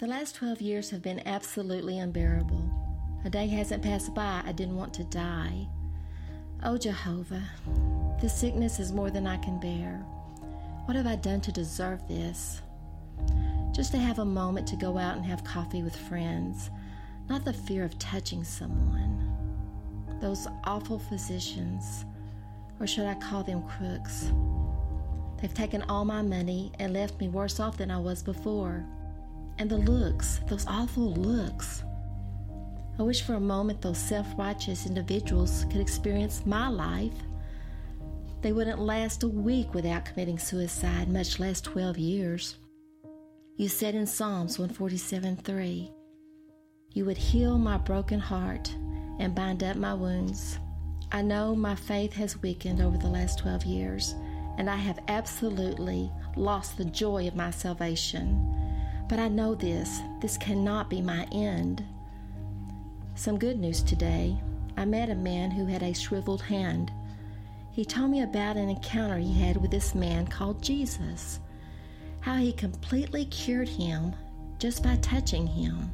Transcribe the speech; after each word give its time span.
The 0.00 0.06
last 0.06 0.36
12 0.36 0.62
years 0.62 0.88
have 0.88 1.02
been 1.02 1.20
absolutely 1.26 1.98
unbearable. 1.98 2.64
A 3.26 3.28
day 3.28 3.46
hasn't 3.46 3.82
passed 3.82 4.14
by 4.14 4.42
I 4.46 4.52
didn't 4.52 4.78
want 4.78 4.94
to 4.94 5.04
die. 5.04 5.68
Oh, 6.62 6.78
Jehovah, 6.78 7.42
this 8.18 8.34
sickness 8.34 8.80
is 8.80 8.94
more 8.94 9.10
than 9.10 9.26
I 9.26 9.36
can 9.36 9.60
bear. 9.60 9.96
What 10.86 10.96
have 10.96 11.06
I 11.06 11.16
done 11.16 11.42
to 11.42 11.52
deserve 11.52 12.08
this? 12.08 12.62
Just 13.72 13.92
to 13.92 13.98
have 13.98 14.20
a 14.20 14.24
moment 14.24 14.66
to 14.68 14.76
go 14.76 14.96
out 14.96 15.16
and 15.16 15.26
have 15.26 15.44
coffee 15.44 15.82
with 15.82 15.94
friends, 15.94 16.70
not 17.28 17.44
the 17.44 17.52
fear 17.52 17.84
of 17.84 17.98
touching 17.98 18.42
someone. 18.42 19.30
Those 20.18 20.48
awful 20.64 20.98
physicians, 20.98 22.06
or 22.80 22.86
should 22.86 23.04
I 23.04 23.16
call 23.16 23.42
them 23.42 23.64
crooks? 23.64 24.32
They've 25.42 25.52
taken 25.52 25.82
all 25.90 26.06
my 26.06 26.22
money 26.22 26.72
and 26.78 26.94
left 26.94 27.20
me 27.20 27.28
worse 27.28 27.60
off 27.60 27.76
than 27.76 27.90
I 27.90 27.98
was 27.98 28.22
before. 28.22 28.86
And 29.60 29.68
the 29.68 29.76
looks, 29.76 30.40
those 30.46 30.64
awful 30.66 31.12
looks. 31.12 31.84
I 32.98 33.02
wish 33.02 33.20
for 33.20 33.34
a 33.34 33.40
moment 33.40 33.82
those 33.82 33.98
self 33.98 34.26
righteous 34.38 34.86
individuals 34.86 35.66
could 35.70 35.82
experience 35.82 36.46
my 36.46 36.68
life. 36.68 37.12
They 38.40 38.52
wouldn't 38.52 38.78
last 38.78 39.22
a 39.22 39.28
week 39.28 39.74
without 39.74 40.06
committing 40.06 40.38
suicide, 40.38 41.10
much 41.10 41.38
less 41.38 41.60
12 41.60 41.98
years. 41.98 42.56
You 43.56 43.68
said 43.68 43.94
in 43.94 44.06
Psalms 44.06 44.58
147 44.58 45.36
3, 45.36 45.92
You 46.94 47.04
would 47.04 47.18
heal 47.18 47.58
my 47.58 47.76
broken 47.76 48.18
heart 48.18 48.74
and 49.18 49.34
bind 49.34 49.62
up 49.62 49.76
my 49.76 49.92
wounds. 49.92 50.58
I 51.12 51.20
know 51.20 51.54
my 51.54 51.74
faith 51.74 52.14
has 52.14 52.40
weakened 52.40 52.80
over 52.80 52.96
the 52.96 53.08
last 53.08 53.40
12 53.40 53.66
years, 53.66 54.14
and 54.56 54.70
I 54.70 54.76
have 54.76 55.00
absolutely 55.08 56.10
lost 56.34 56.78
the 56.78 56.86
joy 56.86 57.28
of 57.28 57.36
my 57.36 57.50
salvation. 57.50 58.59
But 59.10 59.18
I 59.18 59.28
know 59.28 59.54
this 59.54 60.00
this 60.20 60.38
cannot 60.38 60.88
be 60.88 61.02
my 61.02 61.26
end. 61.32 61.84
Some 63.16 63.38
good 63.38 63.58
news 63.58 63.82
today. 63.82 64.40
I 64.76 64.86
met 64.86 65.10
a 65.10 65.14
man 65.14 65.50
who 65.50 65.66
had 65.66 65.82
a 65.82 65.92
shriveled 65.92 66.40
hand. 66.40 66.92
He 67.72 67.84
told 67.84 68.12
me 68.12 68.22
about 68.22 68.56
an 68.56 68.70
encounter 68.70 69.18
he 69.18 69.34
had 69.34 69.56
with 69.58 69.72
this 69.72 69.94
man 69.94 70.26
called 70.26 70.62
Jesus 70.62 71.40
how 72.20 72.36
he 72.36 72.52
completely 72.52 73.24
cured 73.24 73.68
him 73.68 74.14
just 74.58 74.82
by 74.82 74.96
touching 74.96 75.46
him. 75.46 75.90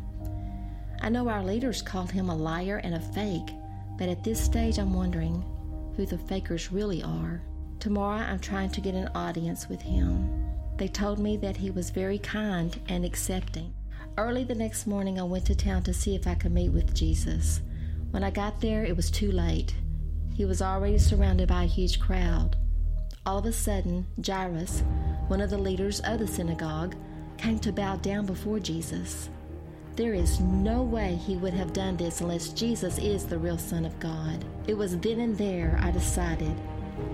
I 1.01 1.09
know 1.09 1.29
our 1.29 1.43
leaders 1.43 1.83
called 1.83 2.11
him 2.11 2.29
a 2.29 2.37
liar 2.37 2.81
and 2.83 2.97
a 2.97 3.01
fake, 3.01 3.55
but 3.97 4.09
at 4.09 4.25
this 4.25 4.43
stage 4.43 4.79
I'm 4.79 4.93
wondering 4.93 5.45
who 5.97 6.05
the 6.05 6.19
fakers 6.19 6.73
really 6.73 7.03
are. 7.03 7.41
Tomorrow 7.79 8.19
I'm 8.19 8.41
trying 8.41 8.71
to 8.71 8.81
get 8.81 8.95
an 8.95 9.09
audience 9.15 9.69
with 9.69 9.81
him. 9.81 10.46
They 10.77 10.89
told 10.89 11.19
me 11.19 11.37
that 11.39 11.57
he 11.57 11.71
was 11.71 11.91
very 11.91 12.19
kind 12.19 12.79
and 12.89 13.05
accepting. 13.05 13.73
Early 14.19 14.45
the 14.45 14.55
next 14.55 14.87
morning, 14.87 15.19
I 15.19 15.23
went 15.23 15.47
to 15.47 15.55
town 15.55 15.83
to 15.85 15.95
see 15.95 16.15
if 16.15 16.27
I 16.27 16.35
could 16.35 16.53
meet 16.53 16.71
with 16.71 16.95
Jesus. 16.95 17.61
When 18.11 18.23
I 18.23 18.31
got 18.31 18.61
there, 18.61 18.85
it 18.85 18.97
was 18.97 19.11
too 19.11 19.33
late. 19.33 19.75
He 20.35 20.45
was 20.45 20.61
already 20.61 20.99
surrounded 20.99 21.49
by 21.49 21.65
a 21.65 21.67
huge 21.67 21.99
crowd. 21.99 22.57
All 23.25 23.39
of 23.39 23.47
a 23.47 23.53
sudden, 23.53 24.07
Jairus, 24.25 24.83
one 25.29 25.41
of 25.41 25.51
the 25.51 25.59
leaders 25.59 26.01
of 26.01 26.19
the 26.19 26.27
synagogue, 26.27 26.95
came 27.39 27.59
to 27.61 27.73
bow 27.73 27.97
down 27.97 28.27
before 28.27 28.59
Jesus. 28.59 29.31
There 29.97 30.13
is 30.13 30.41
no 30.41 30.83
way 30.83 31.15
he 31.15 31.37
would 31.37 31.55
have 31.55 31.73
done 31.73 31.97
this 31.97 32.21
unless 32.21 32.51
Jesus 32.51 32.99
is 32.99 33.25
the 33.25 33.39
real 33.39 33.59
Son 33.59 33.87
of 33.87 33.99
God. 33.99 34.45
It 34.67 34.75
was 34.75 34.99
then 34.99 35.21
and 35.21 35.37
there 35.39 35.79
I 35.83 35.91
decided 35.91 36.55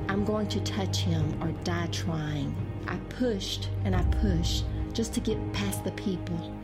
I'm 0.08 0.24
going 0.24 0.48
to 0.48 0.60
touch 0.60 0.98
him 0.98 1.40
or 1.42 1.52
die 1.64 1.88
trying. 1.92 2.54
I 2.92 2.96
pushed 3.08 3.70
and 3.86 3.96
I 3.96 4.02
pushed 4.20 4.66
just 4.92 5.14
to 5.14 5.20
get 5.20 5.52
past 5.54 5.82
the 5.82 5.92
people. 5.92 6.54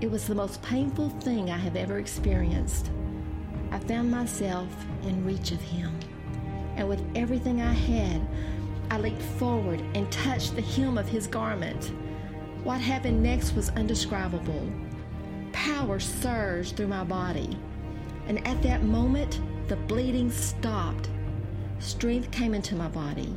It 0.00 0.10
was 0.10 0.26
the 0.26 0.34
most 0.34 0.60
painful 0.62 1.10
thing 1.20 1.48
I 1.48 1.56
have 1.56 1.76
ever 1.76 2.00
experienced. 2.00 2.90
I 3.70 3.78
found 3.78 4.10
myself 4.10 4.66
in 5.04 5.24
reach 5.24 5.52
of 5.52 5.60
him. 5.60 5.96
And 6.74 6.88
with 6.88 7.00
everything 7.14 7.62
I 7.62 7.72
had, 7.72 8.20
I 8.90 8.98
leaped 8.98 9.22
forward 9.22 9.80
and 9.94 10.10
touched 10.10 10.56
the 10.56 10.62
hem 10.62 10.98
of 10.98 11.08
his 11.08 11.28
garment. 11.28 11.92
What 12.64 12.80
happened 12.80 13.22
next 13.22 13.54
was 13.54 13.70
undescribable. 13.70 14.68
Power 15.52 16.00
surged 16.00 16.76
through 16.76 16.88
my 16.88 17.04
body, 17.04 17.56
and 18.26 18.44
at 18.44 18.60
that 18.62 18.82
moment, 18.82 19.40
the 19.68 19.76
bleeding 19.76 20.32
stopped. 20.32 21.08
Strength 21.78 22.32
came 22.32 22.54
into 22.54 22.74
my 22.74 22.88
body. 22.88 23.36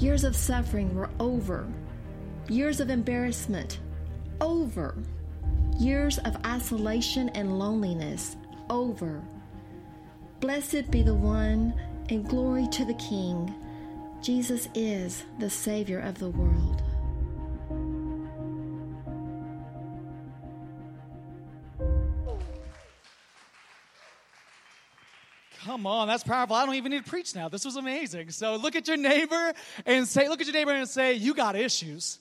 Years 0.00 0.24
of 0.24 0.34
suffering 0.34 0.94
were 0.94 1.10
over. 1.20 1.68
Years 2.48 2.80
of 2.80 2.88
embarrassment, 2.88 3.80
over. 4.40 4.96
Years 5.78 6.16
of 6.20 6.38
isolation 6.46 7.28
and 7.34 7.58
loneliness, 7.58 8.36
over. 8.70 9.22
Blessed 10.40 10.90
be 10.90 11.02
the 11.02 11.14
one, 11.14 11.74
and 12.08 12.26
glory 12.26 12.66
to 12.68 12.86
the 12.86 12.94
King. 12.94 13.54
Jesus 14.22 14.68
is 14.74 15.24
the 15.38 15.50
Savior 15.50 16.00
of 16.00 16.18
the 16.18 16.30
world. 16.30 16.82
Come 25.80 25.86
on, 25.86 26.08
that's 26.08 26.22
powerful. 26.22 26.56
I 26.56 26.66
don't 26.66 26.74
even 26.74 26.92
need 26.92 27.04
to 27.06 27.08
preach 27.08 27.34
now. 27.34 27.48
This 27.48 27.64
was 27.64 27.76
amazing. 27.76 28.32
So 28.32 28.56
look 28.56 28.76
at 28.76 28.86
your 28.86 28.98
neighbor 28.98 29.54
and 29.86 30.06
say, 30.06 30.28
look 30.28 30.38
at 30.42 30.46
your 30.46 30.52
neighbor 30.52 30.72
and 30.72 30.86
say, 30.86 31.14
you 31.14 31.32
got 31.32 31.56
issues. 31.56 32.18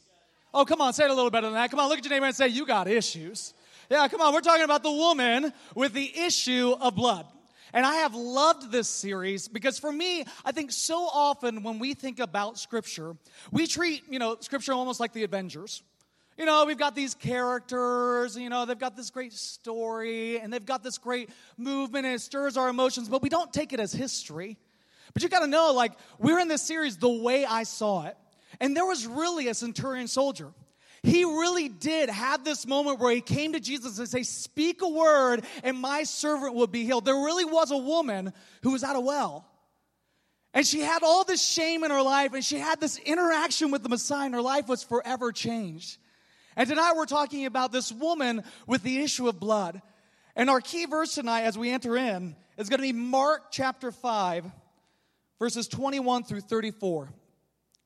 Oh, 0.54 0.64
come 0.64 0.80
on, 0.80 0.94
say 0.94 1.04
it 1.04 1.12
a 1.12 1.14
little 1.14 1.30
better 1.30 1.48
than 1.48 1.56
that. 1.56 1.70
Come 1.70 1.82
on, 1.82 1.90
look 1.90 1.98
at 1.98 2.06
your 2.06 2.14
neighbor 2.14 2.26
and 2.26 2.34
say, 2.34 2.48
you 2.48 2.66
got 2.66 2.88
issues. 2.88 3.54
Yeah, 3.92 4.08
come 4.08 4.22
on, 4.22 4.34
we're 4.34 4.40
talking 4.40 4.64
about 4.64 4.82
the 4.82 4.94
woman 4.94 5.52
with 5.76 5.92
the 5.92 6.10
issue 6.22 6.74
of 6.80 6.96
blood. 6.96 7.26
And 7.74 7.86
I 7.86 7.96
have 7.96 8.16
loved 8.16 8.72
this 8.72 8.88
series 8.88 9.50
because 9.50 9.78
for 9.78 9.92
me, 9.92 10.24
I 10.46 10.54
think 10.54 10.72
so 10.72 11.10
often 11.12 11.62
when 11.62 11.80
we 11.80 11.96
think 11.96 12.20
about 12.20 12.58
Scripture, 12.58 13.18
we 13.52 13.68
treat, 13.68 14.04
you 14.10 14.20
know, 14.20 14.38
Scripture 14.40 14.72
almost 14.72 15.02
like 15.02 15.12
the 15.12 15.26
Avengers. 15.26 15.84
You 16.40 16.46
know, 16.46 16.64
we've 16.66 16.78
got 16.78 16.96
these 16.96 17.14
characters, 17.14 18.38
you 18.38 18.50
know, 18.50 18.66
they've 18.66 18.80
got 18.80 18.96
this 18.96 19.10
great 19.10 19.34
story 19.34 20.40
and 20.40 20.52
they've 20.52 20.66
got 20.66 20.82
this 20.82 20.98
great 20.98 21.30
movement 21.58 22.06
and 22.06 22.16
it 22.16 22.22
stirs 22.22 22.56
our 22.56 22.70
emotions, 22.70 23.10
but 23.10 23.22
we 23.22 23.28
don't 23.28 23.52
take 23.52 23.74
it 23.74 23.80
as 23.82 23.92
history. 23.92 24.58
But 25.14 25.22
you 25.22 25.30
got 25.30 25.42
to 25.42 25.48
know, 25.48 25.74
like, 25.74 25.92
we're 26.18 26.40
in 26.40 26.48
this 26.48 26.62
series 26.62 26.96
the 26.96 27.10
way 27.10 27.44
I 27.44 27.64
saw 27.64 28.06
it. 28.06 28.16
And 28.62 28.76
there 28.76 28.86
was 28.86 29.06
really 29.06 29.50
a 29.50 29.54
centurion 29.54 30.08
soldier 30.08 30.54
he 31.04 31.24
really 31.24 31.70
did 31.70 32.10
have 32.10 32.44
this 32.44 32.68
moment 32.68 33.00
where 33.00 33.14
he 33.14 33.22
came 33.22 33.54
to 33.54 33.60
Jesus 33.60 34.00
and 34.00 34.08
say, 34.08 34.24
Speak 34.24 34.82
a 34.82 34.90
word, 34.90 35.46
and 35.64 35.78
my 35.78 36.04
servant 36.04 36.56
will 36.56 36.68
be 36.68 36.84
healed. 36.84 37.06
There 37.06 37.16
really 37.16 37.46
was 37.46 37.72
a 37.72 37.78
woman 37.78 38.34
who 38.64 38.72
was 38.72 38.84
at 38.84 38.96
a 38.96 39.00
well. 39.00 39.46
And 40.54 40.66
she 40.66 40.82
had 40.82 41.04
all 41.04 41.24
this 41.24 41.42
shame 41.42 41.84
in 41.84 41.92
her 41.92 42.02
life, 42.02 42.34
and 42.34 42.44
she 42.44 42.58
had 42.58 42.82
this 42.82 42.98
interaction 42.98 43.72
with 43.72 43.84
the 43.84 43.90
Messiah, 43.90 44.26
and 44.26 44.34
her 44.34 44.42
life 44.42 44.68
was 44.68 44.84
forever 44.84 45.32
changed. 45.32 46.00
And 46.60 46.68
tonight 46.68 46.92
we're 46.98 47.06
talking 47.06 47.46
about 47.46 47.72
this 47.72 47.90
woman 47.90 48.44
with 48.68 48.84
the 48.84 49.02
issue 49.02 49.30
of 49.30 49.40
blood. 49.40 49.82
And 50.36 50.50
our 50.50 50.60
key 50.60 50.88
verse 50.88 51.16
tonight, 51.16 51.44
as 51.44 51.58
we 51.58 51.72
enter 51.72 51.96
in, 51.96 52.36
is 52.58 52.68
going 52.68 52.80
to 52.80 52.84
be 52.84 52.92
Mark 52.92 53.44
chapter 53.50 53.94
5, 53.94 54.44
verses 55.40 55.70
21 55.70 56.26
through 56.26 56.42
34. 56.42 57.14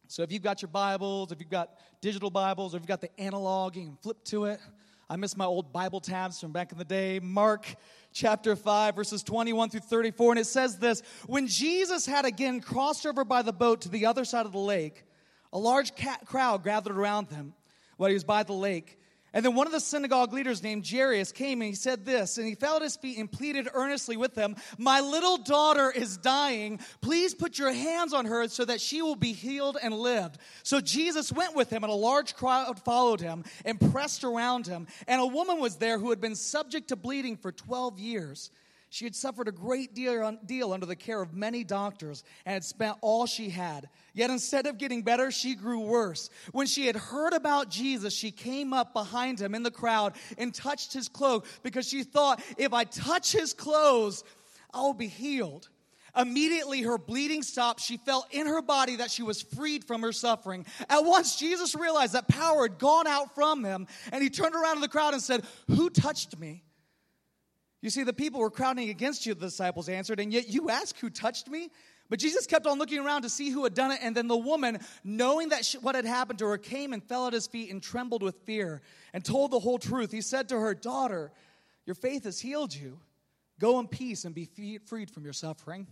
So 0.07 0.23
if 0.23 0.31
you've 0.31 0.41
got 0.41 0.63
your 0.63 0.69
Bibles, 0.69 1.31
if 1.31 1.39
you've 1.39 1.51
got 1.51 1.69
digital 2.01 2.31
Bibles, 2.31 2.73
or 2.73 2.78
if 2.78 2.81
you've 2.81 2.88
got 2.88 3.01
the 3.01 3.16
analog, 3.22 3.75
you 3.75 3.84
can 3.84 3.97
flip 4.01 4.23
to 4.25 4.45
it. 4.45 4.59
I 5.07 5.17
miss 5.17 5.38
my 5.38 5.45
old 5.45 5.72
Bible 5.72 6.00
tabs 6.00 6.41
from 6.41 6.51
back 6.51 6.72
in 6.72 6.79
the 6.79 6.84
day. 6.84 7.19
Mark 7.19 7.67
chapter 8.11 8.55
5, 8.55 8.95
verses 8.95 9.22
21 9.22 9.69
through 9.69 9.81
34. 9.81 10.31
And 10.31 10.40
it 10.40 10.47
says 10.47 10.79
this 10.79 11.03
When 11.28 11.45
Jesus 11.45 12.07
had 12.07 12.25
again 12.25 12.59
crossed 12.59 13.05
over 13.05 13.23
by 13.23 13.44
the 13.44 13.53
boat 13.53 13.81
to 13.81 13.90
the 13.90 14.07
other 14.07 14.25
side 14.25 14.47
of 14.47 14.51
the 14.51 14.57
lake, 14.57 15.03
a 15.51 15.59
large 15.59 15.91
crowd 16.25 16.63
gathered 16.63 16.97
around 16.97 17.29
him 17.29 17.53
while 17.97 18.09
he 18.09 18.13
was 18.13 18.23
by 18.23 18.43
the 18.43 18.53
lake. 18.53 18.97
And 19.35 19.43
then 19.43 19.55
one 19.55 19.66
of 19.66 19.73
the 19.73 19.79
synagogue 19.79 20.31
leaders 20.31 20.61
named 20.61 20.87
Jairus 20.87 21.31
came 21.31 21.61
and 21.61 21.69
he 21.69 21.75
said 21.75 22.05
this, 22.05 22.37
and 22.37 22.47
he 22.47 22.53
fell 22.53 22.75
at 22.75 22.84
his 22.84 22.95
feet 22.95 23.17
and 23.17 23.31
pleaded 23.31 23.67
earnestly 23.73 24.16
with 24.16 24.35
them, 24.35 24.55
My 24.78 25.01
little 25.01 25.37
daughter 25.37 25.90
is 25.90 26.17
dying. 26.17 26.79
Please 27.01 27.34
put 27.34 27.57
your 27.57 27.73
hands 27.73 28.13
on 28.13 28.25
her 28.25 28.47
so 28.47 28.63
that 28.63 28.79
she 28.79 29.01
will 29.01 29.16
be 29.16 29.34
healed 29.34 29.78
and 29.81 29.93
lived. 29.95 30.37
So 30.61 30.79
Jesus 30.79 31.31
went 31.31 31.55
with 31.55 31.72
him, 31.72 31.84
and 31.84 31.91
a 31.91 31.95
large 31.95 32.35
crowd 32.35 32.79
followed 32.84 33.22
him 33.22 33.43
and 33.66 33.81
pressed 33.91 34.23
around 34.23 34.67
him. 34.67 34.85
And 35.07 35.19
a 35.19 35.25
woman 35.25 35.59
was 35.59 35.78
there 35.78 35.97
who 35.97 36.11
had 36.11 36.22
been 36.22 36.35
subject 36.35 36.89
to 36.89 36.96
bleeding 36.96 37.35
for 37.35 37.51
12 37.51 37.97
years. 37.97 38.51
She 38.93 39.05
had 39.05 39.16
suffered 39.16 39.47
a 39.47 39.51
great 39.51 39.95
deal, 39.95 40.37
deal 40.45 40.72
under 40.72 40.85
the 40.85 40.95
care 40.95 41.19
of 41.19 41.34
many 41.34 41.63
doctors 41.63 42.23
and 42.45 42.53
had 42.53 42.63
spent 42.63 42.95
all 43.01 43.25
she 43.25 43.49
had. 43.49 43.90
Yet 44.13 44.29
instead 44.29 44.67
of 44.67 44.78
getting 44.78 45.01
better, 45.01 45.31
she 45.31 45.55
grew 45.55 45.79
worse. 45.79 46.29
When 46.51 46.67
she 46.67 46.85
had 46.85 46.95
heard 46.95 47.34
about 47.34 47.72
Jesus, 47.72 48.13
she 48.13 48.29
came 48.29 48.72
up 48.72 48.93
behind 48.93 49.41
him 49.41 49.55
in 49.55 49.63
the 49.63 49.72
crowd 49.72 50.13
and 50.37 50.53
touched 50.53 50.93
his 50.93 51.09
cloak 51.09 51.47
because 51.63 51.87
she 51.87 52.03
thought, 52.03 52.40
if 52.55 52.72
I 52.72 52.84
touch 52.84 53.31
his 53.31 53.51
clothes, 53.51 54.23
I'll 54.72 54.93
be 54.93 55.07
healed. 55.07 55.69
Immediately, 56.16 56.84
her 56.84 56.99
bleeding 56.99 57.41
stopped. 57.41 57.79
She 57.79 57.97
felt 57.97 58.31
in 58.31 58.46
her 58.46 58.61
body 58.61 58.97
that 58.97 59.09
she 59.09 59.23
was 59.23 59.41
freed 59.41 59.85
from 59.85 60.03
her 60.03 60.11
suffering. 60.11 60.67
At 60.87 61.03
once, 61.03 61.35
Jesus 61.35 61.73
realized 61.73 62.13
that 62.13 62.28
power 62.28 62.67
had 62.67 62.78
gone 62.78 63.07
out 63.07 63.34
from 63.34 63.63
him, 63.63 63.87
and 64.11 64.22
he 64.22 64.29
turned 64.29 64.53
around 64.53 64.75
to 64.75 64.81
the 64.81 64.87
crowd 64.87 65.16
and 65.16 65.23
said, 65.23 65.43
Who 65.66 65.89
touched 65.89 66.37
me? 66.37 66.61
You 67.84 67.90
see, 67.90 68.03
the 68.03 68.14
people 68.14 68.40
were 68.40 68.50
crowding 68.50 68.90
against 68.90 69.26
you, 69.26 69.34
the 69.34 69.47
disciples 69.47 69.90
answered, 69.90 70.22
and 70.22 70.32
yet 70.32 70.47
you 70.47 70.70
ask 70.70 70.97
who 71.00 71.09
touched 71.09 71.50
me? 71.50 71.70
But 72.09 72.18
Jesus 72.18 72.47
kept 72.47 72.66
on 72.66 72.80
looking 72.80 73.00
around 73.00 73.24
to 73.24 73.30
see 73.30 73.50
who 73.50 73.66
had 73.66 73.74
done 73.74 73.91
it, 73.91 74.00
and 74.02 74.16
then 74.16 74.30
the 74.30 74.38
woman, 74.38 74.80
knowing 75.03 75.50
that 75.50 75.66
she, 75.66 75.78
what 75.80 75.94
had 75.94 76.06
happened 76.06 76.40
to 76.40 76.46
her, 76.46 76.58
came 76.58 76.94
and 76.94 77.03
fell 77.03 77.28
at 77.28 77.34
his 77.34 77.46
feet 77.46 77.72
and 77.72 77.84
trembled 77.84 78.24
with 78.24 78.38
fear 78.46 78.82
and 79.14 79.26
told 79.26 79.52
the 79.52 79.59
whole 79.59 79.78
truth. 79.78 80.14
He 80.14 80.22
said 80.22 80.47
to 80.50 80.59
her, 80.59 80.74
Daughter, 80.74 81.34
your 81.85 81.96
faith 81.96 82.24
has 82.24 82.40
healed 82.40 82.74
you. 82.74 83.00
Go 83.59 83.78
in 83.82 83.90
peace 83.90 84.24
and 84.24 84.34
be 84.34 84.80
freed 84.85 85.12
from 85.12 85.26
your 85.26 85.34
suffering. 85.34 85.85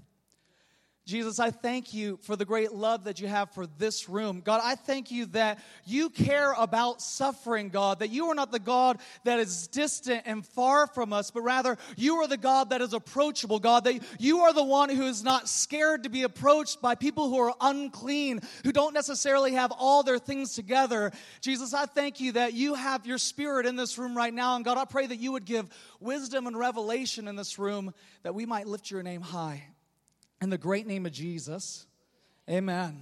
Jesus, 1.07 1.39
I 1.39 1.49
thank 1.49 1.95
you 1.95 2.19
for 2.21 2.35
the 2.35 2.45
great 2.45 2.73
love 2.73 3.05
that 3.05 3.19
you 3.19 3.27
have 3.27 3.49
for 3.51 3.65
this 3.65 4.07
room. 4.07 4.39
God, 4.39 4.61
I 4.63 4.75
thank 4.75 5.09
you 5.09 5.25
that 5.27 5.57
you 5.83 6.11
care 6.11 6.53
about 6.53 7.01
suffering, 7.01 7.69
God, 7.69 7.99
that 7.99 8.11
you 8.11 8.27
are 8.27 8.35
not 8.35 8.51
the 8.51 8.59
God 8.59 8.99
that 9.23 9.39
is 9.39 9.67
distant 9.67 10.21
and 10.27 10.45
far 10.45 10.85
from 10.85 11.11
us, 11.11 11.31
but 11.31 11.41
rather 11.41 11.79
you 11.97 12.17
are 12.17 12.27
the 12.27 12.37
God 12.37 12.69
that 12.69 12.81
is 12.81 12.93
approachable, 12.93 13.57
God, 13.57 13.85
that 13.85 13.99
you 14.19 14.41
are 14.41 14.53
the 14.53 14.63
one 14.63 14.89
who 14.89 15.07
is 15.07 15.23
not 15.23 15.49
scared 15.49 16.03
to 16.03 16.09
be 16.09 16.21
approached 16.21 16.83
by 16.83 16.93
people 16.93 17.29
who 17.29 17.39
are 17.39 17.55
unclean, 17.59 18.39
who 18.63 18.71
don't 18.71 18.93
necessarily 18.93 19.53
have 19.53 19.73
all 19.75 20.03
their 20.03 20.19
things 20.19 20.53
together. 20.53 21.11
Jesus, 21.41 21.73
I 21.73 21.87
thank 21.87 22.19
you 22.19 22.33
that 22.33 22.53
you 22.53 22.75
have 22.75 23.07
your 23.07 23.17
spirit 23.17 23.65
in 23.65 23.75
this 23.75 23.97
room 23.97 24.15
right 24.15 24.33
now. 24.33 24.55
And 24.55 24.63
God, 24.63 24.77
I 24.77 24.85
pray 24.85 25.07
that 25.07 25.19
you 25.19 25.31
would 25.31 25.45
give 25.45 25.67
wisdom 25.99 26.45
and 26.45 26.55
revelation 26.55 27.27
in 27.27 27.35
this 27.35 27.57
room 27.57 27.91
that 28.21 28.35
we 28.35 28.45
might 28.45 28.67
lift 28.67 28.91
your 28.91 29.01
name 29.01 29.21
high 29.21 29.63
in 30.41 30.49
the 30.49 30.57
great 30.57 30.87
name 30.87 31.05
of 31.05 31.11
Jesus. 31.11 31.85
Amen. 32.49 33.01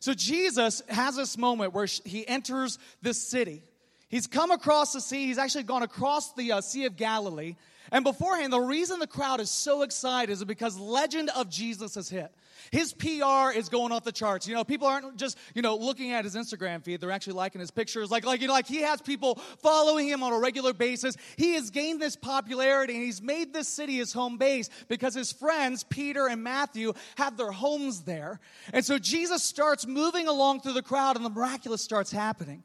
So 0.00 0.12
Jesus 0.12 0.82
has 0.88 1.16
this 1.16 1.38
moment 1.38 1.72
where 1.72 1.86
he 2.04 2.28
enters 2.28 2.78
this 3.00 3.20
city. 3.20 3.62
He's 4.08 4.26
come 4.26 4.50
across 4.50 4.92
the 4.92 5.00
sea. 5.00 5.26
He's 5.26 5.38
actually 5.38 5.64
gone 5.64 5.82
across 5.82 6.34
the 6.34 6.52
uh, 6.52 6.60
Sea 6.60 6.84
of 6.84 6.96
Galilee. 6.96 7.56
And 7.92 8.04
beforehand, 8.04 8.52
the 8.52 8.60
reason 8.60 8.98
the 8.98 9.06
crowd 9.06 9.40
is 9.40 9.50
so 9.50 9.82
excited 9.82 10.32
is 10.32 10.44
because 10.44 10.78
legend 10.78 11.30
of 11.30 11.48
Jesus 11.48 11.94
has 11.96 12.08
hit. 12.08 12.32
His 12.70 12.92
PR 12.94 13.50
is 13.54 13.68
going 13.68 13.92
off 13.92 14.04
the 14.04 14.12
charts. 14.12 14.48
You 14.48 14.54
know, 14.54 14.64
people 14.64 14.86
aren't 14.86 15.16
just, 15.16 15.36
you 15.54 15.62
know, 15.62 15.76
looking 15.76 16.12
at 16.12 16.24
his 16.24 16.34
Instagram 16.34 16.82
feed. 16.82 17.00
They're 17.00 17.10
actually 17.10 17.34
liking 17.34 17.60
his 17.60 17.70
pictures. 17.70 18.10
Like, 18.10 18.24
like, 18.24 18.40
you 18.40 18.46
know, 18.46 18.52
like 18.52 18.66
he 18.66 18.80
has 18.82 19.02
people 19.02 19.36
following 19.58 20.08
him 20.08 20.22
on 20.22 20.32
a 20.32 20.38
regular 20.38 20.72
basis. 20.72 21.16
He 21.36 21.54
has 21.54 21.70
gained 21.70 22.00
this 22.00 22.16
popularity 22.16 22.94
and 22.94 23.02
he's 23.02 23.22
made 23.22 23.52
this 23.52 23.68
city 23.68 23.96
his 23.96 24.12
home 24.12 24.38
base 24.38 24.70
because 24.88 25.14
his 25.14 25.32
friends, 25.32 25.84
Peter 25.84 26.26
and 26.26 26.42
Matthew, 26.42 26.94
have 27.16 27.36
their 27.36 27.52
homes 27.52 28.02
there. 28.02 28.40
And 28.72 28.84
so 28.84 28.98
Jesus 28.98 29.42
starts 29.42 29.86
moving 29.86 30.26
along 30.26 30.60
through 30.60 30.72
the 30.72 30.82
crowd 30.82 31.16
and 31.16 31.24
the 31.24 31.30
miraculous 31.30 31.82
starts 31.82 32.10
happening. 32.10 32.64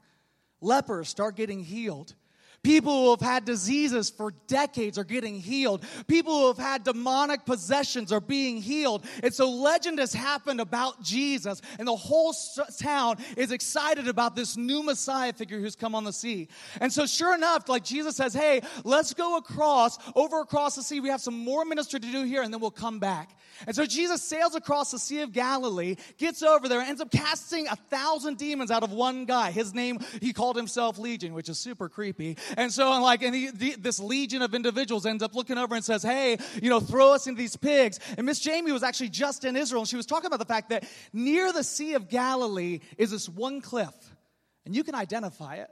Lepers 0.62 1.10
start 1.10 1.36
getting 1.36 1.63
healed. 1.63 2.16
People 2.63 3.03
who 3.03 3.09
have 3.11 3.21
had 3.21 3.45
diseases 3.45 4.09
for 4.09 4.33
decades 4.47 4.97
are 4.97 5.03
getting 5.03 5.39
healed. 5.39 5.85
People 6.07 6.39
who 6.39 6.47
have 6.47 6.57
had 6.57 6.83
demonic 6.83 7.45
possessions 7.45 8.11
are 8.11 8.19
being 8.19 8.61
healed. 8.61 9.06
And 9.23 9.33
so 9.33 9.50
legend 9.50 10.00
has 10.00 10.13
happened 10.13 10.59
about 10.59 11.01
Jesus, 11.01 11.61
and 11.77 11.88
the 11.88 11.95
whole 11.95 12.33
town 12.79 13.17
is 13.38 13.51
excited 13.51 14.07
about 14.07 14.35
this 14.35 14.57
new 14.57 14.83
Messiah 14.83 15.33
figure 15.33 15.59
who's 15.59 15.75
come 15.75 15.95
on 15.95 16.03
the 16.03 16.13
sea. 16.13 16.50
And 16.81 16.91
so, 16.91 17.06
sure 17.06 17.33
enough, 17.33 17.69
like 17.69 17.83
Jesus 17.83 18.15
says, 18.15 18.33
hey, 18.33 18.61
let's 18.83 19.13
go 19.13 19.38
across, 19.38 19.97
over 20.15 20.41
across 20.41 20.75
the 20.75 20.83
sea. 20.83 21.00
We 21.00 21.09
have 21.09 21.21
some 21.21 21.38
more 21.38 21.65
ministry 21.65 22.00
to 22.00 22.11
do 22.11 22.23
here, 22.23 22.41
and 22.41 22.53
then 22.53 22.59
we'll 22.59 22.71
come 22.71 23.00
back. 23.00 23.35
And 23.67 23.75
so 23.75 23.85
Jesus 23.85 24.21
sails 24.23 24.56
across 24.56 24.91
the 24.91 25.00
Sea 25.00 25.21
of 25.21 25.33
Galilee, 25.33 25.95
gets 26.17 26.44
over 26.44 26.69
there, 26.69 26.79
ends 26.79 27.01
up 27.01 27.11
casting 27.11 27.67
a 27.67 27.75
thousand 27.75 28.38
demons 28.38 28.71
out 28.71 28.83
of 28.83 28.91
one 28.91 29.25
guy. 29.25 29.51
His 29.51 29.73
name, 29.73 30.00
he 30.21 30.33
called 30.33 30.56
himself 30.56 30.97
Legion, 30.97 31.33
which 31.33 31.50
is 31.50 31.59
super 31.59 31.89
creepy. 31.89 32.38
And 32.57 32.71
so, 32.71 32.91
I'm 32.91 33.01
like, 33.01 33.23
and 33.23 33.35
he, 33.35 33.49
the, 33.49 33.75
this 33.77 33.99
legion 33.99 34.41
of 34.41 34.53
individuals 34.53 35.05
ends 35.05 35.23
up 35.23 35.35
looking 35.35 35.57
over 35.57 35.75
and 35.75 35.83
says, 35.83 36.03
Hey, 36.03 36.37
you 36.61 36.69
know, 36.69 36.79
throw 36.79 37.13
us 37.13 37.27
into 37.27 37.37
these 37.37 37.55
pigs. 37.55 37.99
And 38.17 38.25
Miss 38.25 38.39
Jamie 38.39 38.71
was 38.71 38.83
actually 38.83 39.09
just 39.09 39.45
in 39.45 39.55
Israel, 39.55 39.81
and 39.81 39.89
she 39.89 39.95
was 39.95 40.05
talking 40.05 40.27
about 40.27 40.39
the 40.39 40.45
fact 40.45 40.69
that 40.69 40.85
near 41.13 41.51
the 41.53 41.63
Sea 41.63 41.93
of 41.93 42.09
Galilee 42.09 42.79
is 42.97 43.11
this 43.11 43.27
one 43.29 43.61
cliff, 43.61 43.93
and 44.65 44.75
you 44.75 44.83
can 44.83 44.95
identify 44.95 45.55
it. 45.55 45.69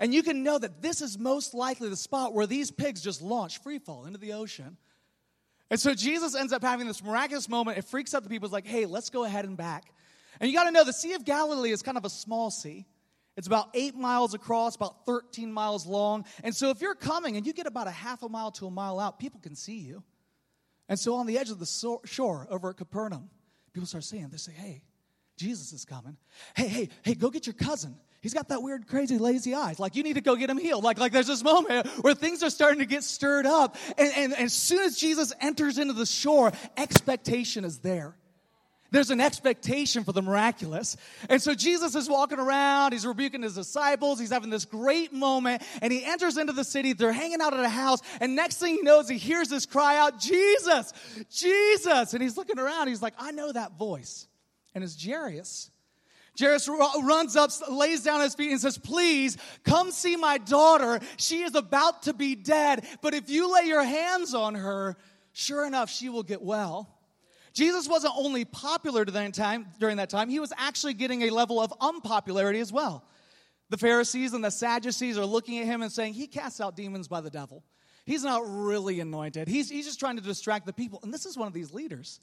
And 0.00 0.12
you 0.12 0.22
can 0.22 0.42
know 0.42 0.58
that 0.58 0.82
this 0.82 1.00
is 1.00 1.18
most 1.18 1.54
likely 1.54 1.88
the 1.88 1.96
spot 1.96 2.34
where 2.34 2.46
these 2.46 2.70
pigs 2.70 3.00
just 3.00 3.22
launch 3.22 3.62
free 3.62 3.78
fall 3.78 4.06
into 4.06 4.18
the 4.18 4.32
ocean. 4.32 4.76
And 5.70 5.80
so 5.80 5.94
Jesus 5.94 6.34
ends 6.34 6.52
up 6.52 6.62
having 6.62 6.86
this 6.86 7.02
miraculous 7.02 7.48
moment. 7.48 7.78
It 7.78 7.84
freaks 7.84 8.14
out 8.14 8.22
the 8.22 8.28
people. 8.28 8.46
It's 8.46 8.52
like, 8.52 8.66
hey, 8.66 8.86
let's 8.86 9.10
go 9.10 9.24
ahead 9.24 9.44
and 9.44 9.56
back. 9.56 9.92
And 10.40 10.50
you 10.50 10.56
got 10.56 10.64
to 10.64 10.72
know 10.72 10.84
the 10.84 10.92
Sea 10.92 11.14
of 11.14 11.24
Galilee 11.24 11.70
is 11.70 11.82
kind 11.82 11.96
of 11.96 12.04
a 12.04 12.10
small 12.10 12.50
sea. 12.50 12.86
It's 13.36 13.46
about 13.46 13.70
eight 13.74 13.96
miles 13.96 14.32
across, 14.34 14.76
about 14.76 15.06
13 15.06 15.52
miles 15.52 15.86
long. 15.86 16.24
And 16.44 16.54
so 16.54 16.70
if 16.70 16.80
you're 16.80 16.94
coming 16.94 17.36
and 17.36 17.46
you 17.46 17.52
get 17.52 17.66
about 17.66 17.88
a 17.88 17.92
half 17.92 18.22
a 18.22 18.28
mile 18.28 18.52
to 18.52 18.66
a 18.66 18.70
mile 18.70 19.00
out, 19.00 19.18
people 19.18 19.40
can 19.40 19.56
see 19.56 19.78
you. 19.78 20.04
And 20.88 20.98
so 20.98 21.14
on 21.14 21.26
the 21.26 21.38
edge 21.38 21.50
of 21.50 21.58
the 21.58 22.00
shore 22.04 22.46
over 22.50 22.70
at 22.70 22.76
Capernaum, 22.76 23.30
people 23.72 23.86
start 23.86 24.04
saying, 24.04 24.28
they 24.30 24.36
say, 24.36 24.52
hey, 24.52 24.82
Jesus 25.36 25.72
is 25.72 25.84
coming. 25.84 26.16
Hey, 26.54 26.68
hey, 26.68 26.88
hey, 27.02 27.14
go 27.14 27.30
get 27.30 27.46
your 27.46 27.54
cousin. 27.54 27.96
He's 28.20 28.32
got 28.32 28.48
that 28.48 28.62
weird, 28.62 28.86
crazy, 28.86 29.18
lazy 29.18 29.54
eyes. 29.54 29.78
Like, 29.78 29.96
you 29.96 30.02
need 30.02 30.14
to 30.14 30.22
go 30.22 30.36
get 30.36 30.48
him 30.48 30.56
healed. 30.56 30.84
Like, 30.84 30.98
like 30.98 31.12
there's 31.12 31.26
this 31.26 31.42
moment 31.44 31.86
where 32.00 32.14
things 32.14 32.42
are 32.42 32.50
starting 32.50 32.78
to 32.78 32.86
get 32.86 33.02
stirred 33.02 33.44
up. 33.44 33.76
And, 33.98 34.12
and, 34.16 34.32
and 34.32 34.44
as 34.44 34.54
soon 34.54 34.80
as 34.80 34.96
Jesus 34.96 35.32
enters 35.40 35.76
into 35.76 35.92
the 35.92 36.06
shore, 36.06 36.52
expectation 36.76 37.64
is 37.64 37.80
there. 37.80 38.16
There's 38.94 39.10
an 39.10 39.20
expectation 39.20 40.04
for 40.04 40.12
the 40.12 40.22
miraculous. 40.22 40.96
And 41.28 41.42
so 41.42 41.52
Jesus 41.52 41.96
is 41.96 42.08
walking 42.08 42.38
around, 42.38 42.92
he's 42.92 43.04
rebuking 43.04 43.42
his 43.42 43.56
disciples, 43.56 44.20
he's 44.20 44.30
having 44.30 44.50
this 44.50 44.64
great 44.64 45.12
moment, 45.12 45.64
and 45.82 45.92
he 45.92 46.04
enters 46.04 46.36
into 46.36 46.52
the 46.52 46.62
city. 46.62 46.92
They're 46.92 47.10
hanging 47.10 47.40
out 47.40 47.52
at 47.52 47.58
a 47.58 47.68
house, 47.68 47.98
and 48.20 48.36
next 48.36 48.58
thing 48.58 48.76
he 48.76 48.82
knows, 48.82 49.08
he 49.08 49.18
hears 49.18 49.48
this 49.48 49.66
cry 49.66 49.98
out, 49.98 50.20
Jesus, 50.20 50.92
Jesus. 51.28 52.14
And 52.14 52.22
he's 52.22 52.36
looking 52.36 52.56
around, 52.56 52.86
he's 52.86 53.02
like, 53.02 53.14
I 53.18 53.32
know 53.32 53.50
that 53.50 53.72
voice. 53.72 54.28
And 54.76 54.84
it's 54.84 55.04
Jairus. 55.04 55.72
Jairus 56.38 56.68
runs 57.02 57.34
up, 57.34 57.50
lays 57.68 58.04
down 58.04 58.20
his 58.20 58.36
feet, 58.36 58.52
and 58.52 58.60
says, 58.60 58.78
Please 58.78 59.38
come 59.64 59.90
see 59.90 60.14
my 60.14 60.38
daughter. 60.38 61.00
She 61.16 61.42
is 61.42 61.56
about 61.56 62.04
to 62.04 62.12
be 62.12 62.36
dead, 62.36 62.86
but 63.02 63.12
if 63.12 63.28
you 63.28 63.52
lay 63.52 63.64
your 63.64 63.82
hands 63.82 64.34
on 64.34 64.54
her, 64.54 64.96
sure 65.32 65.66
enough, 65.66 65.90
she 65.90 66.08
will 66.10 66.22
get 66.22 66.42
well. 66.42 66.93
Jesus 67.54 67.88
wasn't 67.88 68.14
only 68.16 68.44
popular 68.44 69.04
during, 69.04 69.30
time, 69.30 69.66
during 69.78 69.96
that 69.98 70.10
time, 70.10 70.28
he 70.28 70.40
was 70.40 70.52
actually 70.56 70.94
getting 70.94 71.22
a 71.22 71.30
level 71.30 71.60
of 71.60 71.72
unpopularity 71.80 72.58
as 72.58 72.72
well. 72.72 73.04
The 73.70 73.78
Pharisees 73.78 74.34
and 74.34 74.44
the 74.44 74.50
Sadducees 74.50 75.16
are 75.16 75.24
looking 75.24 75.58
at 75.60 75.66
him 75.66 75.80
and 75.80 75.90
saying, 75.90 76.14
He 76.14 76.26
casts 76.26 76.60
out 76.60 76.76
demons 76.76 77.08
by 77.08 77.20
the 77.20 77.30
devil. 77.30 77.64
He's 78.04 78.24
not 78.24 78.42
really 78.44 79.00
anointed. 79.00 79.48
He's, 79.48 79.70
he's 79.70 79.86
just 79.86 79.98
trying 79.98 80.16
to 80.16 80.22
distract 80.22 80.66
the 80.66 80.72
people. 80.72 81.00
And 81.02 81.14
this 81.14 81.24
is 81.24 81.38
one 81.38 81.46
of 81.46 81.54
these 81.54 81.72
leaders. 81.72 82.20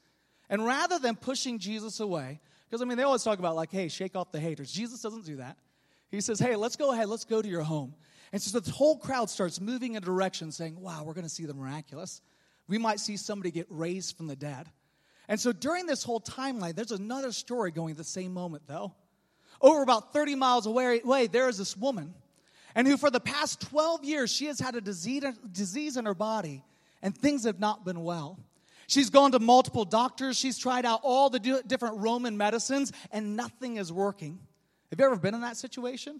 And 0.49 0.65
rather 0.65 0.99
than 0.99 1.15
pushing 1.15 1.57
Jesus 1.57 1.99
away, 1.99 2.39
because, 2.69 2.81
I 2.81 2.85
mean, 2.85 2.97
they 2.97 3.03
always 3.03 3.23
talk 3.23 3.39
about, 3.39 3.55
like, 3.55 3.71
hey, 3.71 3.87
shake 3.87 4.15
off 4.15 4.31
the 4.31 4.39
haters. 4.39 4.71
Jesus 4.71 5.01
doesn't 5.01 5.25
do 5.25 5.37
that. 5.37 5.57
He 6.11 6.21
says, 6.21 6.39
hey, 6.39 6.55
let's 6.55 6.75
go 6.75 6.91
ahead, 6.91 7.07
let's 7.07 7.25
go 7.25 7.41
to 7.41 7.47
your 7.47 7.63
home. 7.63 7.95
And 8.33 8.41
so 8.41 8.59
the 8.59 8.69
whole 8.71 8.97
crowd 8.97 9.29
starts 9.29 9.59
moving 9.59 9.93
in 9.93 10.03
a 10.03 10.05
direction 10.05 10.51
saying, 10.51 10.79
wow, 10.79 11.03
we're 11.03 11.13
going 11.13 11.25
to 11.25 11.29
see 11.29 11.45
the 11.45 11.53
miraculous. 11.53 12.21
We 12.67 12.77
might 12.77 12.99
see 12.99 13.17
somebody 13.17 13.51
get 13.51 13.67
raised 13.69 14.17
from 14.17 14.27
the 14.27 14.35
dead. 14.35 14.67
And 15.31 15.39
so 15.39 15.53
during 15.53 15.85
this 15.85 16.03
whole 16.03 16.19
timeline, 16.19 16.75
there's 16.75 16.91
another 16.91 17.31
story 17.31 17.71
going 17.71 17.91
at 17.91 17.97
the 17.97 18.03
same 18.03 18.33
moment, 18.33 18.63
though. 18.67 18.93
Over 19.61 19.81
about 19.81 20.11
30 20.11 20.35
miles 20.35 20.65
away, 20.65 20.99
away 21.01 21.27
there 21.27 21.47
is 21.47 21.57
this 21.57 21.77
woman, 21.77 22.13
and 22.75 22.85
who 22.85 22.97
for 22.97 23.09
the 23.09 23.21
past 23.21 23.61
12 23.61 24.03
years, 24.03 24.29
she 24.29 24.47
has 24.47 24.59
had 24.59 24.75
a 24.75 24.81
disease, 24.81 25.23
disease 25.49 25.95
in 25.95 26.05
her 26.05 26.13
body, 26.13 26.65
and 27.01 27.17
things 27.17 27.45
have 27.45 27.61
not 27.61 27.85
been 27.85 28.03
well. 28.03 28.39
She's 28.87 29.09
gone 29.09 29.31
to 29.31 29.39
multiple 29.39 29.85
doctors. 29.85 30.37
She's 30.37 30.57
tried 30.57 30.85
out 30.85 30.99
all 31.01 31.29
the 31.29 31.39
different 31.65 31.99
Roman 31.99 32.35
medicines, 32.35 32.91
and 33.09 33.37
nothing 33.37 33.77
is 33.77 33.89
working. 33.89 34.37
Have 34.89 34.99
you 34.99 35.05
ever 35.05 35.15
been 35.15 35.33
in 35.33 35.41
that 35.41 35.55
situation? 35.55 36.19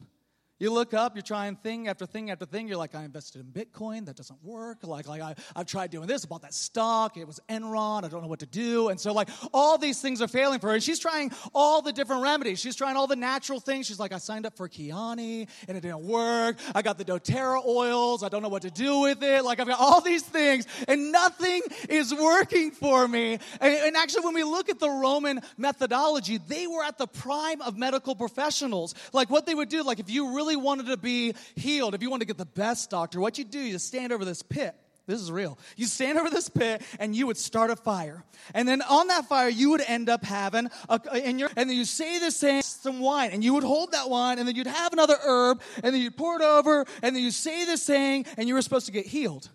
You 0.61 0.71
look 0.71 0.93
up, 0.93 1.15
you're 1.15 1.23
trying 1.23 1.55
thing 1.55 1.87
after 1.87 2.05
thing 2.05 2.29
after 2.29 2.45
thing. 2.45 2.67
You're 2.67 2.77
like, 2.77 2.93
I 2.93 3.03
invested 3.03 3.41
in 3.41 3.47
Bitcoin, 3.47 4.05
that 4.05 4.15
doesn't 4.15 4.43
work. 4.43 4.83
Like, 4.83 5.07
like 5.07 5.19
I, 5.19 5.33
I've 5.55 5.65
tried 5.65 5.89
doing 5.89 6.05
this, 6.05 6.23
I 6.23 6.27
bought 6.27 6.43
that 6.43 6.53
stock, 6.53 7.17
it 7.17 7.25
was 7.25 7.39
Enron, 7.49 8.03
I 8.03 8.09
don't 8.09 8.21
know 8.21 8.27
what 8.27 8.41
to 8.41 8.45
do. 8.45 8.89
And 8.89 8.99
so, 8.99 9.11
like, 9.11 9.29
all 9.55 9.79
these 9.79 9.99
things 9.99 10.21
are 10.21 10.27
failing 10.27 10.59
for 10.59 10.67
her. 10.67 10.75
And 10.75 10.83
she's 10.83 10.99
trying 10.99 11.31
all 11.55 11.81
the 11.81 11.91
different 11.91 12.21
remedies. 12.21 12.59
She's 12.59 12.75
trying 12.75 12.95
all 12.95 13.07
the 13.07 13.15
natural 13.15 13.59
things. 13.59 13.87
She's 13.87 13.99
like, 13.99 14.13
I 14.13 14.19
signed 14.19 14.45
up 14.45 14.55
for 14.55 14.69
Kyäni, 14.69 15.47
and 15.67 15.75
it 15.75 15.81
didn't 15.81 16.03
work. 16.03 16.57
I 16.75 16.83
got 16.83 16.99
the 16.99 17.05
doTERRA 17.05 17.65
oils, 17.65 18.21
I 18.21 18.29
don't 18.29 18.43
know 18.43 18.49
what 18.49 18.61
to 18.61 18.69
do 18.69 18.99
with 18.99 19.23
it. 19.23 19.43
Like, 19.43 19.59
I've 19.59 19.67
got 19.67 19.79
all 19.79 20.01
these 20.01 20.21
things 20.21 20.67
and 20.87 21.11
nothing 21.11 21.63
is 21.89 22.13
working 22.13 22.69
for 22.69 23.07
me. 23.07 23.39
And, 23.59 23.73
and 23.73 23.97
actually, 23.97 24.25
when 24.25 24.35
we 24.35 24.43
look 24.43 24.69
at 24.69 24.77
the 24.77 24.91
Roman 24.91 25.41
methodology, 25.57 26.37
they 26.37 26.67
were 26.67 26.83
at 26.83 26.99
the 26.99 27.07
prime 27.07 27.63
of 27.63 27.79
medical 27.79 28.15
professionals. 28.15 28.93
Like, 29.11 29.31
what 29.31 29.47
they 29.47 29.55
would 29.55 29.69
do, 29.69 29.81
like, 29.81 29.99
if 29.99 30.11
you 30.11 30.35
really 30.35 30.50
really 30.51 30.63
wanted 30.63 30.87
to 30.87 30.97
be 30.97 31.33
healed, 31.55 31.95
if 31.95 32.01
you 32.01 32.09
wanted 32.09 32.27
to 32.27 32.33
get 32.33 32.37
the 32.37 32.45
best 32.45 32.89
doctor, 32.89 33.19
what 33.19 33.37
you 33.37 33.45
do, 33.45 33.59
you 33.59 33.79
stand 33.79 34.11
over 34.11 34.25
this 34.25 34.41
pit, 34.41 34.75
This 35.07 35.19
is 35.19 35.31
real. 35.31 35.57
You 35.77 35.87
stand 35.87 36.17
over 36.17 36.29
this 36.29 36.47
pit 36.47 36.81
and 36.99 37.15
you 37.15 37.27
would 37.27 37.37
start 37.37 37.71
a 37.71 37.75
fire. 37.75 38.23
And 38.53 38.67
then 38.67 38.81
on 38.81 39.07
that 39.07 39.27
fire, 39.27 39.49
you 39.49 39.71
would 39.71 39.81
end 39.81 40.09
up 40.09 40.23
having, 40.23 40.69
a, 40.89 41.01
and, 41.11 41.39
you 41.39 41.47
and 41.55 41.69
then 41.69 41.75
you 41.75 41.85
say 41.85 42.19
this 42.19 42.39
thing, 42.39 42.61
some 42.61 42.99
wine, 42.99 43.31
and 43.31 43.43
you 43.43 43.53
would 43.53 43.63
hold 43.63 43.91
that 43.93 44.09
wine, 44.09 44.39
and 44.39 44.47
then 44.47 44.55
you'd 44.55 44.67
have 44.67 44.93
another 44.93 45.17
herb, 45.23 45.61
and 45.83 45.93
then 45.93 46.01
you'd 46.01 46.17
pour 46.17 46.35
it 46.35 46.41
over, 46.41 46.85
and 47.01 47.15
then 47.15 47.23
you 47.23 47.31
say 47.31 47.65
this 47.65 47.85
thing, 47.85 48.25
and 48.37 48.47
you 48.47 48.53
were 48.53 48.61
supposed 48.61 48.85
to 48.85 48.91
get 48.91 49.05
healed. 49.05 49.49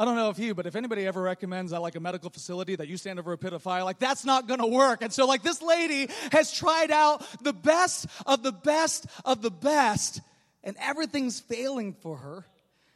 I 0.00 0.06
don't 0.06 0.16
know 0.16 0.30
if 0.30 0.38
you, 0.38 0.54
but 0.54 0.66
if 0.66 0.76
anybody 0.76 1.06
ever 1.06 1.20
recommends 1.20 1.74
at 1.74 1.82
like 1.82 1.94
a 1.94 2.00
medical 2.00 2.30
facility 2.30 2.74
that 2.74 2.88
you 2.88 2.96
stand 2.96 3.18
over 3.18 3.34
a 3.34 3.36
pit 3.36 3.52
of 3.52 3.62
fire, 3.62 3.84
like 3.84 3.98
that's 3.98 4.24
not 4.24 4.48
gonna 4.48 4.66
work. 4.66 5.02
And 5.02 5.12
so, 5.12 5.26
like, 5.26 5.42
this 5.42 5.60
lady 5.60 6.08
has 6.32 6.50
tried 6.50 6.90
out 6.90 7.22
the 7.42 7.52
best 7.52 8.06
of 8.24 8.42
the 8.42 8.50
best 8.50 9.04
of 9.26 9.42
the 9.42 9.50
best, 9.50 10.22
and 10.64 10.74
everything's 10.80 11.38
failing 11.38 11.92
for 11.92 12.16
her. 12.16 12.46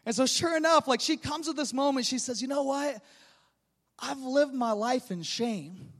And 0.07 0.15
so, 0.15 0.25
sure 0.25 0.57
enough, 0.57 0.89
like, 0.89 1.03
she 1.03 1.19
comes 1.19 1.45
to 1.47 1.53
this 1.53 1.75
moment, 1.75 2.07
she 2.07 2.19
says, 2.19 2.41
You 2.41 2.49
know 2.49 2.63
what? 2.63 3.03
I've 3.99 4.23
lived 4.23 4.55
my 4.55 4.73
life 4.73 5.11
in 5.11 5.23
shame. 5.23 5.91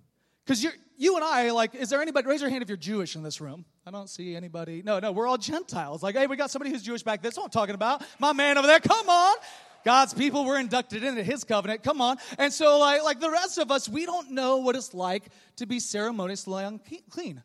Because 0.47 0.65
you're, 0.65 0.73
you 0.97 1.17
and 1.17 1.25
I, 1.25 1.51
like, 1.51 1.75
is 1.75 1.91
there 1.91 2.01
anybody, 2.01 2.27
raise 2.29 2.41
your 2.41 2.49
hand 2.49 2.63
if 2.63 2.71
you're 2.71 2.79
Jewish 2.79 3.15
in 3.15 3.23
this 3.23 3.43
room. 3.43 3.67
I 3.87 3.91
don't 3.91 4.09
see 4.09 4.35
anybody. 4.35 4.81
No, 4.83 5.01
no, 5.01 5.13
we're 5.13 5.27
all 5.27 5.37
Gentiles. 5.37 6.03
Like, 6.03 6.17
hey, 6.17 6.27
we 6.27 6.37
got 6.37 6.51
somebody 6.51 6.71
who's 6.71 6.83
Jewish 6.83 7.03
back 7.03 7.21
there. 7.21 7.29
That's 7.29 7.37
what 7.37 7.45
I'm 7.45 7.51
talking 7.51 7.75
about. 7.75 8.03
My 8.19 8.33
man 8.33 8.57
over 8.57 8.67
there, 8.67 8.81
come 8.81 9.11
on. 9.11 9.37
God's 9.85 10.15
people 10.15 10.45
were 10.45 10.59
inducted 10.59 11.05
into 11.05 11.23
his 11.23 11.45
covenant. 11.45 11.83
Come 11.83 12.01
on. 12.01 12.17
And 12.39 12.53
so, 12.53 12.79
like, 12.79 13.03
like 13.03 13.21
the 13.21 13.31
rest 13.31 13.59
of 13.59 13.71
us, 13.71 13.89
we 13.89 14.07
don't 14.07 14.31
know 14.31 14.59
what 14.59 14.77
it's 14.77 14.95
like 14.95 15.25
to 15.57 15.67
be 15.67 15.79
ceremoniously 15.79 16.65
unclean. 16.65 17.43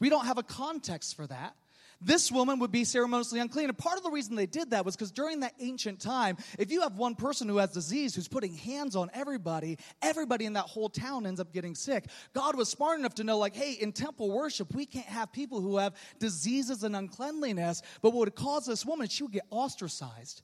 We 0.00 0.08
don't 0.08 0.26
have 0.26 0.38
a 0.38 0.42
context 0.42 1.16
for 1.16 1.26
that. 1.26 1.54
This 2.00 2.30
woman 2.30 2.58
would 2.58 2.72
be 2.72 2.84
ceremoniously 2.84 3.40
unclean. 3.40 3.68
And 3.68 3.78
part 3.78 3.96
of 3.96 4.02
the 4.02 4.10
reason 4.10 4.34
they 4.34 4.46
did 4.46 4.70
that 4.70 4.84
was 4.84 4.94
because 4.94 5.10
during 5.10 5.40
that 5.40 5.54
ancient 5.58 6.00
time, 6.00 6.36
if 6.58 6.70
you 6.70 6.82
have 6.82 6.96
one 6.96 7.14
person 7.14 7.48
who 7.48 7.56
has 7.58 7.70
disease 7.70 8.14
who's 8.14 8.28
putting 8.28 8.52
hands 8.52 8.94
on 8.94 9.10
everybody, 9.14 9.78
everybody 10.02 10.44
in 10.44 10.54
that 10.54 10.64
whole 10.64 10.90
town 10.90 11.26
ends 11.26 11.40
up 11.40 11.52
getting 11.52 11.74
sick. 11.74 12.06
God 12.34 12.56
was 12.56 12.68
smart 12.68 12.98
enough 12.98 13.14
to 13.14 13.24
know, 13.24 13.38
like, 13.38 13.54
hey, 13.54 13.72
in 13.72 13.92
temple 13.92 14.30
worship, 14.30 14.74
we 14.74 14.84
can't 14.84 15.06
have 15.06 15.32
people 15.32 15.60
who 15.60 15.78
have 15.78 15.94
diseases 16.18 16.82
and 16.82 16.94
uncleanliness. 16.94 17.80
But 18.02 18.10
what 18.10 18.20
would 18.20 18.34
cause 18.34 18.66
this 18.66 18.84
woman, 18.84 19.08
she 19.08 19.22
would 19.22 19.32
get 19.32 19.46
ostracized. 19.50 20.42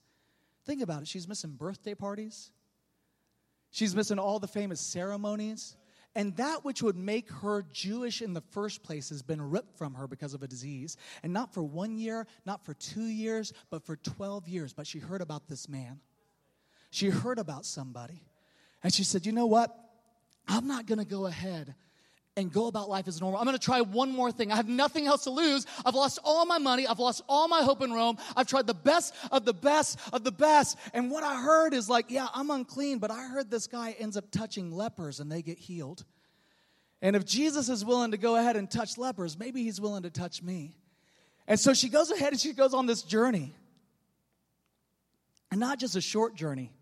Think 0.70 0.82
about 0.82 1.02
it. 1.02 1.08
She's 1.08 1.26
missing 1.26 1.50
birthday 1.50 1.96
parties, 1.96 2.52
she's 3.72 3.96
missing 3.96 4.20
all 4.20 4.38
the 4.38 4.46
famous 4.46 4.80
ceremonies. 4.80 5.76
And 6.14 6.36
that 6.36 6.64
which 6.64 6.80
would 6.80 6.96
make 6.96 7.28
her 7.30 7.64
Jewish 7.72 8.22
in 8.22 8.34
the 8.34 8.40
first 8.40 8.84
place 8.84 9.08
has 9.08 9.20
been 9.20 9.42
ripped 9.42 9.76
from 9.76 9.94
her 9.94 10.06
because 10.06 10.32
of 10.32 10.44
a 10.44 10.46
disease. 10.48 10.96
And 11.24 11.32
not 11.32 11.52
for 11.52 11.62
one 11.62 11.98
year, 11.98 12.28
not 12.46 12.64
for 12.64 12.74
two 12.74 13.04
years, 13.04 13.52
but 13.68 13.84
for 13.84 13.96
12 13.96 14.48
years. 14.48 14.72
But 14.72 14.86
she 14.86 15.00
heard 15.00 15.20
about 15.20 15.48
this 15.48 15.68
man. 15.68 15.98
She 16.90 17.10
heard 17.10 17.40
about 17.40 17.64
somebody. 17.64 18.22
And 18.84 18.94
she 18.94 19.02
said, 19.02 19.26
You 19.26 19.32
know 19.32 19.46
what? 19.46 19.76
I'm 20.46 20.68
not 20.68 20.86
going 20.86 21.00
to 21.00 21.04
go 21.04 21.26
ahead 21.26 21.74
and 22.37 22.52
go 22.52 22.66
about 22.66 22.88
life 22.88 23.08
as 23.08 23.20
normal. 23.20 23.40
I'm 23.40 23.46
going 23.46 23.58
to 23.58 23.64
try 23.64 23.80
one 23.80 24.12
more 24.12 24.30
thing. 24.30 24.52
I 24.52 24.56
have 24.56 24.68
nothing 24.68 25.06
else 25.06 25.25
to 25.25 25.30
lose. 25.30 25.66
I've 25.84 25.94
lost 25.94 26.18
all 26.25 26.46
my 26.46 26.58
money. 26.58 26.87
I've 26.87 26.99
lost 26.99 27.22
all 27.28 27.49
my 27.49 27.62
hope 27.62 27.82
in 27.82 27.92
Rome. 27.92 28.18
I've 28.37 28.46
tried 28.46 28.66
the 28.66 28.75
best 28.75 29.14
of 29.30 29.44
the 29.44 29.52
best 29.52 29.99
of 30.12 30.25
the 30.25 30.32
best. 30.32 30.78
And 30.94 31.10
what 31.10 31.25
I 31.25 31.40
heard 31.40 31.75
is 31.75 31.88
like, 31.88 32.06
yeah, 32.10 32.28
I'm 32.32 32.50
unclean, 32.50 32.99
but 32.99 33.10
I 33.10 33.26
heard 33.26 33.50
this 33.50 33.66
guy 33.66 33.96
ends 33.99 34.16
up 34.16 34.30
touching 34.30 34.70
lepers 34.72 35.20
and 35.20 35.30
they 35.30 35.42
get 35.42 35.58
healed. 35.58 36.04
And 37.02 37.16
if 37.16 37.25
Jesus 37.25 37.68
is 37.68 37.84
willing 37.84 38.12
to 38.12 38.18
go 38.18 38.37
ahead 38.37 38.56
and 38.56 38.70
touch 38.70 38.96
lepers, 38.96 39.38
maybe 39.38 39.62
he's 39.62 39.80
willing 39.80 40.04
to 40.04 40.10
touch 40.10 40.42
me. 40.42 40.76
And 41.49 41.58
so 41.58 41.75
she 41.75 41.88
goes 41.88 42.10
ahead 42.10 42.32
and 42.32 42.40
she 42.40 42.52
goes 42.52 42.75
on 42.75 42.87
this 42.87 43.02
journey. 43.02 43.54
And 45.50 45.58
not 45.58 45.80
just 45.80 45.96
a 45.96 46.00
short 46.00 46.37
journey, 46.37 46.72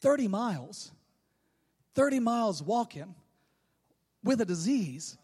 30 0.00 0.26
miles. 0.28 0.90
30 1.94 2.20
miles 2.20 2.62
walking 2.62 3.14
with 4.26 4.40
a 4.40 4.44
disease, 4.44 5.16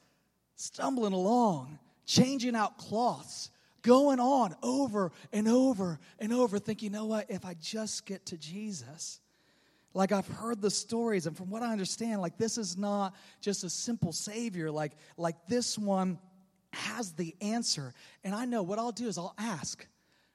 stumbling 0.57 1.13
along, 1.13 1.79
changing 2.07 2.57
out 2.57 2.79
cloths, 2.79 3.51
going 3.83 4.21
on 4.21 4.55
over 4.63 5.13
and 5.33 5.49
over 5.49 5.99
and 6.19 6.33
over, 6.33 6.59
thinking, 6.59 6.93
you 6.93 6.99
know 6.99 7.07
what, 7.07 7.31
if 7.31 7.45
I 7.45 7.55
just 7.61 8.07
get 8.07 8.25
to 8.27 8.39
Jesus. 8.39 9.21
Like 9.93 10.13
I've 10.13 10.29
heard 10.29 10.63
the 10.63 10.71
stories, 10.71 11.27
and 11.27 11.37
from 11.37 11.51
what 11.51 11.63
I 11.63 11.73
understand, 11.73 12.23
like 12.23 12.39
this 12.39 12.57
is 12.57 12.79
not 12.79 13.15
just 13.43 13.65
a 13.65 13.69
simple 13.69 14.13
savior. 14.13 14.71
Like, 14.71 14.93
like 15.19 15.37
this 15.49 15.77
one 15.77 16.19
has 16.73 17.13
the 17.13 17.35
answer. 17.43 17.93
And 18.25 18.35
I 18.35 18.47
know 18.47 18.63
what 18.63 18.79
I'll 18.79 18.93
do 18.93 19.09
is 19.09 19.19
I'll 19.19 19.35
ask. 19.37 19.87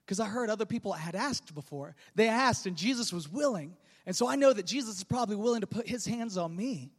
Because 0.06 0.20
I 0.20 0.26
heard 0.26 0.50
other 0.50 0.66
people 0.66 0.94
had 0.94 1.16
asked 1.16 1.54
before. 1.54 1.96
They 2.16 2.30
asked, 2.30 2.66
and 2.66 2.78
Jesus 2.78 3.12
was 3.12 3.28
willing. 3.28 3.76
And 4.06 4.16
so 4.16 4.28
I 4.28 4.38
know 4.38 4.54
that 4.54 4.66
Jesus 4.66 4.98
is 4.98 5.04
probably 5.04 5.36
willing 5.36 5.62
to 5.62 5.68
put 5.68 5.88
his 5.88 6.06
hands 6.06 6.38
on 6.38 6.56
me. 6.56 6.92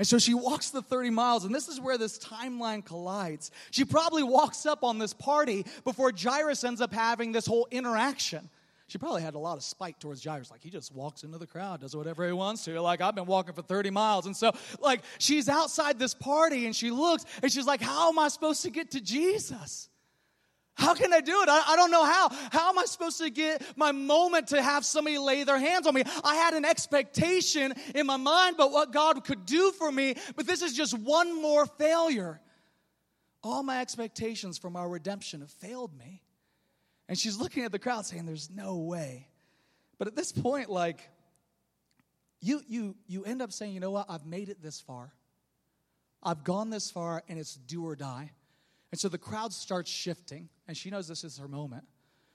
And 0.00 0.06
so 0.06 0.18
she 0.18 0.32
walks 0.32 0.70
the 0.70 0.80
30 0.80 1.10
miles, 1.10 1.44
and 1.44 1.54
this 1.54 1.68
is 1.68 1.78
where 1.78 1.98
this 1.98 2.18
timeline 2.18 2.82
collides. 2.82 3.50
She 3.70 3.84
probably 3.84 4.22
walks 4.22 4.64
up 4.64 4.82
on 4.82 4.98
this 4.98 5.12
party 5.12 5.66
before 5.84 6.10
Jairus 6.10 6.64
ends 6.64 6.80
up 6.80 6.90
having 6.90 7.32
this 7.32 7.44
whole 7.44 7.68
interaction. 7.70 8.48
She 8.86 8.96
probably 8.96 9.20
had 9.20 9.34
a 9.34 9.38
lot 9.38 9.58
of 9.58 9.62
spite 9.62 10.00
towards 10.00 10.24
Jairus. 10.24 10.50
Like, 10.50 10.62
he 10.62 10.70
just 10.70 10.94
walks 10.94 11.22
into 11.22 11.36
the 11.36 11.46
crowd, 11.46 11.82
does 11.82 11.94
whatever 11.94 12.26
he 12.26 12.32
wants 12.32 12.64
to. 12.64 12.80
Like, 12.80 13.02
I've 13.02 13.14
been 13.14 13.26
walking 13.26 13.52
for 13.52 13.60
30 13.60 13.90
miles. 13.90 14.24
And 14.24 14.34
so, 14.34 14.52
like, 14.80 15.02
she's 15.18 15.50
outside 15.50 15.98
this 15.98 16.14
party 16.14 16.64
and 16.64 16.74
she 16.74 16.90
looks 16.90 17.26
and 17.42 17.52
she's 17.52 17.66
like, 17.66 17.82
How 17.82 18.08
am 18.08 18.18
I 18.18 18.28
supposed 18.28 18.62
to 18.62 18.70
get 18.70 18.92
to 18.92 19.02
Jesus? 19.02 19.89
How 20.80 20.94
can 20.94 21.12
I 21.12 21.20
do 21.20 21.42
it? 21.42 21.48
I, 21.50 21.62
I, 21.68 21.76
don't 21.76 21.90
know 21.90 22.06
how. 22.06 22.30
How 22.50 22.70
am 22.70 22.78
I 22.78 22.86
supposed 22.86 23.18
to 23.18 23.28
get 23.28 23.62
my 23.76 23.92
moment 23.92 24.48
to 24.48 24.62
have 24.62 24.82
somebody 24.82 25.18
lay 25.18 25.44
their 25.44 25.58
hands 25.58 25.86
on 25.86 25.92
me? 25.92 26.04
I 26.24 26.36
had 26.36 26.54
an 26.54 26.64
expectation 26.64 27.74
in 27.94 28.06
my 28.06 28.16
mind 28.16 28.54
about 28.54 28.72
what 28.72 28.90
God 28.90 29.22
could 29.24 29.44
do 29.44 29.72
for 29.72 29.92
me, 29.92 30.14
but 30.36 30.46
this 30.46 30.62
is 30.62 30.72
just 30.72 30.98
one 30.98 31.40
more 31.40 31.66
failure. 31.66 32.40
All 33.42 33.62
my 33.62 33.82
expectations 33.82 34.56
for 34.56 34.70
my 34.70 34.82
redemption 34.82 35.40
have 35.40 35.50
failed 35.50 35.94
me. 35.98 36.22
And 37.10 37.18
she's 37.18 37.36
looking 37.36 37.64
at 37.64 37.72
the 37.72 37.78
crowd 37.78 38.06
saying, 38.06 38.24
There's 38.24 38.48
no 38.48 38.78
way. 38.78 39.28
But 39.98 40.08
at 40.08 40.16
this 40.16 40.32
point, 40.32 40.70
like, 40.70 41.06
you, 42.40 42.62
you, 42.66 42.96
you 43.06 43.24
end 43.24 43.42
up 43.42 43.52
saying, 43.52 43.74
You 43.74 43.80
know 43.80 43.90
what? 43.90 44.06
I've 44.08 44.24
made 44.24 44.48
it 44.48 44.62
this 44.62 44.80
far. 44.80 45.12
I've 46.22 46.42
gone 46.42 46.70
this 46.70 46.90
far, 46.90 47.22
and 47.28 47.38
it's 47.38 47.54
do 47.54 47.84
or 47.84 47.96
die. 47.96 48.30
And 48.90 49.00
so 49.00 49.08
the 49.08 49.18
crowd 49.18 49.52
starts 49.52 49.90
shifting, 49.90 50.48
and 50.66 50.76
she 50.76 50.90
knows 50.90 51.06
this 51.06 51.24
is 51.24 51.38
her 51.38 51.48
moment. 51.48 51.84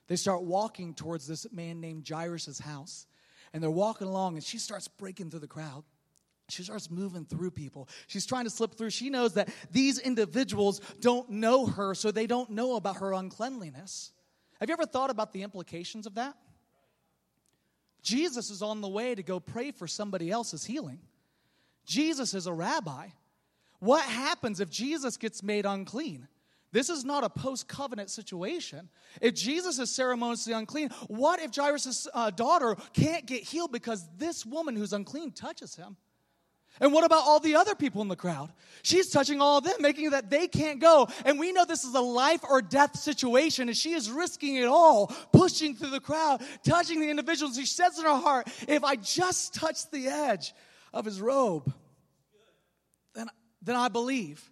They 0.07 0.15
start 0.15 0.43
walking 0.43 0.93
towards 0.93 1.27
this 1.27 1.47
man 1.51 1.81
named 1.81 2.07
Jairus' 2.07 2.59
house. 2.59 3.07
And 3.53 3.63
they're 3.63 3.71
walking 3.71 4.07
along, 4.07 4.35
and 4.35 4.43
she 4.43 4.57
starts 4.57 4.87
breaking 4.87 5.31
through 5.31 5.39
the 5.39 5.47
crowd. 5.47 5.83
She 6.49 6.63
starts 6.63 6.91
moving 6.91 7.25
through 7.25 7.51
people. 7.51 7.89
She's 8.07 8.25
trying 8.25 8.43
to 8.43 8.49
slip 8.49 8.75
through. 8.75 8.89
She 8.89 9.09
knows 9.09 9.33
that 9.33 9.49
these 9.71 9.97
individuals 9.97 10.79
don't 10.99 11.29
know 11.29 11.65
her, 11.65 11.95
so 11.95 12.11
they 12.11 12.27
don't 12.27 12.51
know 12.51 12.75
about 12.75 12.97
her 12.97 13.13
uncleanliness. 13.13 14.11
Have 14.59 14.69
you 14.69 14.73
ever 14.73 14.85
thought 14.85 15.09
about 15.09 15.33
the 15.33 15.43
implications 15.43 16.05
of 16.05 16.15
that? 16.15 16.35
Jesus 18.03 18.51
is 18.51 18.61
on 18.61 18.81
the 18.81 18.87
way 18.87 19.15
to 19.15 19.23
go 19.23 19.39
pray 19.39 19.71
for 19.71 19.87
somebody 19.87 20.29
else's 20.29 20.63
healing. 20.63 20.99
Jesus 21.85 22.33
is 22.33 22.45
a 22.45 22.53
rabbi. 22.53 23.07
What 23.79 24.03
happens 24.03 24.59
if 24.59 24.69
Jesus 24.69 25.17
gets 25.17 25.41
made 25.41 25.65
unclean? 25.65 26.27
This 26.75 26.89
is 26.89 27.05
not 27.05 27.23
a 27.23 27.29
post 27.29 27.69
covenant 27.69 28.09
situation. 28.09 28.89
If 29.21 29.33
Jesus 29.33 29.79
is 29.79 29.89
ceremoniously 29.89 30.51
unclean, 30.51 30.89
what 31.07 31.41
if 31.41 31.55
Jairus' 31.55 32.05
uh, 32.13 32.31
daughter 32.31 32.75
can't 32.91 33.25
get 33.25 33.43
healed 33.43 33.71
because 33.71 34.05
this 34.17 34.45
woman 34.45 34.75
who's 34.75 34.91
unclean 34.91 35.31
touches 35.31 35.77
him? 35.77 35.95
And 36.81 36.91
what 36.91 37.05
about 37.05 37.23
all 37.25 37.39
the 37.39 37.55
other 37.55 37.75
people 37.75 38.01
in 38.01 38.09
the 38.09 38.17
crowd? 38.17 38.51
She's 38.81 39.09
touching 39.09 39.39
all 39.39 39.59
of 39.59 39.63
them, 39.63 39.75
making 39.79 40.09
that 40.09 40.29
they 40.29 40.49
can't 40.49 40.81
go. 40.81 41.07
And 41.23 41.39
we 41.39 41.53
know 41.53 41.63
this 41.63 41.85
is 41.85 41.95
a 41.95 42.01
life 42.01 42.41
or 42.43 42.61
death 42.61 42.97
situation, 42.97 43.69
and 43.69 43.77
she 43.77 43.93
is 43.93 44.11
risking 44.11 44.57
it 44.57 44.65
all, 44.65 45.07
pushing 45.31 45.77
through 45.77 45.91
the 45.91 46.01
crowd, 46.01 46.41
touching 46.65 46.99
the 46.99 47.09
individuals. 47.09 47.55
She 47.55 47.65
says 47.65 47.97
in 47.97 48.03
her 48.03 48.17
heart, 48.17 48.49
If 48.67 48.83
I 48.83 48.97
just 48.97 49.53
touch 49.53 49.89
the 49.91 50.09
edge 50.09 50.53
of 50.93 51.05
his 51.05 51.21
robe, 51.21 51.73
then, 53.13 53.27
then 53.61 53.77
I 53.77 53.87
believe. 53.87 54.51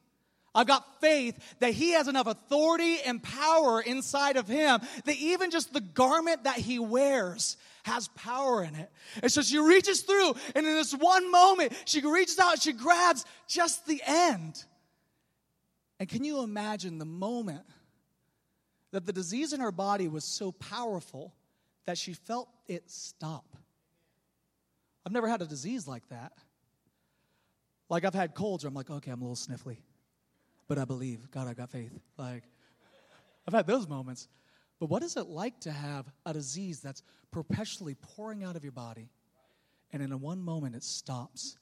I've 0.55 0.67
got 0.67 1.01
faith 1.01 1.38
that 1.60 1.74
he 1.74 1.91
has 1.91 2.07
enough 2.07 2.27
authority 2.27 2.98
and 3.05 3.22
power 3.22 3.81
inside 3.81 4.38
of 4.38 4.48
him 4.48 4.79
that 5.05 5.17
even 5.17 5.50
just 5.50 5.74
the 5.74 5.81
garment 5.81 6.43
that 6.43 6.57
he 6.57 6.77
wears 6.77 7.57
has 7.83 8.07
power 8.10 8.63
in 8.63 8.75
it. 8.75 8.91
And 9.22 9.31
so 9.31 9.41
she 9.41 9.57
reaches 9.57 10.01
through, 10.01 10.36
and 10.55 10.65
in 10.65 10.75
this 10.75 10.93
one 10.93 11.31
moment, 11.31 11.74
she 11.86 12.01
reaches 12.01 12.39
out, 12.39 12.62
she 12.62 12.72
grabs 12.72 13.25
just 13.48 13.88
the 13.88 14.01
end. 14.05 14.63
And 16.00 16.07
can 16.07 16.24
you 16.24 16.43
imagine 16.43 17.00
the 17.00 17.05
moment 17.05 17.63
that 18.91 19.05
the 19.05 19.13
disease 19.13 19.53
in 19.53 19.60
her 19.60 19.72
body 19.72 20.07
was 20.07 20.24
so 20.24 20.51
powerful 20.51 21.33
that 21.86 21.98
she 21.98 22.13
felt 22.13 22.48
it 22.67 22.89
stop? 22.89 23.45
I've 25.05 25.12
never 25.12 25.27
had 25.27 25.41
a 25.41 25.45
disease 25.45 25.88
like 25.88 26.07
that. 26.10 26.31
Like 27.89 28.05
I've 28.05 28.13
had 28.13 28.36
colds 28.36 28.63
where 28.63 28.69
I'm 28.69 28.75
like, 28.75 28.89
okay, 28.89 29.12
I'm 29.12 29.22
a 29.22 29.27
little 29.27 29.36
sniffly 29.36 29.77
but 30.67 30.77
I 30.77 30.86
believe. 30.86 31.29
God, 31.32 31.48
I 31.48 31.53
got 31.53 31.70
faith. 31.70 31.91
Like, 32.17 32.43
I've 33.48 33.53
had 33.53 33.67
those 33.67 33.88
moments. 33.88 34.27
But 34.79 34.89
what 34.89 35.03
is 35.03 35.17
it 35.17 35.27
like 35.27 35.60
to 35.62 35.72
have 35.72 36.05
a 36.25 36.34
disease 36.34 36.79
that's 36.79 37.03
perpetually 37.32 37.96
pouring 37.96 38.43
out 38.43 38.55
of 38.55 38.63
your 38.63 38.72
body? 38.72 39.10
And 39.91 40.01
in 40.01 40.20
one 40.20 40.41
moment 40.41 40.75
it 40.75 40.84
stops. 40.84 41.58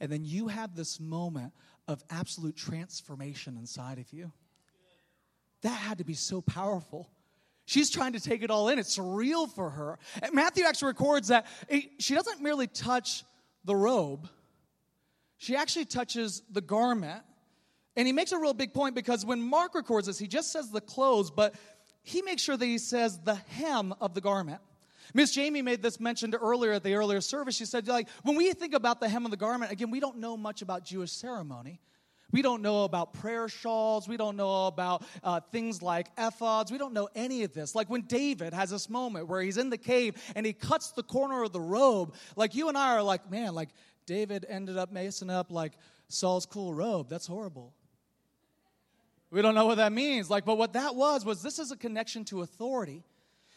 And 0.00 0.10
then 0.10 0.24
you 0.24 0.48
have 0.48 0.74
this 0.74 0.98
moment 0.98 1.52
of 1.86 2.02
absolute 2.10 2.56
transformation 2.56 3.56
inside 3.56 3.98
of 3.98 4.12
you. 4.12 4.32
That 5.62 5.68
had 5.68 5.98
to 5.98 6.04
be 6.04 6.14
so 6.14 6.40
powerful. 6.40 7.10
She's 7.66 7.90
trying 7.90 8.12
to 8.12 8.20
take 8.20 8.42
it 8.42 8.50
all 8.50 8.68
in. 8.68 8.78
It's 8.78 8.98
surreal 8.98 9.48
for 9.48 9.70
her. 9.70 9.98
And 10.22 10.34
Matthew 10.34 10.64
actually 10.64 10.88
records 10.88 11.28
that 11.28 11.46
she 11.98 12.14
doesn't 12.14 12.42
merely 12.42 12.66
touch 12.66 13.24
the 13.64 13.74
robe, 13.74 14.28
she 15.38 15.56
actually 15.56 15.86
touches 15.86 16.42
the 16.50 16.60
garment. 16.60 17.22
And 17.96 18.06
he 18.06 18.12
makes 18.12 18.32
a 18.32 18.38
real 18.38 18.54
big 18.54 18.74
point 18.74 18.94
because 18.94 19.24
when 19.24 19.40
Mark 19.40 19.74
records 19.74 20.06
this, 20.06 20.18
he 20.18 20.26
just 20.26 20.50
says 20.50 20.70
the 20.70 20.80
clothes, 20.80 21.30
but 21.30 21.54
he 22.02 22.22
makes 22.22 22.42
sure 22.42 22.56
that 22.56 22.66
he 22.66 22.78
says 22.78 23.18
the 23.20 23.34
hem 23.34 23.94
of 24.00 24.14
the 24.14 24.20
garment. 24.20 24.60
Miss 25.12 25.32
Jamie 25.32 25.62
made 25.62 25.82
this 25.82 26.00
mentioned 26.00 26.34
earlier 26.40 26.72
at 26.72 26.82
the 26.82 26.94
earlier 26.94 27.20
service. 27.20 27.54
She 27.54 27.66
said, 27.66 27.86
like, 27.86 28.08
when 28.22 28.36
we 28.36 28.52
think 28.52 28.74
about 28.74 29.00
the 29.00 29.08
hem 29.08 29.24
of 29.24 29.30
the 29.30 29.36
garment, 29.36 29.70
again, 29.70 29.90
we 29.90 30.00
don't 30.00 30.18
know 30.18 30.36
much 30.36 30.62
about 30.62 30.84
Jewish 30.84 31.12
ceremony. 31.12 31.80
We 32.32 32.42
don't 32.42 32.62
know 32.62 32.82
about 32.82 33.12
prayer 33.12 33.48
shawls. 33.48 34.08
We 34.08 34.16
don't 34.16 34.36
know 34.36 34.66
about 34.66 35.04
uh, 35.22 35.40
things 35.52 35.82
like 35.82 36.14
ephods. 36.16 36.72
We 36.72 36.78
don't 36.78 36.92
know 36.92 37.08
any 37.14 37.44
of 37.44 37.52
this. 37.52 37.76
Like 37.76 37.88
when 37.88 38.02
David 38.02 38.52
has 38.52 38.70
this 38.70 38.90
moment 38.90 39.28
where 39.28 39.40
he's 39.40 39.56
in 39.56 39.70
the 39.70 39.78
cave 39.78 40.20
and 40.34 40.44
he 40.44 40.52
cuts 40.52 40.90
the 40.90 41.04
corner 41.04 41.44
of 41.44 41.52
the 41.52 41.60
robe, 41.60 42.14
like 42.34 42.56
you 42.56 42.68
and 42.68 42.76
I 42.76 42.96
are 42.96 43.04
like, 43.04 43.30
man, 43.30 43.54
like 43.54 43.68
David 44.04 44.46
ended 44.48 44.76
up 44.76 44.92
macing 44.92 45.30
up 45.30 45.52
like 45.52 45.74
Saul's 46.08 46.44
cool 46.44 46.74
robe. 46.74 47.08
That's 47.08 47.26
horrible. 47.26 47.72
We 49.34 49.42
don't 49.42 49.56
know 49.56 49.66
what 49.66 49.78
that 49.78 49.92
means. 49.92 50.30
Like, 50.30 50.44
but 50.44 50.58
what 50.58 50.74
that 50.74 50.94
was 50.94 51.24
was 51.24 51.42
this 51.42 51.58
is 51.58 51.72
a 51.72 51.76
connection 51.76 52.24
to 52.26 52.42
authority. 52.42 53.02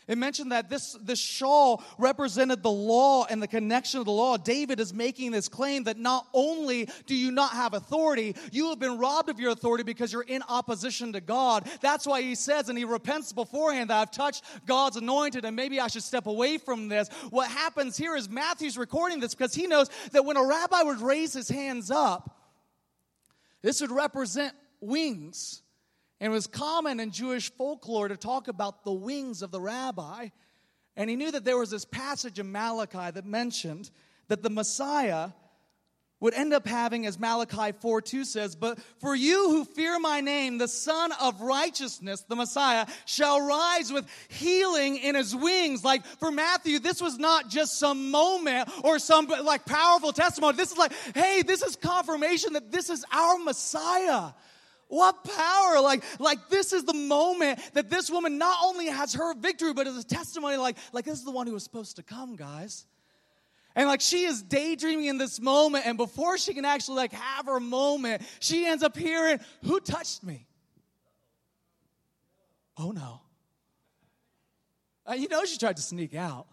It 0.07 0.17
mentioned 0.17 0.51
that 0.51 0.71
this, 0.71 0.97
this 1.03 1.19
shawl 1.19 1.83
represented 1.99 2.63
the 2.63 2.71
law 2.71 3.27
and 3.29 3.43
the 3.43 3.47
connection 3.47 3.99
of 3.99 4.07
the 4.07 4.11
law. 4.11 4.37
David 4.37 4.79
is 4.79 4.91
making 4.91 5.31
this 5.31 5.47
claim 5.47 5.83
that 5.83 5.99
not 5.99 6.25
only 6.33 6.89
do 7.05 7.13
you 7.13 7.29
not 7.29 7.51
have 7.51 7.75
authority, 7.75 8.35
you 8.51 8.69
have 8.69 8.79
been 8.79 8.97
robbed 8.97 9.29
of 9.29 9.39
your 9.39 9.51
authority 9.51 9.83
because 9.83 10.11
you're 10.11 10.23
in 10.23 10.41
opposition 10.49 11.13
to 11.13 11.21
God. 11.21 11.69
That's 11.81 12.07
why 12.07 12.23
he 12.23 12.33
says, 12.33 12.69
and 12.69 12.77
he 12.77 12.83
repents 12.83 13.31
beforehand 13.31 13.91
that 13.91 14.01
I've 14.01 14.11
touched 14.11 14.45
God's 14.65 14.97
anointed 14.97 15.45
and 15.45 15.55
maybe 15.55 15.79
I 15.79 15.89
should 15.89 16.03
step 16.03 16.25
away 16.25 16.57
from 16.57 16.87
this. 16.87 17.07
What 17.29 17.51
happens 17.51 17.95
here 17.95 18.15
is 18.15 18.29
Matthew's 18.29 18.79
recording 18.79 19.19
this 19.19 19.35
because 19.35 19.53
he 19.53 19.67
knows 19.67 19.91
that 20.11 20.25
when 20.25 20.37
a 20.37 20.43
rabbi 20.43 20.81
would 20.81 21.01
raise 21.01 21.33
his 21.33 21.49
hands 21.49 21.91
up, 21.91 22.35
this 23.61 23.79
would 23.81 23.91
represent 23.91 24.55
wings. 24.81 25.61
And 26.19 26.31
it 26.31 26.33
was 26.33 26.47
common 26.47 26.99
in 26.99 27.11
Jewish 27.11 27.51
folklore 27.51 28.07
to 28.07 28.17
talk 28.17 28.47
about 28.47 28.83
the 28.83 28.93
wings 28.93 29.41
of 29.41 29.51
the 29.51 29.61
rabbi. 29.61 30.29
And 30.95 31.09
he 31.09 31.15
knew 31.15 31.31
that 31.31 31.45
there 31.45 31.57
was 31.57 31.69
this 31.69 31.85
passage 31.85 32.39
in 32.39 32.51
Malachi 32.51 33.11
that 33.11 33.25
mentioned 33.25 33.91
that 34.27 34.41
the 34.41 34.49
Messiah 34.49 35.29
would 36.19 36.33
end 36.33 36.51
up 36.51 36.65
having, 36.65 37.05
as 37.05 37.19
Malachi 37.19 37.77
4 37.79 38.01
2 38.01 38.25
says, 38.25 38.55
But 38.55 38.79
for 38.99 39.13
you 39.13 39.49
who 39.51 39.65
fear 39.65 39.99
my 39.99 40.21
name, 40.21 40.57
the 40.57 40.67
Son 40.67 41.11
of 41.21 41.41
Righteousness, 41.41 42.21
the 42.21 42.35
Messiah, 42.35 42.87
shall 43.05 43.39
rise 43.39 43.93
with 43.93 44.07
healing 44.27 44.97
in 44.97 45.13
his 45.13 45.35
wings. 45.35 45.83
Like 45.83 46.03
for 46.19 46.31
Matthew, 46.31 46.79
this 46.79 47.01
was 47.01 47.19
not 47.19 47.49
just 47.49 47.77
some 47.79 48.09
moment 48.09 48.69
or 48.83 48.97
some 48.97 49.27
like 49.27 49.65
powerful 49.65 50.11
testimony. 50.11 50.57
This 50.57 50.71
is 50.71 50.77
like, 50.77 50.93
hey, 51.13 51.43
this 51.45 51.61
is 51.61 51.75
confirmation 51.75 52.53
that 52.53 52.71
this 52.71 52.89
is 52.89 53.05
our 53.11 53.37
Messiah. 53.37 54.31
What 54.87 55.23
power! 55.23 55.81
Like, 55.81 56.03
like 56.19 56.49
this 56.49 56.71
is 56.71 56.85
the 56.85 56.93
moment 56.93 57.59
that 57.73 57.89
this 57.89 58.09
woman 58.09 58.37
not 58.37 58.57
only 58.63 58.87
has 58.87 59.13
her 59.15 59.33
victory, 59.33 59.73
but 59.73 59.85
is 59.87 59.97
a 59.97 60.03
testimony 60.03 60.57
like, 60.57 60.77
like 60.93 61.05
this 61.05 61.19
is 61.19 61.25
the 61.25 61.31
one 61.31 61.47
who 61.47 61.53
was 61.53 61.63
supposed 61.63 61.97
to 61.97 62.03
come, 62.03 62.35
guys. 62.35 62.85
And 63.75 63.87
like 63.87 64.01
she 64.01 64.23
is 64.23 64.41
daydreaming 64.41 65.05
in 65.05 65.17
this 65.17 65.39
moment, 65.39 65.85
and 65.85 65.97
before 65.97 66.37
she 66.37 66.53
can 66.53 66.65
actually 66.65 66.97
like 66.97 67.11
have 67.13 67.45
her 67.45 67.59
moment, 67.59 68.23
she 68.39 68.65
ends 68.65 68.81
up 68.81 68.97
hearing, 68.97 69.39
Who 69.63 69.79
touched 69.79 70.23
me? 70.23 70.47
Oh 72.77 72.91
no. 72.91 73.21
Uh, 75.05 75.13
you 75.13 75.27
know 75.27 75.45
she 75.45 75.57
tried 75.57 75.75
to 75.77 75.81
sneak 75.81 76.15
out. 76.15 76.47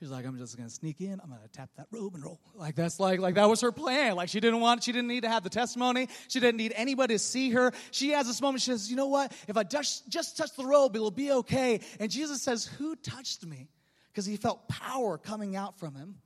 She's 0.00 0.10
like, 0.10 0.24
I'm 0.24 0.38
just 0.38 0.56
gonna 0.56 0.70
sneak 0.70 1.02
in. 1.02 1.12
I'm 1.12 1.28
gonna 1.28 1.46
tap 1.52 1.68
that 1.76 1.86
robe 1.90 2.14
and 2.14 2.24
roll. 2.24 2.40
Like 2.54 2.74
that's 2.74 2.98
like 2.98 3.20
like 3.20 3.34
that 3.34 3.50
was 3.50 3.60
her 3.60 3.70
plan. 3.70 4.16
Like 4.16 4.30
she 4.30 4.40
didn't 4.40 4.60
want, 4.60 4.82
she 4.82 4.92
didn't 4.92 5.08
need 5.08 5.24
to 5.24 5.28
have 5.28 5.42
the 5.42 5.50
testimony. 5.50 6.08
She 6.28 6.40
didn't 6.40 6.56
need 6.56 6.72
anybody 6.74 7.16
to 7.16 7.18
see 7.18 7.50
her. 7.50 7.70
She 7.90 8.10
has 8.10 8.26
this 8.26 8.40
moment. 8.40 8.62
She 8.62 8.70
says, 8.70 8.90
you 8.90 8.96
know 8.96 9.08
what? 9.08 9.32
If 9.46 9.58
I 9.58 9.62
just 9.62 10.08
just 10.08 10.38
touch 10.38 10.56
the 10.56 10.64
robe, 10.64 10.96
it'll 10.96 11.10
be 11.10 11.32
okay. 11.32 11.80
And 11.98 12.10
Jesus 12.10 12.40
says, 12.40 12.64
Who 12.64 12.96
touched 12.96 13.44
me? 13.44 13.68
Because 14.10 14.24
he 14.24 14.36
felt 14.36 14.68
power 14.68 15.18
coming 15.18 15.54
out 15.54 15.78
from 15.78 15.94
him. 15.94 16.16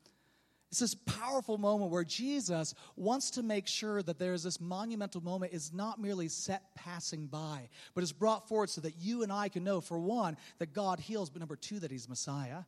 It's 0.74 0.80
this 0.80 0.94
powerful 0.94 1.56
moment 1.56 1.92
where 1.92 2.02
Jesus 2.02 2.74
wants 2.96 3.30
to 3.32 3.44
make 3.44 3.68
sure 3.68 4.02
that 4.02 4.18
there's 4.18 4.42
this 4.42 4.60
monumental 4.60 5.20
moment 5.20 5.52
is 5.52 5.72
not 5.72 6.00
merely 6.00 6.26
set 6.26 6.74
passing 6.74 7.26
by, 7.26 7.68
but 7.94 8.02
is 8.02 8.12
brought 8.12 8.48
forward 8.48 8.70
so 8.70 8.80
that 8.80 8.96
you 8.98 9.22
and 9.22 9.32
I 9.32 9.48
can 9.48 9.62
know, 9.62 9.80
for 9.80 10.00
one, 10.00 10.36
that 10.58 10.72
God 10.72 10.98
heals, 10.98 11.30
but 11.30 11.38
number 11.38 11.54
two, 11.54 11.78
that 11.78 11.92
He's 11.92 12.08
Messiah. 12.08 12.64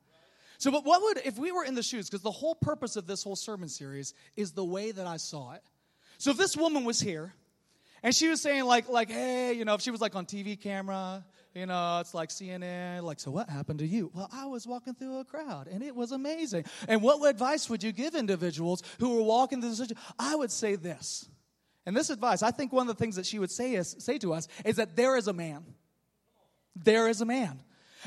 So, 0.58 0.70
but 0.70 0.84
what 0.84 1.02
would, 1.02 1.18
if 1.24 1.38
we 1.38 1.52
were 1.52 1.64
in 1.64 1.74
the 1.74 1.82
shoes, 1.82 2.08
because 2.08 2.22
the 2.22 2.30
whole 2.30 2.54
purpose 2.54 2.96
of 2.96 3.06
this 3.06 3.22
whole 3.22 3.36
sermon 3.36 3.68
series 3.68 4.14
is 4.36 4.52
the 4.52 4.64
way 4.64 4.90
that 4.90 5.06
I 5.06 5.16
saw 5.16 5.52
it. 5.52 5.62
So, 6.18 6.30
if 6.30 6.36
this 6.36 6.56
woman 6.56 6.84
was 6.84 7.00
here 7.00 7.34
and 8.02 8.14
she 8.14 8.28
was 8.28 8.40
saying, 8.40 8.64
like, 8.64 8.88
like, 8.88 9.10
hey, 9.10 9.52
you 9.52 9.64
know, 9.64 9.74
if 9.74 9.82
she 9.82 9.90
was 9.90 10.00
like 10.00 10.14
on 10.14 10.26
TV 10.26 10.60
camera, 10.60 11.24
you 11.54 11.64
know, 11.64 12.00
it's 12.00 12.12
like 12.12 12.28
CNN, 12.28 13.02
like, 13.02 13.18
so 13.18 13.30
what 13.30 13.48
happened 13.48 13.78
to 13.78 13.86
you? 13.86 14.10
Well, 14.14 14.28
I 14.30 14.46
was 14.46 14.66
walking 14.66 14.94
through 14.94 15.20
a 15.20 15.24
crowd 15.24 15.68
and 15.68 15.82
it 15.82 15.96
was 15.96 16.12
amazing. 16.12 16.64
And 16.86 17.00
what 17.02 17.22
advice 17.28 17.70
would 17.70 17.82
you 17.82 17.92
give 17.92 18.14
individuals 18.14 18.82
who 18.98 19.16
were 19.16 19.22
walking 19.22 19.62
through 19.62 19.74
this? 19.74 19.92
I 20.18 20.36
would 20.36 20.52
say 20.52 20.76
this. 20.76 21.26
And 21.86 21.96
this 21.96 22.10
advice, 22.10 22.42
I 22.42 22.50
think 22.50 22.72
one 22.72 22.88
of 22.88 22.94
the 22.94 23.02
things 23.02 23.16
that 23.16 23.24
she 23.24 23.38
would 23.38 23.50
say, 23.50 23.74
is, 23.74 23.96
say 23.98 24.18
to 24.18 24.34
us 24.34 24.48
is 24.64 24.76
that 24.76 24.96
there 24.96 25.16
is 25.16 25.28
a 25.28 25.32
man. 25.32 25.64
There 26.74 27.08
is 27.08 27.20
a 27.20 27.24
man. 27.24 27.60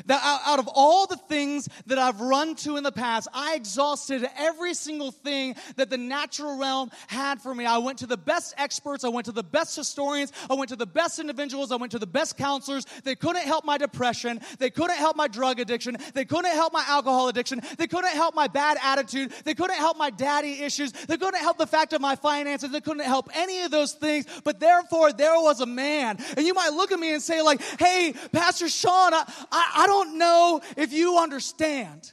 That 0.06 0.22
out 0.46 0.60
of 0.60 0.70
all 0.74 1.08
the 1.08 1.18
things 1.18 1.68
that 1.88 1.98
I've 1.98 2.22
run 2.22 2.56
to 2.56 2.78
in 2.78 2.84
the 2.84 2.92
past, 2.92 3.28
I 3.34 3.56
exhausted 3.56 4.28
every 4.38 4.74
single 4.74 5.12
thing 5.12 5.56
that 5.76 5.90
the 5.90 5.98
natural 5.98 6.58
realm 6.58 6.92
had 7.08 7.42
for 7.42 7.54
me. 7.54 7.66
I 7.66 7.78
went 7.78 8.00
to 8.00 8.08
the 8.08 8.18
best 8.18 8.54
experts, 8.58 9.04
I 9.04 9.10
went 9.10 9.26
to 9.26 9.32
the 9.32 9.44
best 9.44 9.76
historians, 9.76 10.32
I 10.50 10.54
went 10.56 10.70
to 10.70 10.76
the 10.76 10.86
best 10.86 11.20
individuals, 11.20 11.72
I 11.72 11.76
went 11.76 11.92
to 11.92 12.00
the 12.00 12.08
best 12.08 12.38
counselors. 12.38 12.86
They 13.04 13.16
couldn't 13.16 13.44
help 13.44 13.66
my 13.66 13.78
depression, 13.78 14.42
they 14.58 14.70
couldn't 14.70 14.98
help 14.98 15.16
my 15.16 15.28
drug 15.28 15.60
addiction, 15.60 15.98
they 16.14 16.26
couldn't 16.26 16.52
help 16.52 16.74
my 16.74 16.84
alcohol 16.88 17.28
addiction, 17.28 17.62
they 17.78 17.88
couldn't 17.88 18.14
help 18.14 18.36
my 18.36 18.48
bad 18.48 18.78
attitude, 18.84 19.32
they 19.44 19.54
couldn't 19.54 19.78
help 19.78 19.98
my 19.98 20.10
daddy 20.10 20.64
issues, 20.64 20.92
they 20.92 21.18
couldn't 21.18 21.40
help 21.40 21.58
the 21.58 21.68
fact 21.68 21.94
of 21.94 22.02
my 22.02 22.16
finances, 22.16 22.72
they 22.72 22.82
couldn't 22.82 23.06
help 23.06 23.30
any 23.34 23.62
of 23.64 23.72
those 23.72 23.94
things. 23.94 24.26
But 24.44 24.60
therefore, 24.60 25.14
there 25.14 25.40
was 25.40 25.62
a 25.62 25.66
man. 25.66 26.18
And 26.38 26.46
you 26.46 26.54
might 26.54 26.74
look 26.74 26.92
at 26.92 27.00
me 27.00 27.14
and 27.14 27.22
say, 27.22 27.42
like, 27.42 27.62
hey, 27.80 28.14
Pastor 28.32 28.70
Shawn, 28.70 29.14
I, 29.14 29.24
I, 29.52 29.72
I 29.84 29.88
don't 29.90 30.18
know 30.18 30.62
if 30.78 30.94
you 30.94 31.18
understand. 31.18 32.12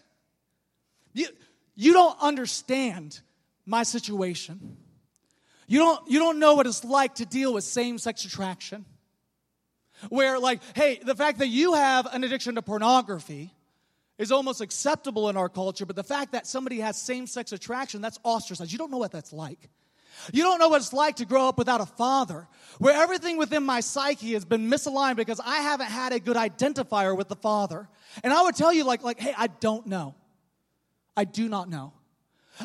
You, 1.13 1.29
you 1.77 1.93
don't 1.93 2.17
understand 2.21 3.21
my 3.65 3.85
situation. 3.85 4.77
You 5.69 5.79
don't, 5.81 6.11
you 6.11 6.19
don't 6.19 6.39
know 6.39 6.55
what 6.55 6.67
it's 6.67 6.85
like 6.85 7.17
to 7.17 7.27
deal 7.27 7.55
with 7.55 7.65
same 7.65 7.99
sex 7.99 8.25
attraction. 8.25 8.85
Where, 10.09 10.39
like, 10.39 10.61
hey, 10.75 11.01
the 11.03 11.15
fact 11.15 11.39
that 11.39 11.49
you 11.49 11.75
have 11.75 12.07
an 12.13 12.23
addiction 12.23 12.55
to 12.57 12.63
pornography 12.63 13.53
is 14.19 14.33
almost 14.33 14.61
acceptable 14.61 15.29
in 15.29 15.37
our 15.37 15.49
culture, 15.49 15.87
but 15.87 15.97
the 15.97 16.05
fact 16.05 16.33
that 16.33 16.47
somebody 16.47 16.81
has 16.81 17.01
same 17.01 17.27
sex 17.27 17.53
attraction, 17.53 18.01
that's 18.01 18.19
ostracized. 18.23 18.73
You 18.73 18.79
don't 18.79 18.91
know 18.91 18.99
what 18.99 19.13
that's 19.13 19.33
like. 19.33 19.71
You 20.33 20.43
don't 20.43 20.59
know 20.59 20.69
what 20.69 20.81
it's 20.81 20.93
like 20.93 21.17
to 21.17 21.25
grow 21.25 21.49
up 21.49 21.59
without 21.59 21.81
a 21.81 21.87
father, 21.87 22.49
where 22.79 22.95
everything 22.95 23.37
within 23.37 23.63
my 23.63 23.81
psyche 23.81 24.33
has 24.33 24.45
been 24.45 24.71
misaligned 24.71 25.17
because 25.17 25.41
I 25.45 25.57
haven't 25.57 25.87
had 25.87 26.13
a 26.13 26.21
good 26.21 26.37
identifier 26.37 27.17
with 27.17 27.29
the 27.29 27.37
father. 27.37 27.89
And 28.23 28.33
I 28.33 28.43
would 28.43 28.57
tell 28.57 28.73
you, 28.73 28.85
like, 28.85 29.03
like, 29.03 29.21
hey, 29.21 29.35
I 29.37 29.47
don't 29.47 29.87
know. 29.87 30.15
I 31.17 31.25
do 31.25 31.49
not 31.49 31.69
know. 31.69 31.93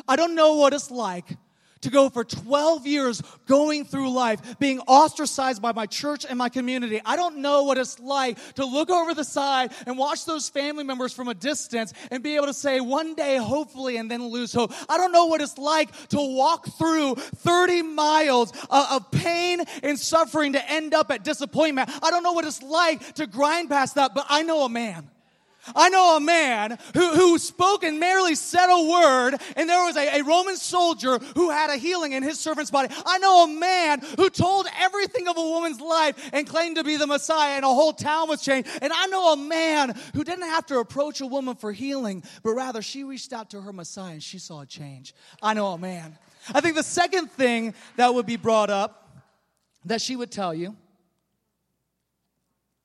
I 0.08 0.16
don't 0.16 0.34
know 0.34 0.54
what 0.54 0.72
it's 0.72 0.90
like 0.90 1.36
to 1.82 1.90
go 1.90 2.08
for 2.08 2.24
12 2.24 2.86
years 2.86 3.22
going 3.46 3.84
through 3.84 4.10
life, 4.10 4.58
being 4.58 4.80
ostracized 4.80 5.60
by 5.62 5.72
my 5.72 5.86
church 5.86 6.24
and 6.28 6.38
my 6.38 6.48
community. 6.48 7.00
I 7.04 7.16
don't 7.16 7.38
know 7.38 7.64
what 7.64 7.78
it's 7.78 8.00
like 8.00 8.38
to 8.54 8.64
look 8.64 8.90
over 8.90 9.14
the 9.14 9.24
side 9.24 9.72
and 9.86 9.98
watch 9.98 10.24
those 10.24 10.48
family 10.48 10.84
members 10.84 11.12
from 11.12 11.28
a 11.28 11.34
distance 11.34 11.92
and 12.10 12.22
be 12.22 12.36
able 12.36 12.46
to 12.46 12.54
say 12.54 12.80
one 12.80 13.14
day, 13.14 13.36
hopefully, 13.36 13.96
and 13.96 14.10
then 14.10 14.26
lose 14.26 14.52
hope. 14.52 14.72
I 14.88 14.96
don't 14.96 15.12
know 15.12 15.26
what 15.26 15.40
it's 15.40 15.58
like 15.58 15.90
to 16.08 16.18
walk 16.18 16.66
through 16.78 17.16
30 17.16 17.82
miles 17.82 18.52
of 18.70 19.10
pain 19.10 19.60
and 19.82 19.98
suffering 19.98 20.54
to 20.54 20.70
end 20.70 20.94
up 20.94 21.10
at 21.10 21.24
disappointment. 21.24 21.90
I 22.02 22.10
don't 22.10 22.22
know 22.22 22.32
what 22.32 22.44
it's 22.44 22.62
like 22.62 23.14
to 23.14 23.26
grind 23.26 23.68
past 23.68 23.96
that, 23.96 24.14
but 24.14 24.26
I 24.28 24.42
know 24.42 24.64
a 24.64 24.68
man. 24.68 25.08
I 25.74 25.88
know 25.90 26.16
a 26.16 26.20
man 26.20 26.78
who, 26.94 27.08
who 27.14 27.38
spoke 27.38 27.84
and 27.84 28.00
merely 28.00 28.34
said 28.34 28.66
a 28.68 28.82
word, 28.90 29.36
and 29.56 29.68
there 29.68 29.84
was 29.84 29.96
a, 29.96 30.20
a, 30.20 30.22
Roman 30.22 30.56
soldier 30.56 31.18
who 31.36 31.50
had 31.50 31.70
a 31.70 31.76
healing 31.76 32.12
in 32.12 32.22
his 32.22 32.40
servant's 32.40 32.70
body. 32.70 32.92
I 33.06 33.18
know 33.18 33.44
a 33.44 33.48
man 33.48 34.00
who 34.16 34.28
told 34.28 34.66
everything 34.78 35.28
of 35.28 35.36
a 35.36 35.42
woman's 35.42 35.80
life 35.80 36.30
and 36.32 36.46
claimed 36.46 36.76
to 36.76 36.84
be 36.84 36.96
the 36.96 37.06
Messiah, 37.06 37.56
and 37.56 37.64
a 37.64 37.68
whole 37.68 37.92
town 37.92 38.28
was 38.28 38.42
changed. 38.42 38.68
And 38.82 38.92
I 38.92 39.06
know 39.06 39.32
a 39.32 39.36
man 39.36 39.94
who 40.14 40.24
didn't 40.24 40.48
have 40.48 40.66
to 40.66 40.80
approach 40.80 41.20
a 41.20 41.26
woman 41.26 41.54
for 41.54 41.72
healing, 41.72 42.24
but 42.42 42.52
rather 42.52 42.82
she 42.82 43.04
reached 43.04 43.32
out 43.32 43.50
to 43.50 43.60
her 43.60 43.72
Messiah 43.72 44.14
and 44.14 44.22
she 44.22 44.38
saw 44.38 44.62
a 44.62 44.66
change. 44.66 45.14
I 45.40 45.54
know 45.54 45.68
a 45.68 45.78
man. 45.78 46.18
I 46.52 46.60
think 46.60 46.74
the 46.74 46.82
second 46.82 47.30
thing 47.30 47.74
that 47.96 48.12
would 48.12 48.26
be 48.26 48.36
brought 48.36 48.70
up 48.70 49.22
that 49.84 50.00
she 50.00 50.16
would 50.16 50.32
tell 50.32 50.52
you 50.52 50.76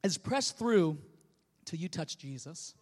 is 0.03 0.17
press 0.17 0.51
through 0.51 0.99
till 1.67 1.80
you 1.80 1.89
touch 1.89 2.17
Jesus. 2.17 2.73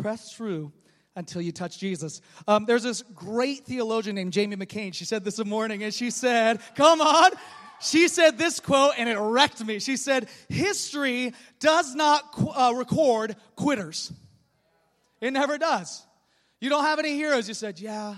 Press 0.00 0.32
through 0.32 0.72
until 1.16 1.42
you 1.42 1.52
touch 1.52 1.78
Jesus. 1.78 2.20
Um, 2.46 2.64
there's 2.66 2.84
this 2.84 3.02
great 3.14 3.64
theologian 3.64 4.14
named 4.14 4.32
Jamie 4.32 4.56
McCain. 4.56 4.94
She 4.94 5.04
said 5.04 5.24
this 5.24 5.44
morning, 5.44 5.82
and 5.82 5.92
she 5.92 6.10
said, 6.10 6.60
Come 6.76 7.00
on. 7.00 7.32
She 7.80 8.06
said 8.06 8.38
this 8.38 8.60
quote, 8.60 8.92
and 8.96 9.08
it 9.08 9.18
wrecked 9.18 9.64
me. 9.64 9.80
She 9.80 9.96
said, 9.96 10.28
History 10.48 11.34
does 11.58 11.96
not 11.96 12.22
uh, 12.38 12.72
record 12.76 13.34
quitters. 13.56 14.12
It 15.20 15.32
never 15.32 15.58
does. 15.58 16.06
You 16.60 16.70
don't 16.70 16.84
have 16.84 17.00
any 17.00 17.14
heroes. 17.14 17.48
You 17.48 17.54
said, 17.54 17.80
Yeah, 17.80 18.16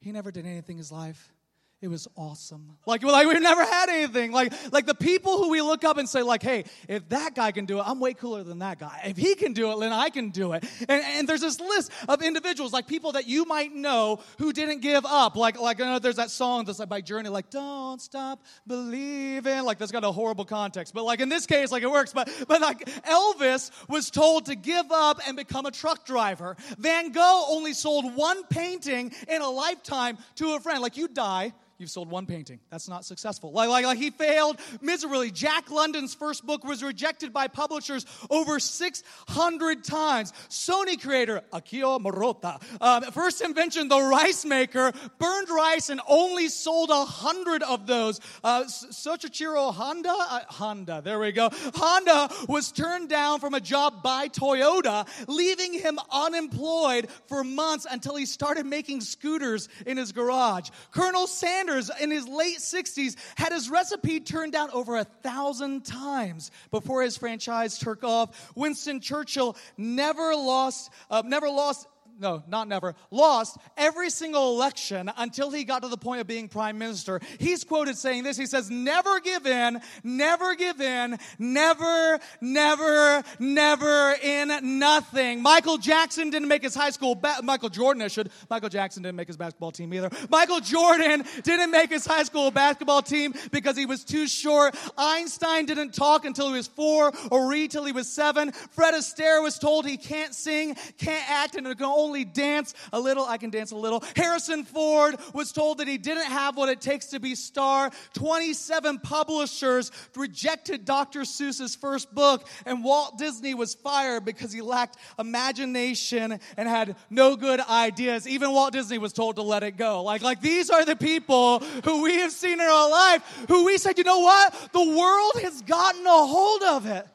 he 0.00 0.10
never 0.10 0.32
did 0.32 0.46
anything 0.46 0.74
in 0.74 0.78
his 0.78 0.90
life. 0.90 1.32
It 1.80 1.86
was 1.86 2.08
awesome. 2.16 2.76
Like, 2.86 3.04
like 3.04 3.28
we've 3.28 3.40
never 3.40 3.64
had 3.64 3.88
anything. 3.88 4.32
Like, 4.32 4.52
like 4.72 4.86
the 4.86 4.96
people 4.96 5.38
who 5.38 5.50
we 5.50 5.62
look 5.62 5.84
up 5.84 5.96
and 5.96 6.08
say, 6.08 6.22
like, 6.22 6.42
hey, 6.42 6.64
if 6.88 7.08
that 7.10 7.36
guy 7.36 7.52
can 7.52 7.66
do 7.66 7.78
it, 7.78 7.84
I'm 7.86 8.00
way 8.00 8.14
cooler 8.14 8.42
than 8.42 8.58
that 8.58 8.80
guy. 8.80 9.02
If 9.04 9.16
he 9.16 9.36
can 9.36 9.52
do 9.52 9.70
it, 9.70 9.78
then 9.78 9.92
I 9.92 10.10
can 10.10 10.30
do 10.30 10.54
it. 10.54 10.64
And, 10.88 11.04
and 11.04 11.28
there's 11.28 11.42
this 11.42 11.60
list 11.60 11.92
of 12.08 12.20
individuals, 12.20 12.72
like 12.72 12.88
people 12.88 13.12
that 13.12 13.28
you 13.28 13.44
might 13.44 13.72
know 13.72 14.18
who 14.38 14.52
didn't 14.52 14.80
give 14.80 15.06
up. 15.06 15.36
Like, 15.36 15.60
like 15.60 15.80
I 15.80 15.84
know 15.84 16.00
there's 16.00 16.16
that 16.16 16.32
song 16.32 16.64
that's 16.64 16.80
like 16.80 16.88
by 16.88 17.00
Journey, 17.00 17.28
like, 17.28 17.48
don't 17.48 18.02
stop 18.02 18.42
believing. 18.66 19.62
Like, 19.62 19.78
that's 19.78 19.92
got 19.92 20.02
a 20.02 20.10
horrible 20.10 20.44
context. 20.44 20.94
But 20.94 21.04
like 21.04 21.20
in 21.20 21.28
this 21.28 21.46
case, 21.46 21.70
like 21.70 21.84
it 21.84 21.90
works. 21.90 22.12
But, 22.12 22.28
but 22.48 22.60
like 22.60 22.86
Elvis 23.04 23.70
was 23.88 24.10
told 24.10 24.46
to 24.46 24.56
give 24.56 24.90
up 24.90 25.20
and 25.28 25.36
become 25.36 25.64
a 25.64 25.70
truck 25.70 26.04
driver. 26.04 26.56
Van 26.76 27.12
Gogh 27.12 27.44
only 27.50 27.72
sold 27.72 28.16
one 28.16 28.42
painting 28.46 29.12
in 29.28 29.42
a 29.42 29.48
lifetime 29.48 30.18
to 30.36 30.54
a 30.54 30.60
friend. 30.60 30.82
Like, 30.82 30.96
you 30.96 31.06
die 31.06 31.52
you've 31.78 31.90
sold 31.90 32.10
one 32.10 32.26
painting. 32.26 32.58
That's 32.70 32.88
not 32.88 33.04
successful. 33.04 33.52
Like, 33.52 33.68
like, 33.68 33.84
like 33.84 33.98
he 33.98 34.10
failed 34.10 34.58
miserably. 34.80 35.30
Jack 35.30 35.70
London's 35.70 36.14
first 36.14 36.44
book 36.44 36.64
was 36.64 36.82
rejected 36.82 37.32
by 37.32 37.46
publishers 37.48 38.04
over 38.30 38.58
600 38.58 39.84
times. 39.84 40.32
Sony 40.48 41.00
creator 41.00 41.42
Akio 41.52 42.00
Morita 42.00 42.60
um, 42.80 43.02
first 43.12 43.40
invention, 43.40 43.88
the 43.88 44.00
rice 44.00 44.44
maker, 44.44 44.92
burned 45.18 45.50
rice 45.50 45.88
and 45.88 46.00
only 46.08 46.48
sold 46.48 46.90
a 46.90 47.04
hundred 47.04 47.62
of 47.62 47.86
those. 47.86 48.20
Uh, 48.42 48.64
Soichiro 48.64 49.72
Honda, 49.72 50.12
uh, 50.12 50.40
Honda, 50.48 51.00
there 51.02 51.18
we 51.18 51.32
go. 51.32 51.50
Honda 51.74 52.28
was 52.48 52.72
turned 52.72 53.08
down 53.08 53.40
from 53.40 53.54
a 53.54 53.60
job 53.60 54.02
by 54.02 54.28
Toyota, 54.28 55.06
leaving 55.28 55.72
him 55.72 55.98
unemployed 56.10 57.08
for 57.26 57.44
months 57.44 57.86
until 57.90 58.16
he 58.16 58.26
started 58.26 58.66
making 58.66 59.00
scooters 59.00 59.68
in 59.86 59.96
his 59.96 60.12
garage. 60.12 60.70
Colonel 60.90 61.26
Sanders 61.26 61.67
Sanders, 61.68 61.90
in 62.00 62.10
his 62.10 62.26
late 62.26 62.58
60s, 62.58 63.16
had 63.36 63.52
his 63.52 63.68
recipe 63.68 64.20
turned 64.20 64.52
down 64.52 64.70
over 64.72 64.96
a 64.96 65.04
thousand 65.04 65.84
times 65.84 66.50
before 66.70 67.02
his 67.02 67.16
franchise 67.16 67.78
took 67.78 68.02
off. 68.02 68.52
Winston 68.54 69.00
Churchill 69.00 69.56
never 69.76 70.34
lost, 70.34 70.90
uh, 71.10 71.22
never 71.24 71.48
lost 71.48 71.86
no, 72.18 72.42
not 72.48 72.68
never, 72.68 72.94
lost 73.10 73.56
every 73.76 74.10
single 74.10 74.54
election 74.54 75.10
until 75.16 75.50
he 75.50 75.64
got 75.64 75.82
to 75.82 75.88
the 75.88 75.96
point 75.96 76.20
of 76.20 76.26
being 76.26 76.48
prime 76.48 76.78
minister. 76.78 77.20
He's 77.38 77.64
quoted 77.64 77.96
saying 77.96 78.24
this. 78.24 78.36
He 78.36 78.46
says, 78.46 78.70
never 78.70 79.20
give 79.20 79.46
in, 79.46 79.80
never 80.02 80.54
give 80.54 80.80
in, 80.80 81.18
never, 81.38 82.18
never, 82.40 83.22
never 83.38 84.14
in 84.22 84.78
nothing. 84.78 85.42
Michael 85.42 85.78
Jackson 85.78 86.30
didn't 86.30 86.48
make 86.48 86.62
his 86.62 86.74
high 86.74 86.90
school, 86.90 87.14
ba- 87.14 87.36
Michael 87.42 87.68
Jordan, 87.68 88.02
I 88.02 88.08
should. 88.08 88.30
Michael 88.50 88.68
Jackson 88.68 89.02
didn't 89.02 89.16
make 89.16 89.28
his 89.28 89.36
basketball 89.36 89.70
team 89.70 89.94
either. 89.94 90.10
Michael 90.28 90.60
Jordan 90.60 91.24
didn't 91.42 91.70
make 91.70 91.90
his 91.90 92.04
high 92.04 92.24
school 92.24 92.50
basketball 92.50 93.02
team 93.02 93.34
because 93.52 93.76
he 93.76 93.86
was 93.86 94.04
too 94.04 94.26
short. 94.26 94.74
Einstein 94.96 95.66
didn't 95.66 95.94
talk 95.94 96.24
until 96.24 96.48
he 96.48 96.54
was 96.54 96.66
four 96.66 97.12
or 97.30 97.48
read 97.48 97.70
till 97.70 97.84
he 97.84 97.92
was 97.92 98.08
seven. 98.08 98.52
Fred 98.70 98.94
Astaire 98.94 99.42
was 99.42 99.58
told 99.58 99.86
he 99.86 99.96
can't 99.96 100.34
sing, 100.34 100.74
can't 100.98 101.30
act, 101.30 101.54
and 101.54 101.66
can 101.76 101.86
only 101.86 102.07
only 102.08 102.24
dance 102.24 102.74
a 102.92 102.98
little, 102.98 103.26
I 103.26 103.36
can 103.36 103.50
dance 103.50 103.70
a 103.70 103.76
little. 103.76 104.02
Harrison 104.16 104.64
Ford 104.64 105.16
was 105.34 105.52
told 105.52 105.78
that 105.78 105.88
he 105.88 105.98
didn't 105.98 106.24
have 106.24 106.56
what 106.56 106.70
it 106.70 106.80
takes 106.80 107.06
to 107.08 107.20
be 107.20 107.34
star. 107.34 107.90
27 108.14 109.00
publishers 109.00 109.92
rejected 110.16 110.86
Dr. 110.86 111.20
Seuss's 111.20 111.76
first 111.76 112.14
book, 112.14 112.48
and 112.64 112.82
Walt 112.82 113.18
Disney 113.18 113.52
was 113.52 113.74
fired 113.74 114.24
because 114.24 114.52
he 114.52 114.62
lacked 114.62 114.96
imagination 115.18 116.40
and 116.56 116.68
had 116.68 116.96
no 117.10 117.36
good 117.36 117.60
ideas. 117.60 118.26
Even 118.26 118.52
Walt 118.52 118.72
Disney 118.72 118.96
was 118.96 119.12
told 119.12 119.36
to 119.36 119.42
let 119.42 119.62
it 119.62 119.76
go. 119.76 120.02
Like, 120.02 120.22
like 120.22 120.40
these 120.40 120.70
are 120.70 120.84
the 120.84 120.96
people 120.96 121.60
who 121.84 122.02
we 122.02 122.14
have 122.20 122.32
seen 122.32 122.54
in 122.54 122.60
our 122.60 122.90
life 122.90 123.44
who 123.48 123.66
we 123.66 123.76
said, 123.76 123.98
you 123.98 124.04
know 124.04 124.20
what? 124.20 124.70
The 124.72 124.84
world 124.84 125.42
has 125.42 125.60
gotten 125.62 126.06
a 126.06 126.26
hold 126.26 126.62
of 126.62 126.86
it. 126.86 127.06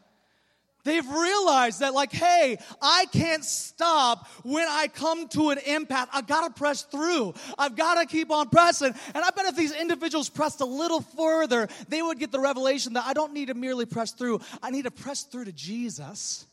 They've 0.83 1.07
realized 1.07 1.79
that, 1.79 1.93
like, 1.93 2.11
hey, 2.11 2.57
I 2.81 3.05
can't 3.13 3.43
stop 3.43 4.27
when 4.43 4.67
I 4.67 4.87
come 4.87 5.29
to 5.29 5.51
an 5.51 5.59
impasse. 5.59 6.09
I've 6.11 6.27
got 6.27 6.47
to 6.47 6.59
press 6.59 6.81
through. 6.83 7.33
I've 7.57 7.75
got 7.75 8.01
to 8.01 8.05
keep 8.05 8.31
on 8.31 8.49
pressing. 8.49 8.93
And 9.15 9.23
I 9.23 9.29
bet 9.29 9.45
if 9.45 9.55
these 9.55 9.73
individuals 9.73 10.29
pressed 10.29 10.59
a 10.59 10.65
little 10.65 11.01
further, 11.01 11.69
they 11.87 12.01
would 12.01 12.19
get 12.19 12.31
the 12.31 12.39
revelation 12.39 12.93
that 12.93 13.05
I 13.05 13.13
don't 13.13 13.33
need 13.33 13.47
to 13.47 13.53
merely 13.53 13.85
press 13.85 14.11
through, 14.11 14.41
I 14.61 14.71
need 14.71 14.83
to 14.83 14.91
press 14.91 15.23
through 15.23 15.45
to 15.45 15.53
Jesus. 15.53 16.45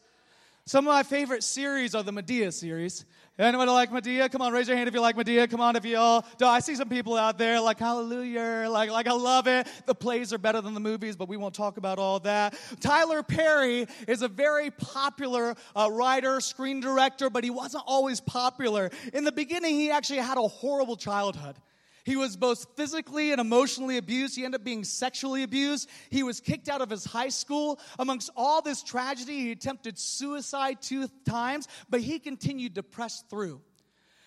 Some 0.66 0.86
of 0.86 0.92
my 0.92 1.02
favorite 1.02 1.42
series 1.42 1.96
are 1.96 2.04
the 2.04 2.12
Madea 2.12 2.52
series. 2.52 3.04
Anyone 3.40 3.68
like 3.68 3.90
Madea? 3.90 4.30
Come 4.30 4.42
on, 4.42 4.52
raise 4.52 4.68
your 4.68 4.76
hand 4.76 4.86
if 4.86 4.94
you 4.94 5.00
like 5.00 5.16
Madea. 5.16 5.50
Come 5.50 5.62
on, 5.62 5.74
if 5.74 5.86
you 5.86 5.96
all 5.96 6.26
do. 6.36 6.44
I 6.44 6.60
see 6.60 6.74
some 6.74 6.90
people 6.90 7.16
out 7.16 7.38
there 7.38 7.58
like 7.58 7.78
hallelujah, 7.78 8.66
like, 8.68 8.90
like 8.90 9.06
I 9.06 9.14
love 9.14 9.46
it. 9.46 9.66
The 9.86 9.94
plays 9.94 10.34
are 10.34 10.38
better 10.38 10.60
than 10.60 10.74
the 10.74 10.80
movies, 10.80 11.16
but 11.16 11.26
we 11.26 11.38
won't 11.38 11.54
talk 11.54 11.78
about 11.78 11.98
all 11.98 12.20
that. 12.20 12.54
Tyler 12.80 13.22
Perry 13.22 13.86
is 14.06 14.20
a 14.20 14.28
very 14.28 14.70
popular 14.70 15.54
uh, 15.74 15.88
writer, 15.90 16.38
screen 16.42 16.80
director, 16.80 17.30
but 17.30 17.42
he 17.42 17.48
wasn't 17.48 17.82
always 17.86 18.20
popular. 18.20 18.90
In 19.14 19.24
the 19.24 19.32
beginning, 19.32 19.74
he 19.74 19.90
actually 19.90 20.18
had 20.18 20.36
a 20.36 20.46
horrible 20.46 20.96
childhood. 20.96 21.56
He 22.04 22.16
was 22.16 22.36
both 22.36 22.66
physically 22.76 23.32
and 23.32 23.40
emotionally 23.40 23.96
abused. 23.96 24.36
He 24.36 24.44
ended 24.44 24.60
up 24.60 24.64
being 24.64 24.84
sexually 24.84 25.42
abused. 25.42 25.88
He 26.10 26.22
was 26.22 26.40
kicked 26.40 26.68
out 26.68 26.80
of 26.80 26.90
his 26.90 27.04
high 27.04 27.28
school. 27.28 27.78
Amongst 27.98 28.30
all 28.36 28.62
this 28.62 28.82
tragedy, 28.82 29.40
he 29.40 29.52
attempted 29.52 29.98
suicide 29.98 30.80
two 30.80 31.08
times, 31.28 31.68
but 31.88 32.00
he 32.00 32.18
continued 32.18 32.76
to 32.76 32.82
press 32.82 33.22
through. 33.28 33.60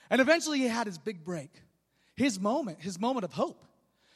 And 0.09 0.21
eventually, 0.21 0.59
he 0.59 0.67
had 0.67 0.88
his 0.88 0.97
big 0.97 1.25
break, 1.25 1.51
his 2.15 2.39
moment, 2.39 2.81
his 2.81 2.99
moment 2.99 3.23
of 3.23 3.33
hope. 3.33 3.65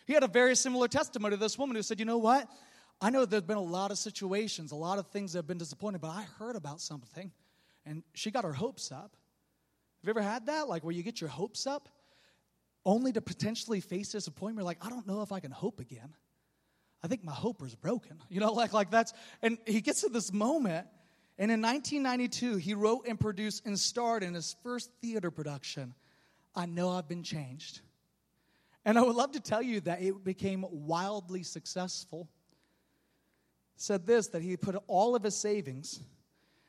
He 0.06 0.14
had 0.14 0.24
a 0.24 0.28
very 0.28 0.56
similar 0.56 0.88
testimony 0.88 1.36
to 1.36 1.40
this 1.40 1.58
woman 1.58 1.76
who 1.76 1.82
said, 1.82 2.00
You 2.00 2.06
know 2.06 2.20
what? 2.20 2.48
I 3.00 3.10
know 3.10 3.26
there's 3.26 3.44
been 3.44 3.58
a 3.58 3.62
lot 3.62 3.92
of 3.92 3.98
situations, 3.98 4.72
a 4.72 4.76
lot 4.76 4.98
of 4.98 5.08
things 5.08 5.34
that 5.34 5.40
have 5.40 5.48
been 5.48 5.58
disappointing, 5.58 6.00
but 6.00 6.10
I 6.10 6.26
heard 6.40 6.56
about 6.56 6.82
something 6.82 7.32
and 7.88 8.04
she 8.14 8.32
got 8.32 8.44
her 8.44 8.54
hopes 8.54 8.92
up. 8.92 9.16
Have 10.02 10.04
you 10.04 10.10
ever 10.10 10.22
had 10.22 10.48
that? 10.48 10.68
Like 10.68 10.84
where 10.84 10.94
you 10.94 11.04
get 11.04 11.22
your 11.22 11.30
hopes 11.30 11.66
up? 11.66 11.90
Only 12.88 13.12
to 13.12 13.22
potentially 13.22 13.82
face 13.82 14.14
disappointment. 14.14 14.66
Like, 14.66 14.84
I 14.84 14.90
don't 14.90 15.06
know 15.06 15.22
if 15.22 15.34
I 15.34 15.42
can 15.42 15.52
hope 15.52 15.82
again. 15.82 16.16
I 17.04 17.08
think 17.08 17.24
my 17.24 17.34
hope 17.34 17.62
is 17.62 17.76
broken. 17.76 18.24
You 18.30 18.40
know, 18.40 18.54
like, 18.54 18.74
like 18.74 18.90
that's, 18.90 19.14
and 19.42 19.58
he 19.68 19.82
gets 19.82 20.02
to 20.02 20.10
this 20.10 20.32
moment, 20.34 20.88
and 21.38 21.52
in 21.52 21.62
1992, 21.62 22.56
he 22.56 22.74
wrote 22.74 23.06
and 23.08 23.20
produced 23.20 23.66
and 23.66 23.78
starred 23.78 24.24
in 24.24 24.34
his 24.34 24.56
first 24.64 24.90
theater 25.02 25.30
production, 25.30 25.94
I 26.56 26.66
Know 26.66 26.90
I've 26.90 27.08
Been 27.08 27.24
Changed. 27.24 27.82
And 28.86 28.98
I 28.98 29.02
would 29.04 29.16
love 29.16 29.34
to 29.34 29.40
tell 29.42 29.62
you 29.62 29.82
that 29.82 30.02
it 30.02 30.24
became 30.24 30.66
wildly 30.70 31.44
successful. 31.44 32.30
Said 33.76 34.08
this 34.08 34.28
that 34.30 34.42
he 34.42 34.56
put 34.56 34.76
all 34.88 35.16
of 35.16 35.24
his 35.24 35.36
savings, 35.36 36.00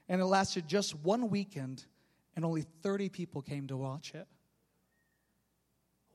and 0.09 0.21
it 0.21 0.25
lasted 0.25 0.67
just 0.67 0.97
one 0.97 1.31
weekend, 1.31 1.85
and 2.35 2.45
only 2.45 2.63
30 2.83 3.09
people 3.09 3.41
came 3.41 3.69
to 3.69 3.77
watch 3.77 4.15
it. 4.15 4.27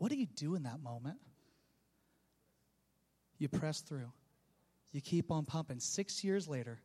What 0.03 0.11
do 0.11 0.17
you 0.17 0.25
do 0.25 0.55
in 0.55 0.63
that 0.63 0.81
moment? 0.83 1.15
You 3.37 3.47
press 3.47 3.79
through. 3.79 4.11
You 4.91 4.99
keep 4.99 5.31
on 5.31 5.45
pumping. 5.45 5.79
Six 5.79 6.25
years 6.25 6.45
later, 6.45 6.81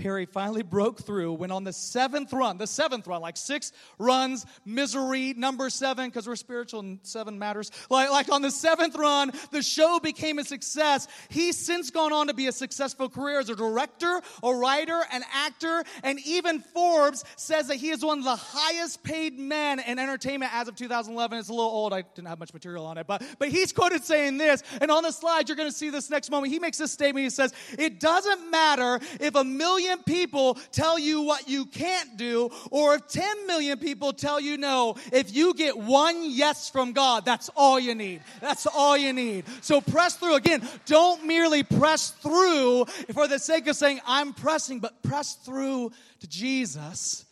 Perry 0.00 0.24
finally 0.24 0.62
broke 0.62 1.02
through 1.02 1.34
when 1.34 1.50
on 1.50 1.62
the 1.62 1.72
seventh 1.74 2.32
run, 2.32 2.56
the 2.56 2.66
seventh 2.66 3.06
run, 3.06 3.20
like 3.20 3.36
six 3.36 3.70
runs, 3.98 4.46
misery, 4.64 5.34
number 5.36 5.68
seven, 5.68 6.08
because 6.08 6.26
we're 6.26 6.36
spiritual 6.36 6.80
and 6.80 6.98
seven 7.02 7.38
matters. 7.38 7.70
Like, 7.90 8.10
like 8.10 8.32
on 8.32 8.40
the 8.40 8.50
seventh 8.50 8.96
run, 8.96 9.30
the 9.50 9.62
show 9.62 10.00
became 10.00 10.38
a 10.38 10.44
success. 10.44 11.06
He's 11.28 11.58
since 11.58 11.90
gone 11.90 12.14
on 12.14 12.28
to 12.28 12.34
be 12.34 12.46
a 12.46 12.52
successful 12.52 13.10
career 13.10 13.40
as 13.40 13.50
a 13.50 13.54
director, 13.54 14.22
a 14.42 14.54
writer, 14.54 15.02
an 15.12 15.22
actor, 15.34 15.84
and 16.02 16.18
even 16.24 16.60
Forbes 16.60 17.22
says 17.36 17.68
that 17.68 17.76
he 17.76 17.90
is 17.90 18.02
one 18.02 18.18
of 18.18 18.24
the 18.24 18.36
highest 18.36 19.02
paid 19.02 19.38
men 19.38 19.80
in 19.80 19.98
entertainment 19.98 20.52
as 20.54 20.66
of 20.66 20.76
2011. 20.76 21.38
It's 21.38 21.50
a 21.50 21.52
little 21.52 21.70
old. 21.70 21.92
I 21.92 22.02
didn't 22.02 22.28
have 22.28 22.38
much 22.38 22.54
material 22.54 22.86
on 22.86 22.96
it, 22.96 23.06
but, 23.06 23.22
but 23.38 23.50
he's 23.50 23.72
quoted 23.72 24.02
saying 24.04 24.38
this. 24.38 24.62
And 24.80 24.90
on 24.90 25.02
the 25.02 25.12
slide, 25.12 25.48
you're 25.48 25.56
going 25.56 25.70
to 25.70 25.76
see 25.76 25.90
this 25.90 26.08
next 26.08 26.30
moment. 26.30 26.52
He 26.52 26.58
makes 26.58 26.78
this 26.78 26.90
statement. 26.90 27.24
He 27.24 27.30
says, 27.30 27.52
It 27.78 28.00
doesn't 28.00 28.50
matter 28.50 28.98
if 29.20 29.34
a 29.34 29.44
million 29.44 29.89
million 29.90 30.04
people 30.04 30.54
tell 30.72 30.98
you 30.98 31.22
what 31.22 31.48
you 31.48 31.66
can't 31.66 32.16
do, 32.16 32.50
or 32.70 32.94
if 32.94 33.08
10 33.08 33.46
million 33.46 33.78
people 33.78 34.12
tell 34.12 34.40
you 34.40 34.56
no, 34.56 34.96
if 35.12 35.34
you 35.34 35.54
get 35.54 35.76
one 35.76 36.30
yes 36.30 36.70
from 36.70 36.92
God, 36.92 37.24
that's 37.24 37.50
all 37.56 37.78
you 37.78 37.94
need. 37.94 38.22
That's 38.40 38.66
all 38.66 38.96
you 38.96 39.12
need. 39.12 39.44
So 39.62 39.80
press 39.80 40.16
through. 40.16 40.36
Again, 40.36 40.66
don't 40.86 41.26
merely 41.26 41.62
press 41.62 42.10
through 42.10 42.84
for 43.12 43.26
the 43.26 43.38
sake 43.38 43.66
of 43.66 43.76
saying, 43.76 44.00
I'm 44.06 44.32
pressing, 44.32 44.80
but 44.80 45.02
press 45.02 45.34
through 45.34 45.90
to 46.20 46.28
Jesus. 46.28 47.24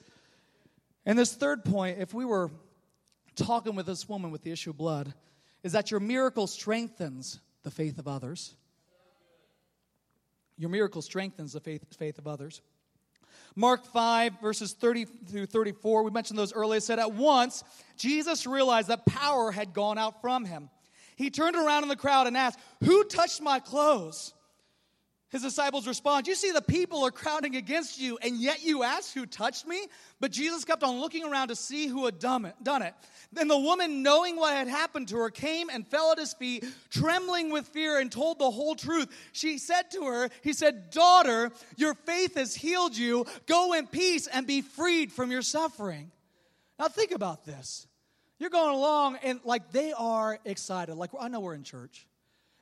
And 1.06 1.18
this 1.18 1.34
third 1.34 1.64
point, 1.64 1.98
if 2.00 2.12
we 2.12 2.24
were 2.24 2.50
talking 3.36 3.74
with 3.74 3.86
this 3.86 4.08
woman 4.08 4.30
with 4.30 4.42
the 4.42 4.50
issue 4.50 4.70
of 4.70 4.76
blood, 4.76 5.14
is 5.62 5.72
that 5.72 5.90
your 5.90 6.00
miracle 6.00 6.46
strengthens 6.46 7.40
the 7.62 7.70
faith 7.70 7.98
of 7.98 8.08
others. 8.08 8.54
Your 10.58 10.70
miracle 10.70 11.00
strengthens 11.00 11.52
the 11.52 11.60
faith, 11.60 11.84
faith 11.96 12.18
of 12.18 12.26
others. 12.26 12.60
Mark 13.54 13.84
5, 13.86 14.40
verses 14.40 14.72
30 14.72 15.04
through 15.04 15.46
34, 15.46 16.02
we 16.02 16.10
mentioned 16.10 16.38
those 16.38 16.52
earlier, 16.52 16.80
said, 16.80 16.98
At 16.98 17.14
once, 17.14 17.64
Jesus 17.96 18.46
realized 18.46 18.88
that 18.88 19.06
power 19.06 19.50
had 19.50 19.72
gone 19.72 19.98
out 19.98 20.20
from 20.20 20.44
him. 20.44 20.70
He 21.16 21.30
turned 21.30 21.56
around 21.56 21.82
in 21.82 21.88
the 21.88 21.96
crowd 21.96 22.26
and 22.26 22.36
asked, 22.36 22.58
Who 22.84 23.04
touched 23.04 23.40
my 23.40 23.58
clothes? 23.58 24.34
His 25.30 25.42
disciples 25.42 25.86
respond, 25.86 26.26
You 26.26 26.34
see, 26.34 26.52
the 26.52 26.62
people 26.62 27.04
are 27.04 27.10
crowding 27.10 27.56
against 27.56 28.00
you, 28.00 28.18
and 28.22 28.36
yet 28.38 28.62
you 28.62 28.82
ask 28.82 29.12
who 29.12 29.26
touched 29.26 29.66
me? 29.66 29.86
But 30.20 30.32
Jesus 30.32 30.64
kept 30.64 30.82
on 30.82 31.00
looking 31.00 31.22
around 31.24 31.48
to 31.48 31.56
see 31.56 31.86
who 31.86 32.06
had 32.06 32.18
done 32.18 32.46
it. 32.46 32.94
Then 33.30 33.46
the 33.46 33.58
woman, 33.58 34.02
knowing 34.02 34.36
what 34.36 34.54
had 34.54 34.68
happened 34.68 35.08
to 35.08 35.16
her, 35.18 35.28
came 35.28 35.68
and 35.68 35.86
fell 35.86 36.12
at 36.12 36.18
his 36.18 36.32
feet, 36.32 36.64
trembling 36.88 37.50
with 37.50 37.68
fear, 37.68 37.98
and 37.98 38.10
told 38.10 38.38
the 38.38 38.50
whole 38.50 38.74
truth. 38.74 39.08
She 39.32 39.58
said 39.58 39.90
to 39.90 40.04
her, 40.04 40.30
He 40.42 40.54
said, 40.54 40.90
Daughter, 40.90 41.52
your 41.76 41.92
faith 41.92 42.36
has 42.36 42.54
healed 42.54 42.96
you. 42.96 43.26
Go 43.44 43.74
in 43.74 43.86
peace 43.86 44.28
and 44.28 44.46
be 44.46 44.62
freed 44.62 45.12
from 45.12 45.30
your 45.30 45.42
suffering. 45.42 46.10
Now 46.78 46.88
think 46.88 47.10
about 47.10 47.44
this. 47.44 47.86
You're 48.38 48.50
going 48.50 48.74
along, 48.74 49.18
and 49.22 49.40
like 49.44 49.72
they 49.72 49.92
are 49.92 50.38
excited. 50.46 50.94
Like, 50.94 51.10
I 51.20 51.28
know 51.28 51.40
we're 51.40 51.54
in 51.54 51.64
church. 51.64 52.06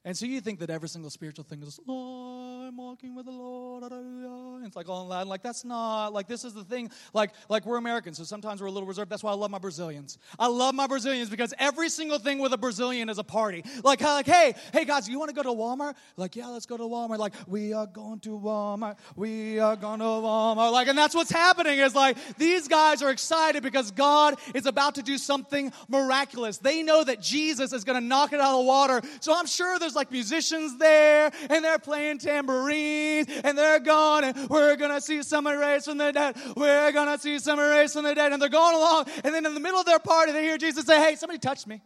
And 0.07 0.17
so 0.17 0.25
you 0.25 0.41
think 0.41 0.61
that 0.61 0.71
every 0.71 0.89
single 0.89 1.11
spiritual 1.11 1.45
thing 1.45 1.63
is, 1.65 1.81
oh, 1.89 2.36
I'm 2.67 2.77
walking 2.79 3.15
with 3.15 3.27
the 3.27 3.33
Lord. 3.33 3.85
And 3.93 4.67
it's 4.67 4.75
like 4.75 4.89
all 4.89 5.03
in 5.03 5.09
Latin. 5.09 5.29
Like 5.29 5.41
that's 5.41 5.65
not 5.65 6.13
like 6.13 6.27
this 6.27 6.45
is 6.45 6.53
the 6.53 6.65
thing. 6.65 6.91
Like 7.15 7.31
like 7.49 7.65
we're 7.65 7.77
Americans, 7.77 8.19
so 8.19 8.25
sometimes 8.25 8.61
we're 8.61 8.67
a 8.67 8.73
little 8.73 8.89
reserved. 8.89 9.09
That's 9.09 9.23
why 9.23 9.31
I 9.31 9.35
love 9.35 9.53
my 9.53 9.59
Brazilians. 9.59 10.19
I 10.37 10.49
love 10.49 10.75
my 10.75 10.89
Brazilians 10.89 11.31
because 11.31 11.55
every 11.61 11.89
single 11.89 12.19
thing 12.19 12.41
with 12.41 12.53
a 12.53 12.59
Brazilian 12.59 13.09
is 13.09 13.19
a 13.19 13.25
party. 13.25 13.65
Like 13.85 14.01
like 14.01 14.27
hey 14.27 14.55
hey 14.73 14.85
guys, 14.85 15.09
you 15.09 15.17
want 15.17 15.29
to 15.29 15.35
go 15.35 15.45
to 15.45 15.51
Walmart? 15.51 15.95
Like 16.17 16.35
yeah, 16.35 16.49
let's 16.49 16.67
go 16.67 16.77
to 16.77 16.83
Walmart. 16.83 17.19
Like 17.19 17.35
we 17.47 17.73
are 17.73 17.87
going 17.87 18.19
to 18.21 18.31
Walmart. 18.31 18.97
We 19.15 19.61
are 19.61 19.77
going 19.77 20.01
to 20.01 20.05
Walmart. 20.05 20.73
Like 20.73 20.89
and 20.89 20.99
that's 20.99 21.15
what's 21.15 21.31
happening 21.31 21.79
is 21.79 21.95
like 21.95 22.17
these 22.37 22.67
guys 22.67 23.01
are 23.01 23.11
excited 23.11 23.63
because 23.63 23.93
God 23.93 24.35
is 24.57 24.67
about 24.67 24.97
to 24.97 25.05
do 25.05 25.19
something 25.19 25.73
miraculous. 25.89 26.59
They 26.59 26.83
know 26.83 27.05
that 27.05 27.21
Jesus 27.21 27.73
is 27.73 27.85
going 27.85 28.01
to 28.01 28.05
knock 28.05 28.33
it 28.33 28.41
out 28.41 28.55
of 28.55 28.65
the 28.65 28.67
water. 28.67 29.03
So 29.21 29.33
I'm 29.39 29.47
sure 29.47 29.79
there's 29.79 29.95
like 29.95 30.11
musicians 30.11 30.79
there 30.79 31.31
and 31.49 31.65
they're 31.65 31.79
playing 31.79 32.19
tambourines 32.57 33.29
and 33.45 33.57
they're 33.57 33.81
gone, 33.81 34.25
and 34.25 34.49
we're 34.49 34.77
to 34.77 35.01
see 35.01 35.23
some 35.23 35.47
raised 35.47 35.87
from 35.87 35.99
the 35.99 36.13
dead. 36.13 36.37
We're 36.57 36.93
to 36.93 37.19
see 37.19 37.39
some 37.39 37.59
raised 37.59 37.95
from 37.95 38.05
the 38.05 38.15
dead. 38.15 38.33
And 38.33 38.41
they're 38.41 38.49
going 38.49 38.75
along. 38.75 39.07
And 39.25 39.35
then 39.35 39.47
in 39.47 39.55
the 39.55 39.61
middle 39.61 39.81
of 39.81 39.87
their 39.87 39.99
party, 39.99 40.33
they 40.33 40.43
hear 40.43 40.59
Jesus 40.59 40.85
say, 40.85 41.03
Hey, 41.03 41.17
somebody 41.17 41.39
touched 41.39 41.67
me. 41.67 41.83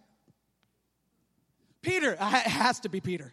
Peter, 1.83 2.13
it 2.21 2.21
has 2.21 2.81
to 2.81 2.89
be 2.89 3.01
Peter. 3.01 3.33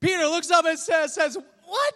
Peter 0.00 0.26
looks 0.26 0.50
up 0.50 0.64
and 0.64 0.78
says, 0.78 1.14
says 1.14 1.36
What? 1.64 1.94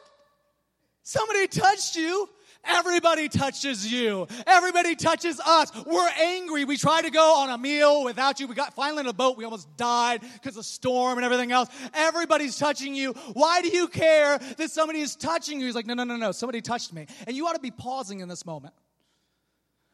Somebody 1.03 1.49
touched 1.49 1.97
you? 1.97 2.29
Everybody 2.65 3.29
touches 3.29 3.91
you. 3.91 4.29
Everybody 4.47 4.95
touches 4.95 5.41
us. 5.41 5.73
We're 5.85 6.11
angry. 6.21 6.65
We 6.65 6.77
tried 6.77 7.03
to 7.03 7.11
go 7.11 7.37
on 7.39 7.51
a 7.51 7.59
meal 7.59 8.05
without 8.05 8.39
you. 8.39 8.47
We 8.47 8.55
got 8.55 8.75
finally 8.75 9.01
in 9.01 9.07
a 9.07 9.13
boat. 9.13 9.37
We 9.37 9.45
almost 9.45 9.77
died 9.77 10.23
because 10.35 10.57
of 10.57 10.65
storm 10.65 11.19
and 11.19 11.25
everything 11.25 11.51
else. 11.51 11.69
Everybody's 11.93 12.57
touching 12.57 12.95
you. 12.95 13.13
Why 13.33 13.63
do 13.63 13.69
you 13.69 13.89
care 13.89 14.39
that 14.39 14.71
somebody 14.71 15.01
is 15.01 15.17
touching 15.17 15.61
you? 15.61 15.67
He's 15.67 15.75
like, 15.75 15.87
no, 15.87 15.95
no, 15.95 16.05
no, 16.05 16.17
no. 16.17 16.31
Somebody 16.33 16.61
touched 16.61 16.93
me. 16.93 17.07
And 17.27 17.37
you 17.37 17.47
ought 17.47 17.55
to 17.55 17.61
be 17.61 17.73
pausing 17.73 18.21
in 18.21 18.29
this 18.29 18.47
moment. 18.47 18.75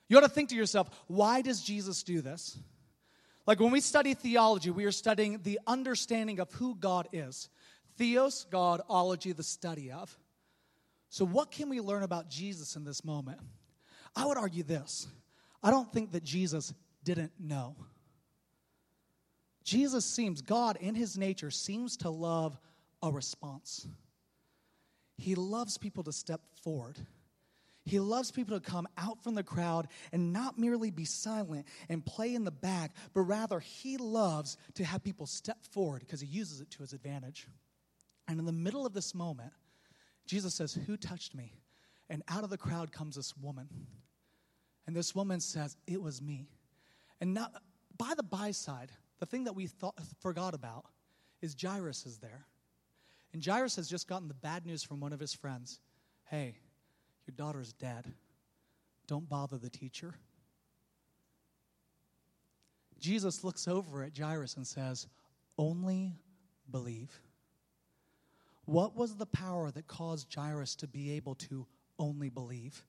You 0.08 0.18
ought 0.18 0.22
to 0.22 0.28
think 0.28 0.50
to 0.50 0.54
yourself, 0.54 0.88
why 1.06 1.42
does 1.42 1.62
Jesus 1.62 2.02
do 2.02 2.20
this? 2.20 2.58
Like 3.46 3.60
when 3.60 3.70
we 3.70 3.80
study 3.80 4.12
theology, 4.12 4.70
we 4.70 4.84
are 4.84 4.92
studying 4.92 5.40
the 5.42 5.58
understanding 5.66 6.38
of 6.38 6.52
who 6.52 6.74
God 6.74 7.08
is. 7.12 7.48
Theos, 7.96 8.46
God, 8.50 8.82
ology, 8.88 9.32
the 9.32 9.42
study 9.42 9.90
of. 9.90 10.16
So, 11.10 11.24
what 11.24 11.50
can 11.50 11.68
we 11.68 11.80
learn 11.80 12.02
about 12.02 12.28
Jesus 12.28 12.76
in 12.76 12.84
this 12.84 13.04
moment? 13.04 13.40
I 14.14 14.26
would 14.26 14.36
argue 14.36 14.62
this 14.62 15.06
I 15.62 15.70
don't 15.70 15.90
think 15.92 16.12
that 16.12 16.22
Jesus 16.22 16.72
didn't 17.04 17.32
know. 17.38 17.76
Jesus 19.64 20.04
seems, 20.04 20.40
God 20.40 20.78
in 20.80 20.94
his 20.94 21.18
nature, 21.18 21.50
seems 21.50 21.98
to 21.98 22.10
love 22.10 22.58
a 23.02 23.10
response. 23.10 23.86
He 25.18 25.34
loves 25.34 25.76
people 25.76 26.04
to 26.04 26.12
step 26.12 26.40
forward. 26.62 26.96
He 27.84 28.00
loves 28.00 28.30
people 28.30 28.58
to 28.58 28.70
come 28.70 28.86
out 28.96 29.22
from 29.22 29.34
the 29.34 29.42
crowd 29.42 29.88
and 30.12 30.32
not 30.32 30.58
merely 30.58 30.90
be 30.90 31.04
silent 31.04 31.66
and 31.88 32.04
play 32.04 32.34
in 32.34 32.44
the 32.44 32.50
back, 32.50 32.94
but 33.14 33.22
rather 33.22 33.60
he 33.60 33.96
loves 33.96 34.56
to 34.74 34.84
have 34.84 35.02
people 35.02 35.26
step 35.26 35.58
forward 35.72 36.00
because 36.00 36.20
he 36.20 36.26
uses 36.26 36.60
it 36.60 36.70
to 36.72 36.78
his 36.80 36.92
advantage. 36.92 37.46
And 38.26 38.38
in 38.38 38.44
the 38.44 38.52
middle 38.52 38.86
of 38.86 38.92
this 38.92 39.14
moment, 39.14 39.52
Jesus 40.28 40.54
says, 40.54 40.78
Who 40.86 40.96
touched 40.96 41.34
me? 41.34 41.54
And 42.10 42.22
out 42.28 42.44
of 42.44 42.50
the 42.50 42.58
crowd 42.58 42.92
comes 42.92 43.16
this 43.16 43.36
woman. 43.36 43.68
And 44.86 44.94
this 44.94 45.14
woman 45.14 45.40
says, 45.40 45.76
It 45.86 46.00
was 46.00 46.22
me. 46.22 46.50
And 47.20 47.34
now, 47.34 47.48
by 47.96 48.12
the 48.16 48.22
by 48.22 48.52
side, 48.52 48.92
the 49.18 49.26
thing 49.26 49.44
that 49.44 49.54
we 49.56 49.66
thought, 49.66 49.98
forgot 50.20 50.54
about 50.54 50.84
is 51.42 51.56
Jairus 51.60 52.06
is 52.06 52.18
there. 52.18 52.46
And 53.32 53.44
Jairus 53.44 53.76
has 53.76 53.88
just 53.88 54.06
gotten 54.06 54.28
the 54.28 54.34
bad 54.34 54.64
news 54.64 54.84
from 54.84 55.00
one 55.00 55.12
of 55.12 55.18
his 55.18 55.34
friends 55.34 55.80
Hey, 56.26 56.58
your 57.26 57.34
daughter's 57.34 57.72
dead. 57.72 58.12
Don't 59.06 59.28
bother 59.28 59.56
the 59.56 59.70
teacher. 59.70 60.14
Jesus 62.98 63.42
looks 63.44 63.66
over 63.66 64.02
at 64.02 64.16
Jairus 64.16 64.56
and 64.56 64.66
says, 64.66 65.06
Only 65.56 66.12
believe. 66.70 67.18
What 68.68 68.94
was 68.94 69.16
the 69.16 69.24
power 69.24 69.70
that 69.70 69.86
caused 69.86 70.34
Jairus 70.34 70.74
to 70.74 70.86
be 70.86 71.12
able 71.12 71.34
to 71.36 71.66
only 71.98 72.28
believe? 72.28 72.84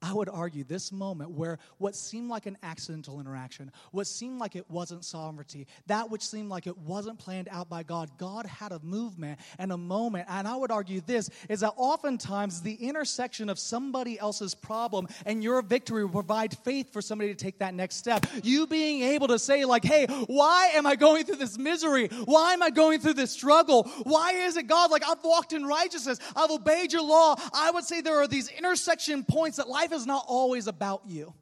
I 0.00 0.12
would 0.12 0.28
argue 0.28 0.62
this 0.62 0.92
moment 0.92 1.30
where 1.30 1.58
what 1.78 1.96
seemed 1.96 2.30
like 2.30 2.46
an 2.46 2.56
accidental 2.62 3.20
interaction, 3.20 3.72
what 3.90 4.06
seemed 4.06 4.38
like 4.38 4.54
it 4.54 4.70
wasn't 4.70 5.04
sovereignty, 5.04 5.66
that 5.86 6.08
which 6.08 6.22
seemed 6.22 6.50
like 6.50 6.68
it 6.68 6.78
wasn't 6.78 7.18
planned 7.18 7.48
out 7.50 7.68
by 7.68 7.82
God, 7.82 8.10
God 8.16 8.46
had 8.46 8.70
a 8.70 8.78
movement 8.80 9.40
and 9.58 9.72
a 9.72 9.76
moment. 9.76 10.26
And 10.28 10.46
I 10.46 10.54
would 10.54 10.70
argue 10.70 11.00
this 11.00 11.30
is 11.48 11.60
that 11.60 11.72
oftentimes 11.76 12.62
the 12.62 12.74
intersection 12.74 13.48
of 13.48 13.58
somebody 13.58 14.18
else's 14.20 14.54
problem 14.54 15.08
and 15.26 15.42
your 15.42 15.62
victory 15.62 16.04
will 16.04 16.12
provide 16.12 16.56
faith 16.58 16.92
for 16.92 17.02
somebody 17.02 17.34
to 17.34 17.44
take 17.44 17.58
that 17.58 17.74
next 17.74 17.96
step. 17.96 18.24
You 18.44 18.68
being 18.68 19.02
able 19.02 19.28
to 19.28 19.38
say, 19.38 19.64
like, 19.64 19.84
hey, 19.84 20.06
why 20.26 20.68
am 20.74 20.86
I 20.86 20.94
going 20.94 21.24
through 21.24 21.36
this 21.36 21.58
misery? 21.58 22.06
Why 22.24 22.52
am 22.52 22.62
I 22.62 22.70
going 22.70 23.00
through 23.00 23.14
this 23.14 23.32
struggle? 23.32 23.84
Why 24.04 24.32
is 24.32 24.56
it, 24.56 24.68
God, 24.68 24.92
like 24.92 25.02
I've 25.04 25.24
walked 25.24 25.52
in 25.52 25.64
righteousness, 25.66 26.20
I've 26.36 26.50
obeyed 26.50 26.92
your 26.92 27.02
law? 27.02 27.34
I 27.52 27.72
would 27.72 27.84
say 27.84 28.00
there 28.00 28.20
are 28.20 28.28
these 28.28 28.48
intersection 28.48 29.24
points 29.24 29.56
that 29.56 29.68
life 29.68 29.87
life 29.88 29.96
is 29.98 30.06
not 30.06 30.24
always 30.28 30.66
about 30.66 31.02
you. 31.06 31.32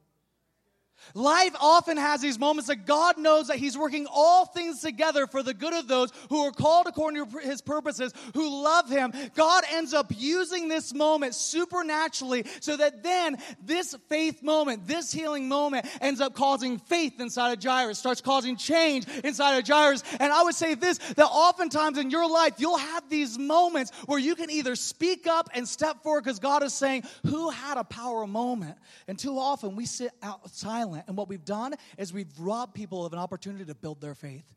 Life 1.13 1.55
often 1.59 1.97
has 1.97 2.21
these 2.21 2.39
moments 2.39 2.67
that 2.67 2.85
God 2.85 3.17
knows 3.17 3.47
that 3.47 3.57
He's 3.57 3.77
working 3.77 4.07
all 4.11 4.45
things 4.45 4.81
together 4.81 5.27
for 5.27 5.43
the 5.43 5.53
good 5.53 5.73
of 5.73 5.87
those 5.87 6.11
who 6.29 6.39
are 6.43 6.51
called 6.51 6.87
according 6.87 7.25
to 7.25 7.39
His 7.39 7.61
purposes, 7.61 8.13
who 8.33 8.63
love 8.63 8.89
Him. 8.89 9.13
God 9.35 9.63
ends 9.71 9.93
up 9.93 10.11
using 10.15 10.67
this 10.67 10.93
moment 10.93 11.35
supernaturally 11.35 12.45
so 12.59 12.77
that 12.77 13.03
then 13.03 13.37
this 13.63 13.95
faith 14.09 14.43
moment, 14.43 14.87
this 14.87 15.11
healing 15.11 15.47
moment, 15.47 15.85
ends 16.01 16.21
up 16.21 16.35
causing 16.35 16.77
faith 16.77 17.19
inside 17.19 17.57
of 17.57 17.63
Jairus, 17.63 17.99
starts 17.99 18.21
causing 18.21 18.57
change 18.57 19.05
inside 19.23 19.57
of 19.57 19.67
Jairus. 19.67 20.03
And 20.19 20.31
I 20.31 20.43
would 20.43 20.55
say 20.55 20.75
this 20.75 20.97
that 20.97 21.25
oftentimes 21.25 21.97
in 21.97 22.09
your 22.09 22.29
life, 22.29 22.53
you'll 22.57 22.77
have 22.77 23.09
these 23.09 23.37
moments 23.37 23.91
where 24.05 24.19
you 24.19 24.35
can 24.35 24.49
either 24.49 24.75
speak 24.75 25.27
up 25.27 25.49
and 25.53 25.67
step 25.67 26.03
forward 26.03 26.23
because 26.23 26.39
God 26.39 26.63
is 26.63 26.73
saying, 26.73 27.03
Who 27.25 27.49
had 27.49 27.77
a 27.77 27.83
power 27.83 28.25
moment? 28.27 28.77
And 29.07 29.17
too 29.17 29.37
often 29.37 29.75
we 29.75 29.85
sit 29.85 30.11
out 30.21 30.49
silent 30.49 30.96
and 31.07 31.17
what 31.17 31.29
we've 31.29 31.45
done 31.45 31.75
is 31.97 32.13
we've 32.13 32.31
robbed 32.39 32.73
people 32.73 33.05
of 33.05 33.13
an 33.13 33.19
opportunity 33.19 33.65
to 33.65 33.75
build 33.75 34.01
their 34.01 34.15
faith. 34.15 34.53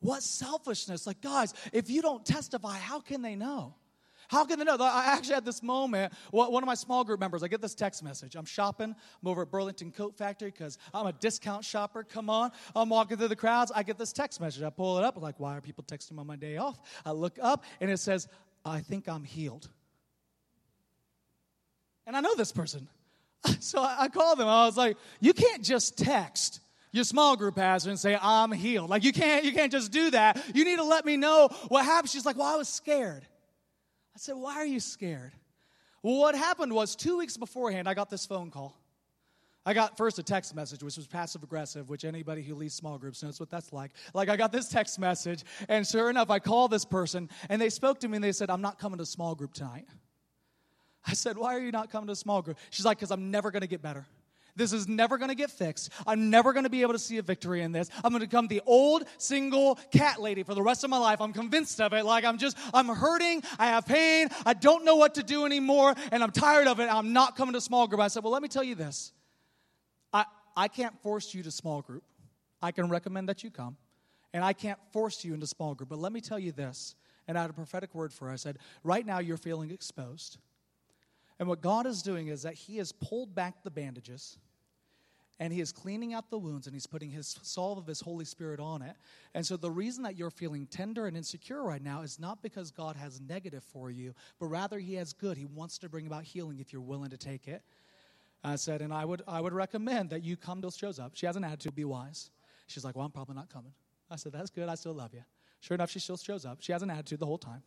What 0.00 0.22
selfishness. 0.22 1.06
Like, 1.06 1.20
guys, 1.20 1.52
if 1.72 1.90
you 1.90 2.02
don't 2.02 2.24
testify, 2.24 2.78
how 2.78 3.00
can 3.00 3.22
they 3.22 3.36
know? 3.36 3.74
How 4.28 4.44
can 4.44 4.60
they 4.60 4.64
know? 4.64 4.76
I 4.78 5.06
actually 5.06 5.34
had 5.34 5.44
this 5.44 5.60
moment. 5.60 6.12
One 6.30 6.62
of 6.62 6.66
my 6.66 6.74
small 6.74 7.02
group 7.02 7.18
members, 7.18 7.42
I 7.42 7.48
get 7.48 7.60
this 7.60 7.74
text 7.74 8.02
message. 8.04 8.36
I'm 8.36 8.44
shopping. 8.44 8.94
I'm 9.22 9.28
over 9.28 9.42
at 9.42 9.50
Burlington 9.50 9.90
Coat 9.90 10.16
Factory 10.16 10.52
because 10.52 10.78
I'm 10.94 11.06
a 11.06 11.12
discount 11.12 11.64
shopper. 11.64 12.04
Come 12.04 12.30
on. 12.30 12.52
I'm 12.76 12.88
walking 12.88 13.16
through 13.16 13.28
the 13.28 13.36
crowds. 13.36 13.72
I 13.74 13.82
get 13.82 13.98
this 13.98 14.12
text 14.12 14.40
message. 14.40 14.62
I 14.62 14.70
pull 14.70 14.98
it 14.98 15.04
up. 15.04 15.16
I'm 15.16 15.22
like, 15.22 15.40
why 15.40 15.56
are 15.56 15.60
people 15.60 15.82
texting 15.82 16.16
on 16.18 16.28
my 16.28 16.36
day 16.36 16.58
off? 16.58 16.78
I 17.04 17.10
look 17.10 17.38
up 17.42 17.64
and 17.80 17.90
it 17.90 17.98
says, 17.98 18.28
I 18.64 18.80
think 18.80 19.08
I'm 19.08 19.24
healed. 19.24 19.68
And 22.06 22.16
I 22.16 22.20
know 22.20 22.36
this 22.36 22.52
person. 22.52 22.88
So 23.60 23.82
I 23.82 24.08
called 24.08 24.38
them. 24.38 24.48
I 24.48 24.66
was 24.66 24.76
like, 24.76 24.96
you 25.20 25.32
can't 25.32 25.62
just 25.62 25.96
text 25.96 26.60
your 26.92 27.04
small 27.04 27.36
group 27.36 27.56
pastor 27.56 27.90
and 27.90 27.98
say, 27.98 28.18
I'm 28.20 28.52
healed. 28.52 28.90
Like 28.90 29.04
you 29.04 29.12
can't, 29.12 29.44
you 29.44 29.52
can't 29.52 29.70
just 29.70 29.92
do 29.92 30.10
that. 30.10 30.42
You 30.54 30.64
need 30.64 30.76
to 30.76 30.84
let 30.84 31.04
me 31.04 31.16
know 31.16 31.48
what 31.68 31.84
happened. 31.84 32.10
She's 32.10 32.26
like, 32.26 32.36
Well, 32.36 32.52
I 32.52 32.56
was 32.56 32.68
scared. 32.68 33.22
I 34.14 34.18
said, 34.18 34.34
Why 34.36 34.54
are 34.56 34.66
you 34.66 34.80
scared? 34.80 35.32
Well, 36.02 36.16
what 36.16 36.34
happened 36.34 36.72
was 36.72 36.96
two 36.96 37.18
weeks 37.18 37.36
beforehand, 37.36 37.88
I 37.88 37.94
got 37.94 38.10
this 38.10 38.26
phone 38.26 38.50
call. 38.50 38.76
I 39.66 39.74
got 39.74 39.98
first 39.98 40.18
a 40.18 40.22
text 40.22 40.54
message, 40.54 40.82
which 40.82 40.96
was 40.96 41.06
passive 41.06 41.42
aggressive, 41.42 41.90
which 41.90 42.06
anybody 42.06 42.42
who 42.42 42.54
leads 42.54 42.74
small 42.74 42.96
groups 42.96 43.22
knows 43.22 43.38
what 43.38 43.50
that's 43.50 43.74
like. 43.74 43.92
Like, 44.14 44.30
I 44.30 44.36
got 44.36 44.52
this 44.52 44.68
text 44.68 44.98
message, 44.98 45.44
and 45.68 45.86
sure 45.86 46.08
enough, 46.08 46.30
I 46.30 46.38
called 46.38 46.70
this 46.70 46.86
person, 46.86 47.28
and 47.50 47.60
they 47.60 47.68
spoke 47.68 48.00
to 48.00 48.08
me 48.08 48.16
and 48.16 48.24
they 48.24 48.32
said, 48.32 48.48
I'm 48.48 48.62
not 48.62 48.78
coming 48.78 48.98
to 48.98 49.06
small 49.06 49.34
group 49.34 49.52
tonight. 49.52 49.84
I 51.06 51.14
said, 51.14 51.38
Why 51.38 51.54
are 51.54 51.60
you 51.60 51.72
not 51.72 51.90
coming 51.90 52.06
to 52.06 52.12
a 52.12 52.16
small 52.16 52.42
group? 52.42 52.58
She's 52.70 52.84
like, 52.84 52.98
Because 52.98 53.10
I'm 53.10 53.30
never 53.30 53.50
going 53.50 53.62
to 53.62 53.68
get 53.68 53.82
better. 53.82 54.06
This 54.56 54.72
is 54.72 54.88
never 54.88 55.16
going 55.16 55.28
to 55.28 55.34
get 55.34 55.50
fixed. 55.50 55.90
I'm 56.06 56.30
never 56.30 56.52
going 56.52 56.64
to 56.64 56.70
be 56.70 56.82
able 56.82 56.92
to 56.92 56.98
see 56.98 57.18
a 57.18 57.22
victory 57.22 57.62
in 57.62 57.72
this. 57.72 57.88
I'm 58.04 58.10
going 58.10 58.20
to 58.20 58.26
become 58.26 58.48
the 58.48 58.62
old 58.66 59.04
single 59.18 59.76
cat 59.90 60.20
lady 60.20 60.42
for 60.42 60.54
the 60.54 60.62
rest 60.62 60.84
of 60.84 60.90
my 60.90 60.98
life. 60.98 61.20
I'm 61.20 61.32
convinced 61.32 61.80
of 61.80 61.92
it. 61.92 62.04
Like 62.04 62.24
I'm 62.24 62.38
just, 62.38 62.56
I'm 62.74 62.88
hurting. 62.88 63.42
I 63.58 63.66
have 63.68 63.86
pain. 63.86 64.28
I 64.44 64.54
don't 64.54 64.84
know 64.84 64.96
what 64.96 65.14
to 65.14 65.22
do 65.22 65.46
anymore. 65.46 65.94
And 66.12 66.22
I'm 66.22 66.30
tired 66.30 66.66
of 66.66 66.80
it. 66.80 66.92
I'm 66.92 67.12
not 67.12 67.36
coming 67.36 67.54
to 67.54 67.60
small 67.60 67.86
group. 67.86 68.00
I 68.00 68.08
said, 68.08 68.22
well, 68.22 68.32
let 68.32 68.42
me 68.42 68.48
tell 68.48 68.64
you 68.64 68.74
this. 68.74 69.12
I, 70.12 70.24
I 70.56 70.68
can't 70.68 71.00
force 71.02 71.34
you 71.34 71.42
to 71.42 71.50
small 71.50 71.80
group. 71.80 72.04
I 72.60 72.72
can 72.72 72.88
recommend 72.88 73.28
that 73.28 73.42
you 73.42 73.50
come. 73.50 73.76
And 74.32 74.44
I 74.44 74.52
can't 74.52 74.78
force 74.92 75.24
you 75.24 75.34
into 75.34 75.46
small 75.46 75.74
group. 75.74 75.88
But 75.88 75.98
let 75.98 76.12
me 76.12 76.20
tell 76.20 76.38
you 76.38 76.52
this. 76.52 76.94
And 77.26 77.38
I 77.38 77.42
had 77.42 77.50
a 77.50 77.54
prophetic 77.54 77.94
word 77.94 78.12
for 78.12 78.26
her. 78.26 78.32
I 78.32 78.36
said, 78.36 78.58
right 78.84 79.04
now 79.04 79.18
you're 79.18 79.36
feeling 79.36 79.70
exposed. 79.70 80.38
And 81.40 81.48
what 81.48 81.62
God 81.62 81.86
is 81.86 82.02
doing 82.02 82.28
is 82.28 82.42
that 82.42 82.54
He 82.54 82.76
has 82.76 82.92
pulled 82.92 83.34
back 83.34 83.64
the 83.64 83.70
bandages 83.70 84.36
and 85.40 85.50
He 85.50 85.62
is 85.62 85.72
cleaning 85.72 86.12
out 86.12 86.30
the 86.30 86.38
wounds 86.38 86.66
and 86.66 86.74
He's 86.74 86.86
putting 86.86 87.10
His 87.10 87.38
soul 87.42 87.78
of 87.78 87.86
His 87.86 88.02
Holy 88.02 88.26
Spirit 88.26 88.60
on 88.60 88.82
it. 88.82 88.94
And 89.32 89.44
so 89.44 89.56
the 89.56 89.70
reason 89.70 90.02
that 90.02 90.16
you're 90.16 90.30
feeling 90.30 90.66
tender 90.66 91.06
and 91.06 91.16
insecure 91.16 91.62
right 91.62 91.82
now 91.82 92.02
is 92.02 92.20
not 92.20 92.42
because 92.42 92.70
God 92.70 92.94
has 92.94 93.22
negative 93.22 93.64
for 93.64 93.90
you, 93.90 94.14
but 94.38 94.46
rather 94.46 94.78
He 94.78 94.94
has 94.94 95.14
good. 95.14 95.38
He 95.38 95.46
wants 95.46 95.78
to 95.78 95.88
bring 95.88 96.06
about 96.06 96.24
healing 96.24 96.60
if 96.60 96.74
you're 96.74 96.82
willing 96.82 97.08
to 97.08 97.16
take 97.16 97.48
it. 97.48 97.62
I 98.44 98.56
said, 98.56 98.82
and 98.82 98.92
I 98.92 99.06
would, 99.06 99.22
I 99.26 99.40
would 99.40 99.54
recommend 99.54 100.10
that 100.10 100.22
you 100.22 100.36
come 100.36 100.60
to 100.60 100.70
shows 100.70 100.98
up. 100.98 101.12
She 101.14 101.24
has 101.24 101.36
an 101.36 101.44
attitude, 101.44 101.74
be 101.74 101.86
wise. 101.86 102.30
She's 102.66 102.84
like, 102.84 102.96
well, 102.96 103.06
I'm 103.06 103.12
probably 103.12 103.34
not 103.34 103.50
coming. 103.50 103.72
I 104.10 104.16
said, 104.16 104.32
that's 104.32 104.50
good. 104.50 104.68
I 104.68 104.74
still 104.74 104.94
love 104.94 105.14
you. 105.14 105.22
Sure 105.60 105.74
enough, 105.74 105.90
she 105.90 106.00
still 106.00 106.16
shows 106.18 106.44
up. 106.44 106.58
She 106.60 106.72
has 106.72 106.82
an 106.82 106.90
attitude 106.90 107.18
the 107.18 107.26
whole 107.26 107.38
time, 107.38 107.62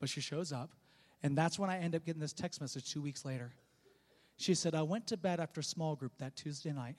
but 0.00 0.08
she 0.08 0.20
shows 0.22 0.50
up. 0.50 0.70
And 1.26 1.36
that's 1.36 1.58
when 1.58 1.68
I 1.68 1.80
end 1.80 1.96
up 1.96 2.04
getting 2.04 2.20
this 2.20 2.32
text 2.32 2.60
message 2.60 2.92
two 2.92 3.02
weeks 3.02 3.24
later. 3.24 3.50
She 4.36 4.54
said, 4.54 4.76
I 4.76 4.82
went 4.82 5.08
to 5.08 5.16
bed 5.16 5.40
after 5.40 5.58
a 5.58 5.64
small 5.64 5.96
group 5.96 6.12
that 6.18 6.36
Tuesday 6.36 6.70
night, 6.70 6.94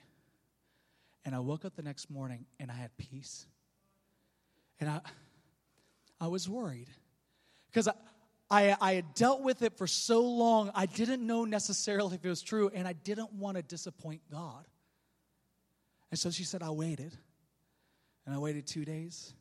and 1.24 1.34
I 1.34 1.38
woke 1.38 1.64
up 1.64 1.76
the 1.76 1.82
next 1.82 2.10
morning 2.10 2.44
and 2.60 2.70
I 2.70 2.74
had 2.74 2.94
peace. 2.98 3.46
And 4.80 4.90
I, 4.90 5.00
I 6.20 6.26
was 6.26 6.46
worried 6.46 6.88
because 7.70 7.88
I, 7.88 7.94
I, 8.50 8.76
I 8.78 8.92
had 8.96 9.14
dealt 9.14 9.40
with 9.40 9.62
it 9.62 9.78
for 9.78 9.86
so 9.86 10.20
long, 10.20 10.72
I 10.74 10.84
didn't 10.84 11.26
know 11.26 11.46
necessarily 11.46 12.16
if 12.16 12.22
it 12.22 12.28
was 12.28 12.42
true, 12.42 12.70
and 12.74 12.86
I 12.86 12.92
didn't 12.92 13.32
want 13.32 13.56
to 13.56 13.62
disappoint 13.62 14.20
God. 14.30 14.66
And 16.10 16.20
so 16.20 16.30
she 16.30 16.44
said, 16.44 16.62
I 16.62 16.68
waited. 16.68 17.16
And 18.26 18.34
I 18.34 18.38
waited 18.38 18.66
two 18.66 18.84
days, 18.84 19.32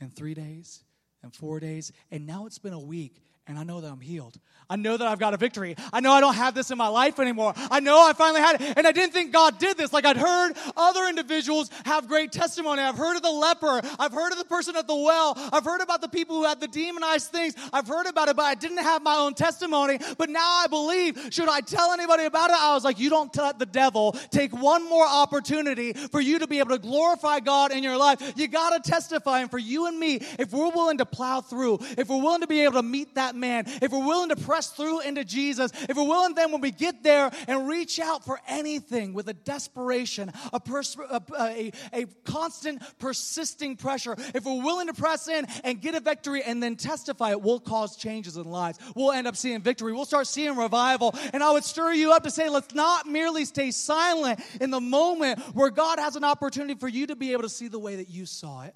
and 0.00 0.14
three 0.14 0.34
days, 0.34 0.84
and 1.24 1.34
four 1.34 1.58
days, 1.58 1.90
and 2.12 2.28
now 2.28 2.46
it's 2.46 2.60
been 2.60 2.74
a 2.74 2.78
week, 2.78 3.24
and 3.50 3.58
I 3.58 3.64
know 3.64 3.80
that 3.80 3.90
I'm 3.90 4.00
healed. 4.00 4.38
I 4.70 4.76
know 4.76 4.96
that 4.96 5.08
I've 5.08 5.18
got 5.18 5.34
a 5.34 5.36
victory. 5.36 5.74
I 5.92 5.98
know 5.98 6.12
I 6.12 6.20
don't 6.20 6.36
have 6.36 6.54
this 6.54 6.70
in 6.70 6.78
my 6.78 6.86
life 6.86 7.18
anymore. 7.18 7.52
I 7.56 7.80
know 7.80 8.06
I 8.06 8.12
finally 8.12 8.40
had 8.40 8.60
it. 8.60 8.74
And 8.76 8.86
I 8.86 8.92
didn't 8.92 9.12
think 9.12 9.32
God 9.32 9.58
did 9.58 9.76
this. 9.76 9.92
Like 9.92 10.06
I'd 10.06 10.16
heard 10.16 10.52
other 10.76 11.08
individuals 11.08 11.68
have 11.84 12.06
great 12.06 12.30
testimony. 12.30 12.80
I've 12.80 12.96
heard 12.96 13.16
of 13.16 13.22
the 13.22 13.30
leper. 13.30 13.82
I've 13.98 14.12
heard 14.12 14.30
of 14.30 14.38
the 14.38 14.44
person 14.44 14.76
at 14.76 14.86
the 14.86 14.94
well. 14.94 15.34
I've 15.52 15.64
heard 15.64 15.80
about 15.80 16.00
the 16.00 16.08
people 16.08 16.36
who 16.36 16.44
had 16.44 16.60
the 16.60 16.68
demonized 16.68 17.32
things. 17.32 17.56
I've 17.72 17.88
heard 17.88 18.06
about 18.06 18.28
it, 18.28 18.36
but 18.36 18.44
I 18.44 18.54
didn't 18.54 18.78
have 18.78 19.02
my 19.02 19.16
own 19.16 19.34
testimony. 19.34 19.98
But 20.16 20.30
now 20.30 20.38
I 20.38 20.68
believe, 20.70 21.18
should 21.30 21.48
I 21.48 21.62
tell 21.62 21.90
anybody 21.90 22.22
about 22.22 22.50
it? 22.50 22.56
I 22.56 22.72
was 22.72 22.84
like, 22.84 23.00
you 23.00 23.10
don't 23.10 23.36
let 23.36 23.58
the 23.58 23.66
devil 23.66 24.12
take 24.30 24.56
one 24.56 24.88
more 24.88 25.04
opportunity 25.04 25.94
for 25.94 26.20
you 26.20 26.38
to 26.38 26.46
be 26.46 26.60
able 26.60 26.70
to 26.70 26.78
glorify 26.78 27.40
God 27.40 27.72
in 27.72 27.82
your 27.82 27.96
life. 27.96 28.34
You 28.36 28.46
got 28.46 28.80
to 28.80 28.88
testify. 28.88 29.40
And 29.40 29.50
for 29.50 29.58
you 29.58 29.88
and 29.88 29.98
me, 29.98 30.20
if 30.38 30.52
we're 30.52 30.70
willing 30.70 30.98
to 30.98 31.06
plow 31.06 31.40
through, 31.40 31.80
if 31.98 32.08
we're 32.08 32.22
willing 32.22 32.42
to 32.42 32.46
be 32.46 32.60
able 32.60 32.74
to 32.74 32.82
meet 32.82 33.16
that 33.16 33.34
man, 33.40 33.64
if 33.82 33.90
we're 33.90 34.06
willing 34.06 34.28
to 34.28 34.36
press 34.36 34.68
through 34.70 35.00
into 35.00 35.24
Jesus, 35.24 35.72
if 35.88 35.96
we're 35.96 36.04
willing 36.04 36.34
then 36.34 36.52
when 36.52 36.60
we 36.60 36.70
get 36.70 37.02
there 37.02 37.30
and 37.48 37.68
reach 37.68 37.98
out 37.98 38.24
for 38.24 38.38
anything 38.46 39.14
with 39.14 39.28
a 39.28 39.34
desperation, 39.34 40.32
a, 40.52 40.60
pers- 40.60 40.96
a, 41.10 41.22
a, 41.38 41.72
a 41.92 42.06
constant, 42.24 42.82
persisting 42.98 43.76
pressure, 43.76 44.14
if 44.34 44.44
we're 44.44 44.62
willing 44.62 44.86
to 44.86 44.94
press 44.94 45.28
in 45.28 45.46
and 45.64 45.80
get 45.80 45.94
a 45.94 46.00
victory 46.00 46.42
and 46.42 46.62
then 46.62 46.76
testify, 46.76 47.30
it 47.30 47.42
will 47.42 47.60
cause 47.60 47.96
changes 47.96 48.36
in 48.36 48.44
lives. 48.44 48.78
We'll 48.94 49.12
end 49.12 49.26
up 49.26 49.36
seeing 49.36 49.60
victory. 49.62 49.92
We'll 49.92 50.04
start 50.04 50.26
seeing 50.26 50.56
revival. 50.56 51.14
And 51.32 51.42
I 51.42 51.50
would 51.50 51.64
stir 51.64 51.92
you 51.92 52.12
up 52.12 52.24
to 52.24 52.30
say, 52.30 52.48
let's 52.48 52.74
not 52.74 53.06
merely 53.06 53.44
stay 53.44 53.70
silent 53.70 54.40
in 54.60 54.70
the 54.70 54.80
moment 54.80 55.40
where 55.54 55.70
God 55.70 55.98
has 55.98 56.16
an 56.16 56.24
opportunity 56.24 56.74
for 56.74 56.88
you 56.88 57.06
to 57.08 57.16
be 57.16 57.32
able 57.32 57.42
to 57.42 57.48
see 57.48 57.68
the 57.68 57.78
way 57.78 57.96
that 57.96 58.08
you 58.08 58.26
saw 58.26 58.62
it. 58.62 58.74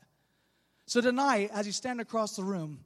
So 0.86 1.00
tonight, 1.00 1.50
as 1.52 1.66
you 1.66 1.72
stand 1.72 2.00
across 2.00 2.36
the 2.36 2.44
room, 2.44 2.80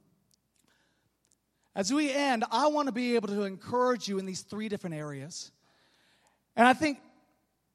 as 1.75 1.93
we 1.93 2.11
end, 2.11 2.43
I 2.51 2.67
want 2.67 2.87
to 2.87 2.91
be 2.91 3.15
able 3.15 3.27
to 3.29 3.43
encourage 3.43 4.07
you 4.07 4.19
in 4.19 4.25
these 4.25 4.41
three 4.41 4.69
different 4.69 4.95
areas. 4.95 5.51
And 6.55 6.67
I 6.67 6.73
think 6.73 6.99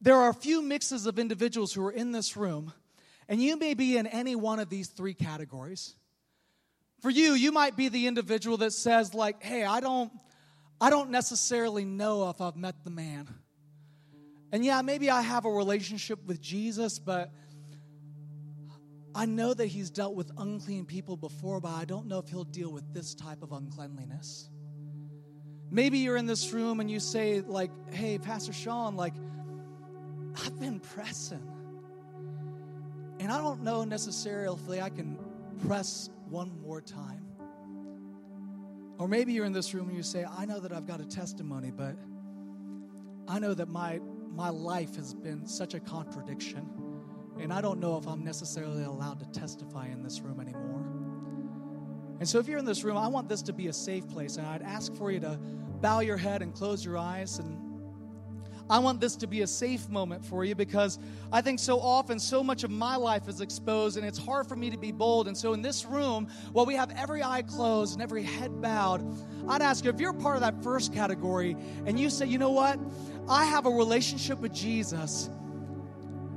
there 0.01 0.17
are 0.17 0.29
a 0.29 0.35
few 0.35 0.61
mixes 0.61 1.07
of 1.07 1.19
individuals 1.19 1.73
who 1.73 1.85
are 1.87 1.93
in 1.93 2.13
this 2.13 2.37
room, 2.37 2.73
and 3.29 3.43
you 3.43 3.57
may 3.57 3.75
be 3.75 3.97
in 3.97 4.07
any 4.07 4.37
one 4.37 4.59
of 4.59 4.69
these 4.69 4.89
three 4.89 5.15
categories. 5.15 5.95
For 7.01 7.11
you, 7.11 7.35
you 7.35 7.53
might 7.53 7.77
be 7.77 7.89
the 7.89 8.07
individual 8.07 8.57
that 8.59 8.73
says, 8.73 9.15
like, 9.15 9.43
hey, 9.43 9.65
I 9.65 9.81
don't, 9.81 10.13
I 10.81 10.91
don't 10.91 11.11
necessarily 11.11 11.85
know 11.85 12.29
if 12.31 12.41
I've 12.41 12.57
met 12.57 12.85
the 12.85 12.91
man. 12.91 13.29
And 14.53 14.65
yeah, 14.65 14.83
maybe 14.83 15.11
I 15.11 15.23
have 15.23 15.47
a 15.47 15.51
relationship 15.51 16.25
with 16.27 16.41
Jesus, 16.41 16.99
but 16.99 17.33
I 19.15 19.27
know 19.27 19.55
that 19.55 19.67
he's 19.67 19.91
dealt 19.91 20.15
with 20.15 20.31
unclean 20.39 20.87
people 20.87 21.17
before, 21.17 21.61
but 21.61 21.73
I 21.73 21.85
don't 21.85 22.07
know 22.07 22.19
if 22.19 22.29
he'll 22.29 22.45
deal 22.45 22.73
with 22.73 22.93
this 22.93 23.15
type 23.15 23.43
of 23.43 23.53
uncleanliness. 23.53 24.51
Maybe 25.71 25.99
you're 25.99 26.17
in 26.17 26.27
this 26.27 26.53
room 26.53 26.81
and 26.81 26.91
you 26.91 27.01
say, 27.01 27.41
like, 27.41 27.71
hey, 27.93 28.19
Pastor 28.19 28.53
Shawn, 28.53 28.97
like, 28.97 29.15
I've 30.45 30.59
been 30.59 30.81
pressing. 30.81 31.49
And 33.21 33.31
I 33.31 33.39
don't 33.39 33.63
know 33.63 33.85
necessarily 33.85 34.79
if 34.79 34.85
I 34.85 34.89
can 34.89 35.19
press 35.67 36.11
one 36.29 36.61
more 36.61 36.81
time. 36.81 37.25
Or 38.99 39.09
maybe 39.09 39.33
you're 39.33 39.47
in 39.47 39.53
this 39.53 39.75
room 39.75 39.89
and 39.89 39.97
you 39.97 40.03
say, 40.03 40.25
I 40.25 40.45
know 40.45 40.61
that 40.61 40.73
I've 40.73 40.87
got 40.87 41.01
a 41.01 41.05
testimony, 41.05 41.71
but 41.71 41.97
I 43.29 43.39
know 43.39 43.55
that 43.55 43.69
my, 43.69 44.01
my 44.31 44.49
life 44.51 44.97
has 44.97 45.15
been 45.15 45.47
such 45.47 45.75
a 45.75 45.81
contradiction. 45.81 46.69
And 47.41 47.53
I 47.53 47.61
don't 47.61 47.81
know 47.81 47.97
if 47.97 48.07
I'm 48.07 48.25
necessarily 48.25 48.85
allowed 48.85 49.21
to 49.21 49.39
testify 49.39 49.89
in 49.89 50.03
this 50.03 50.21
room 50.21 50.41
anymore. 50.41 50.85
And 52.21 52.29
so, 52.29 52.39
if 52.39 52.47
you're 52.47 52.59
in 52.59 52.65
this 52.65 52.85
room, 52.85 52.97
I 52.97 53.09
want 53.09 53.29
this 53.29 53.43
to 53.43 53.53
be 53.53 53.67
a 53.67 53.73
safe 53.73 54.09
place. 54.09 54.37
And 54.37 54.47
I'd 54.47 54.63
ask 54.63 54.95
for 54.95 55.11
you 55.11 55.21
to 55.21 55.39
bow 55.81 56.01
your 56.01 56.17
head 56.17 56.43
and 56.43 56.55
close 56.55 56.85
your 56.85 56.97
eyes. 56.97 57.39
And 57.39 57.65
I 58.71 58.79
want 58.79 58.99
this 58.99 59.15
to 59.17 59.27
be 59.27 59.43
a 59.43 59.47
safe 59.47 59.91
moment 59.91 60.25
for 60.25 60.43
you 60.43 60.55
because 60.55 60.99
I 61.31 61.43
think 61.43 61.59
so 61.59 61.79
often 61.79 62.19
so 62.19 62.43
much 62.43 62.65
of 62.65 62.71
my 62.71 62.97
life 62.97 63.29
is 63.29 63.43
exposed 63.43 63.99
and 63.99 64.07
it's 64.07 64.19
hard 64.19 64.47
for 64.47 64.57
me 64.57 64.71
to 64.71 64.79
be 64.79 64.91
bold. 64.91 65.29
And 65.29 65.37
so 65.37 65.53
in 65.53 65.61
this 65.61 65.85
room, 65.85 66.29
while 66.53 66.65
we 66.65 66.75
have 66.75 66.91
every 66.97 67.23
eye 67.23 67.43
closed 67.43 67.93
and 67.93 68.03
every 68.03 68.23
head 68.23 68.63
bowed, 68.63 69.05
I'd 69.49 69.61
ask 69.61 69.85
you 69.85 69.91
if 69.91 70.01
you're 70.01 70.15
part 70.15 70.37
of 70.37 70.41
that 70.41 70.63
first 70.63 70.95
category 70.95 71.57
and 71.85 72.01
you 72.01 72.09
say, 72.09 72.27
you 72.27 72.39
know 72.39 72.53
what? 72.53 72.79
I 73.29 73.45
have 73.45 73.67
a 73.67 73.71
relationship 73.71 74.39
with 74.39 74.55
Jesus, 74.55 75.29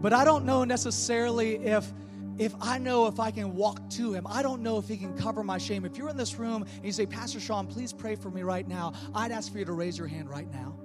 but 0.02 0.14
I 0.14 0.24
don't 0.24 0.46
know 0.46 0.64
necessarily 0.64 1.56
if 1.58 1.92
if 2.38 2.54
I 2.62 2.78
know 2.78 3.08
if 3.08 3.20
I 3.20 3.32
can 3.32 3.56
walk 3.56 3.90
to 3.92 4.14
him. 4.14 4.28
I 4.28 4.44
don't 4.44 4.62
know 4.62 4.78
if 4.78 4.88
he 4.88 4.96
can 4.96 5.18
cover 5.18 5.44
my 5.44 5.58
shame. 5.58 5.86
If 5.86 5.98
you're 5.98 6.10
in 6.10 6.18
this 6.18 6.38
room 6.38 6.66
and 6.76 6.86
you 6.86 6.92
say, 6.92 7.08
Pastor 7.08 7.40
Shawn, 7.40 7.66
please 7.66 7.94
pray 7.94 8.16
for 8.16 8.30
me 8.30 8.44
right 8.44 8.68
now, 8.68 8.94
I'd 9.16 9.32
ask 9.32 9.52
for 9.52 9.58
you 9.58 9.66
to 9.66 9.74
raise 9.74 9.98
your 9.98 10.08
hand 10.08 10.30
right 10.30 10.50
now. 10.52 10.78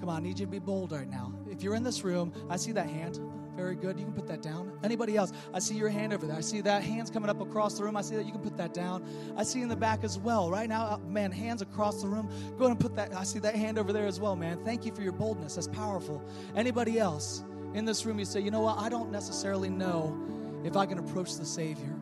Come 0.00 0.10
on, 0.10 0.16
I 0.18 0.20
need 0.20 0.38
you 0.38 0.46
to 0.46 0.50
be 0.50 0.58
bold 0.58 0.92
right 0.92 1.08
now. 1.08 1.32
If 1.50 1.62
you're 1.62 1.74
in 1.74 1.82
this 1.82 2.04
room, 2.04 2.32
I 2.50 2.56
see 2.56 2.72
that 2.72 2.86
hand. 2.86 3.18
Very 3.56 3.74
good. 3.74 3.98
You 3.98 4.04
can 4.04 4.14
put 4.14 4.28
that 4.28 4.40
down. 4.40 4.70
Anybody 4.84 5.16
else? 5.16 5.32
I 5.52 5.58
see 5.58 5.74
your 5.74 5.88
hand 5.88 6.12
over 6.12 6.28
there. 6.28 6.36
I 6.36 6.40
see 6.40 6.60
that 6.60 6.84
hands 6.84 7.10
coming 7.10 7.28
up 7.28 7.40
across 7.40 7.76
the 7.76 7.82
room. 7.82 7.96
I 7.96 8.02
see 8.02 8.14
that 8.14 8.24
you 8.24 8.30
can 8.30 8.40
put 8.40 8.56
that 8.56 8.72
down. 8.72 9.04
I 9.36 9.42
see 9.42 9.62
in 9.62 9.68
the 9.68 9.74
back 9.74 10.04
as 10.04 10.16
well. 10.16 10.48
Right 10.48 10.68
now, 10.68 10.84
uh, 10.84 10.98
man, 10.98 11.32
hands 11.32 11.60
across 11.60 12.00
the 12.00 12.06
room. 12.06 12.28
Go 12.56 12.66
ahead 12.66 12.70
and 12.70 12.78
put 12.78 12.94
that. 12.94 13.12
I 13.16 13.24
see 13.24 13.40
that 13.40 13.56
hand 13.56 13.76
over 13.76 13.92
there 13.92 14.06
as 14.06 14.20
well, 14.20 14.36
man. 14.36 14.64
Thank 14.64 14.86
you 14.86 14.94
for 14.94 15.02
your 15.02 15.12
boldness. 15.12 15.56
That's 15.56 15.66
powerful. 15.66 16.22
Anybody 16.54 17.00
else 17.00 17.42
in 17.74 17.84
this 17.84 18.04
room? 18.04 18.18
You 18.18 18.24
say, 18.24 18.40
you 18.40 18.50
know 18.50 18.62
what? 18.62 18.78
I 18.78 18.88
don't 18.88 19.10
necessarily 19.10 19.68
know 19.68 20.16
if 20.64 20.76
I 20.76 20.86
can 20.86 20.98
approach 20.98 21.36
the 21.36 21.44
Savior. 21.44 21.96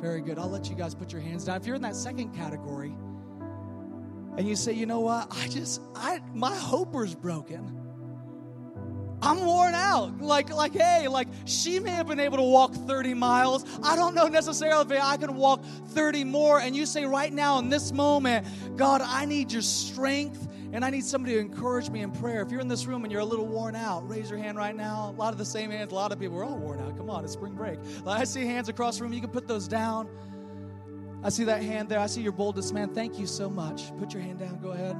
Very 0.00 0.20
good. 0.20 0.38
I'll 0.38 0.48
let 0.48 0.68
you 0.70 0.76
guys 0.76 0.94
put 0.94 1.12
your 1.12 1.20
hands 1.20 1.44
down. 1.44 1.56
If 1.56 1.66
you're 1.66 1.76
in 1.76 1.82
that 1.82 1.96
second 1.96 2.32
category, 2.34 2.94
and 4.38 4.46
you 4.46 4.54
say, 4.54 4.72
you 4.72 4.86
know 4.86 5.00
what? 5.00 5.26
I 5.32 5.48
just, 5.48 5.80
I, 5.96 6.20
my 6.32 6.54
hope 6.54 6.88
hoper's 6.88 7.14
broken. 7.14 7.74
I'm 9.20 9.44
worn 9.44 9.74
out. 9.74 10.20
Like, 10.20 10.50
like, 10.50 10.74
hey, 10.74 11.08
like 11.08 11.26
she 11.44 11.80
may 11.80 11.90
have 11.90 12.06
been 12.06 12.20
able 12.20 12.36
to 12.36 12.44
walk 12.44 12.72
30 12.72 13.14
miles. 13.14 13.64
I 13.82 13.96
don't 13.96 14.14
know 14.14 14.28
necessarily 14.28 14.96
if 14.96 15.02
I 15.02 15.16
can 15.16 15.34
walk 15.34 15.64
30 15.88 16.22
more. 16.22 16.60
And 16.60 16.76
you 16.76 16.86
say 16.86 17.04
right 17.04 17.32
now 17.32 17.58
in 17.58 17.68
this 17.68 17.92
moment, 17.92 18.46
God, 18.76 19.00
I 19.04 19.24
need 19.24 19.50
your 19.50 19.62
strength 19.62 20.46
and 20.72 20.84
I 20.84 20.90
need 20.90 21.04
somebody 21.04 21.34
to 21.34 21.40
encourage 21.40 21.88
me 21.90 22.02
in 22.02 22.10
prayer. 22.10 22.42
If 22.42 22.50
you're 22.50 22.60
in 22.60 22.68
this 22.68 22.86
room 22.86 23.04
and 23.04 23.12
you're 23.12 23.22
a 23.22 23.24
little 23.24 23.46
worn 23.46 23.74
out, 23.74 24.08
raise 24.08 24.28
your 24.28 24.38
hand 24.38 24.58
right 24.58 24.76
now. 24.76 25.10
A 25.10 25.18
lot 25.18 25.32
of 25.32 25.38
the 25.38 25.44
same 25.44 25.70
hands, 25.70 25.92
a 25.92 25.94
lot 25.94 26.12
of 26.12 26.20
people 26.20 26.38
are 26.38 26.44
all 26.44 26.58
worn 26.58 26.80
out. 26.80 26.96
Come 26.96 27.08
on, 27.08 27.24
it's 27.24 27.32
spring 27.32 27.54
break. 27.54 27.78
I 28.06 28.24
see 28.24 28.44
hands 28.44 28.68
across 28.68 28.98
the 28.98 29.04
room. 29.04 29.12
You 29.12 29.20
can 29.20 29.30
put 29.30 29.48
those 29.48 29.66
down. 29.66 30.08
I 31.22 31.30
see 31.30 31.44
that 31.44 31.62
hand 31.62 31.88
there. 31.88 31.98
I 31.98 32.06
see 32.06 32.20
your 32.20 32.32
boldest 32.32 32.72
man. 32.72 32.94
Thank 32.94 33.18
you 33.18 33.26
so 33.26 33.48
much. 33.48 33.96
Put 33.98 34.12
your 34.12 34.22
hand 34.22 34.38
down. 34.38 34.60
Go 34.60 34.70
ahead. 34.72 34.96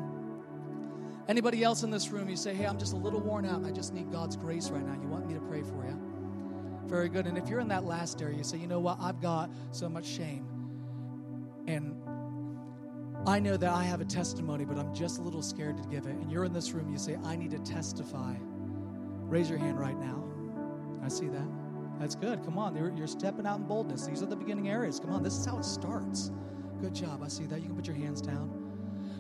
Anybody 1.29 1.63
else 1.63 1.83
in 1.83 1.91
this 1.91 2.09
room, 2.09 2.29
you 2.29 2.37
say, 2.37 2.55
hey, 2.55 2.65
I'm 2.65 2.79
just 2.79 2.95
a 2.95 2.97
little 2.97 3.21
worn 3.21 3.45
out. 3.45 3.65
I 3.65 3.71
just 3.71 3.93
need 3.93 4.11
God's 4.11 4.35
grace 4.37 4.71
right 4.71 4.85
now. 4.85 4.99
You 5.01 5.09
want 5.09 5.29
me 5.29 5.35
to 5.35 5.41
pray 5.41 5.63
for 5.63 5.85
you? 5.85 6.01
Very 6.87 7.11
good. 7.11 7.27
And 7.27 7.37
if 7.37 7.49
you're 7.49 7.61
in 7.61 7.69
that 7.69 7.85
last 7.85 8.23
area, 8.23 8.39
you 8.39 8.45
say, 8.45 8.57
you 8.57 8.67
know 8.67 8.81
what? 8.81 8.99
I've 8.99 9.21
got 9.21 9.51
so 9.73 9.91
much 9.91 10.07
shame. 10.07 10.47
And 11.67 11.95
I 13.27 13.41
know 13.41 13.57
that 13.57 13.71
I 13.71 13.83
have 13.85 14.01
a 14.01 14.05
testimony, 14.05 14.65
but 14.65 14.79
I'm 14.79 14.95
just 14.95 15.19
a 15.19 15.23
little 15.23 15.43
scared 15.43 15.77
to 15.83 15.89
give 15.89 16.07
it. 16.07 16.15
And 16.15 16.31
you're 16.31 16.45
in 16.45 16.53
this 16.53 16.73
room, 16.73 16.91
you 16.91 16.99
say, 16.99 17.17
I 17.25 17.37
need 17.37 17.51
to 17.51 17.59
testify. 17.59 18.35
Raise 19.23 19.51
your 19.51 19.59
hand 19.59 19.79
right 19.79 19.99
now. 19.99 20.25
I 21.03 21.09
see 21.09 21.29
that. 21.29 21.47
That's 21.99 22.15
good. 22.15 22.45
Come 22.45 22.59
on. 22.59 22.77
You're, 22.77 22.93
you're 22.97 23.07
stepping 23.07 23.47
out 23.47 23.59
in 23.59 23.67
boldness. 23.67 24.07
These 24.07 24.23
are 24.23 24.27
the 24.27 24.37
beginning 24.37 24.69
areas. 24.69 25.01
Come 25.01 25.11
on. 25.11 25.23
This 25.23 25.37
is 25.37 25.45
how 25.45 25.59
it 25.59 25.65
starts. 25.65 26.31
Good 26.81 26.95
job. 26.95 27.23
I 27.23 27.29
see 27.29 27.45
that. 27.47 27.61
You 27.61 27.67
can 27.67 27.77
put 27.77 27.87
your 27.87 27.97
hands 27.97 28.23
down. 28.23 28.55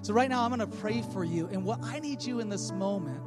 So, 0.02 0.14
right 0.14 0.28
now, 0.28 0.44
I'm 0.44 0.54
going 0.54 0.60
to 0.60 0.76
pray 0.78 1.02
for 1.12 1.24
you. 1.24 1.48
And 1.48 1.64
what 1.64 1.80
I 1.82 1.98
need 1.98 2.22
you 2.22 2.38
in 2.38 2.48
this 2.48 2.70
moment 2.70 3.20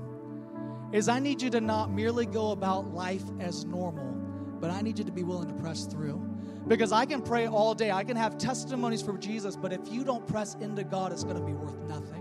is 0.94 1.10
I 1.10 1.20
need 1.20 1.42
you 1.42 1.50
to 1.50 1.62
not 1.62 1.92
merely 1.92 2.26
go 2.26 2.52
about 2.52 2.94
life 2.94 3.24
as 3.40 3.66
normal, 3.66 4.14
but 4.60 4.72
I 4.72 4.82
need 4.82 4.98
you 5.00 5.06
to 5.06 5.12
be 5.12 5.24
willing 5.24 5.48
to 5.48 5.54
press 5.56 5.86
through. 5.86 6.31
Because 6.68 6.92
I 6.92 7.06
can 7.06 7.22
pray 7.22 7.48
all 7.48 7.74
day, 7.74 7.92
I 7.92 8.04
can 8.04 8.16
have 8.16 8.38
testimonies 8.38 9.02
for 9.02 9.18
Jesus, 9.18 9.56
but 9.56 9.74
if 9.74 9.82
you 9.90 10.04
don't 10.04 10.26
press 10.28 10.56
into 10.62 10.84
God, 10.84 11.12
it's 11.12 11.24
going 11.24 11.38
to 11.38 11.42
be 11.42 11.54
worth 11.54 11.78
nothing. 11.88 12.21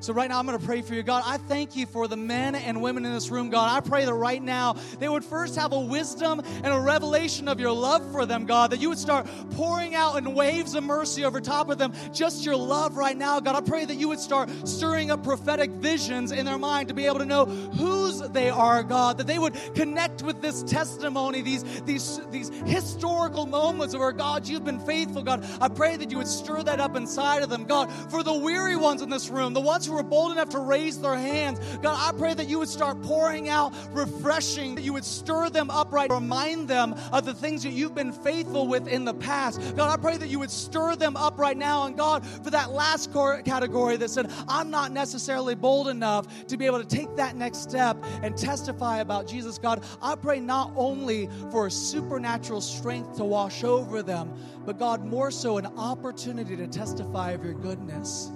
So, 0.00 0.14
right 0.14 0.30
now, 0.30 0.38
I'm 0.38 0.46
going 0.46 0.58
to 0.58 0.64
pray 0.64 0.80
for 0.80 0.94
you. 0.94 1.02
God, 1.02 1.22
I 1.26 1.36
thank 1.36 1.76
you 1.76 1.84
for 1.84 2.08
the 2.08 2.16
men 2.16 2.54
and 2.54 2.80
women 2.80 3.04
in 3.04 3.12
this 3.12 3.28
room. 3.28 3.50
God, 3.50 3.70
I 3.70 3.86
pray 3.86 4.06
that 4.06 4.14
right 4.14 4.42
now 4.42 4.76
they 4.98 5.10
would 5.10 5.24
first 5.24 5.56
have 5.56 5.72
a 5.72 5.80
wisdom 5.80 6.40
and 6.40 6.68
a 6.68 6.80
revelation 6.80 7.48
of 7.48 7.60
your 7.60 7.72
love 7.72 8.10
for 8.10 8.24
them, 8.24 8.46
God, 8.46 8.70
that 8.70 8.80
you 8.80 8.88
would 8.88 8.98
start 8.98 9.26
pouring 9.50 9.94
out 9.94 10.16
in 10.16 10.34
waves 10.34 10.74
of 10.74 10.84
mercy 10.84 11.26
over 11.26 11.38
top 11.38 11.68
of 11.68 11.76
them 11.76 11.92
just 12.14 12.46
your 12.46 12.56
love 12.56 12.96
right 12.96 13.16
now. 13.16 13.40
God, 13.40 13.56
I 13.56 13.60
pray 13.60 13.84
that 13.84 13.96
you 13.96 14.08
would 14.08 14.20
start 14.20 14.48
stirring 14.66 15.10
up 15.10 15.22
prophetic 15.22 15.70
visions 15.70 16.32
in 16.32 16.46
their 16.46 16.58
mind 16.58 16.88
to 16.88 16.94
be 16.94 17.04
able 17.04 17.18
to 17.18 17.26
know 17.26 17.44
whose 17.44 18.20
they 18.30 18.48
are, 18.48 18.82
God, 18.82 19.18
that 19.18 19.26
they 19.26 19.38
would 19.38 19.54
connect 19.74 20.22
with 20.22 20.40
this 20.40 20.62
testimony, 20.62 21.42
these, 21.42 21.62
these, 21.82 22.20
these 22.30 22.48
historical 22.64 23.44
moments 23.44 23.92
of 23.92 24.00
where, 24.00 24.12
God, 24.12 24.48
you've 24.48 24.64
been 24.64 24.80
faithful, 24.80 25.22
God. 25.22 25.44
I 25.60 25.68
pray 25.68 25.96
that 25.96 26.10
you 26.10 26.16
would 26.16 26.28
stir 26.28 26.62
that 26.62 26.80
up 26.80 26.96
inside 26.96 27.42
of 27.42 27.50
them, 27.50 27.64
God, 27.64 27.92
for 28.10 28.22
the 28.22 28.34
weary 28.34 28.76
ones 28.76 29.02
in 29.02 29.10
this 29.10 29.28
room, 29.28 29.52
the 29.52 29.60
ones 29.60 29.89
who 29.90 29.98
are 29.98 30.02
bold 30.02 30.32
enough 30.32 30.48
to 30.50 30.58
raise 30.58 31.00
their 31.00 31.16
hands. 31.16 31.58
God, 31.82 31.96
I 31.98 32.16
pray 32.16 32.34
that 32.34 32.48
you 32.48 32.58
would 32.58 32.68
start 32.68 33.00
pouring 33.02 33.48
out 33.48 33.74
refreshing, 33.90 34.74
that 34.76 34.82
you 34.82 34.92
would 34.92 35.04
stir 35.04 35.50
them 35.50 35.70
up 35.70 35.92
right, 35.92 36.10
remind 36.10 36.68
them 36.68 36.94
of 37.12 37.24
the 37.24 37.34
things 37.34 37.62
that 37.62 37.70
you've 37.70 37.94
been 37.94 38.12
faithful 38.12 38.66
with 38.66 38.88
in 38.88 39.04
the 39.04 39.14
past. 39.14 39.76
God, 39.76 39.90
I 39.90 40.00
pray 40.00 40.16
that 40.16 40.28
you 40.28 40.38
would 40.38 40.50
stir 40.50 40.96
them 40.96 41.16
up 41.16 41.38
right 41.38 41.56
now. 41.56 41.86
And 41.86 41.96
God, 41.96 42.26
for 42.26 42.50
that 42.50 42.72
last 42.72 43.12
category 43.44 43.96
that 43.96 44.10
said, 44.10 44.30
I'm 44.48 44.70
not 44.70 44.92
necessarily 44.92 45.54
bold 45.54 45.88
enough 45.88 46.46
to 46.46 46.56
be 46.56 46.66
able 46.66 46.82
to 46.82 46.86
take 46.86 47.14
that 47.16 47.36
next 47.36 47.58
step 47.58 48.02
and 48.22 48.36
testify 48.36 48.98
about 48.98 49.26
Jesus, 49.26 49.58
God, 49.58 49.84
I 50.00 50.14
pray 50.14 50.40
not 50.40 50.72
only 50.76 51.28
for 51.50 51.66
a 51.66 51.70
supernatural 51.70 52.60
strength 52.60 53.16
to 53.16 53.24
wash 53.24 53.64
over 53.64 54.02
them, 54.02 54.32
but 54.64 54.78
God, 54.78 55.04
more 55.04 55.30
so 55.30 55.56
an 55.56 55.66
opportunity 55.78 56.56
to 56.56 56.66
testify 56.66 57.32
of 57.32 57.44
your 57.44 57.54
goodness. 57.54 58.30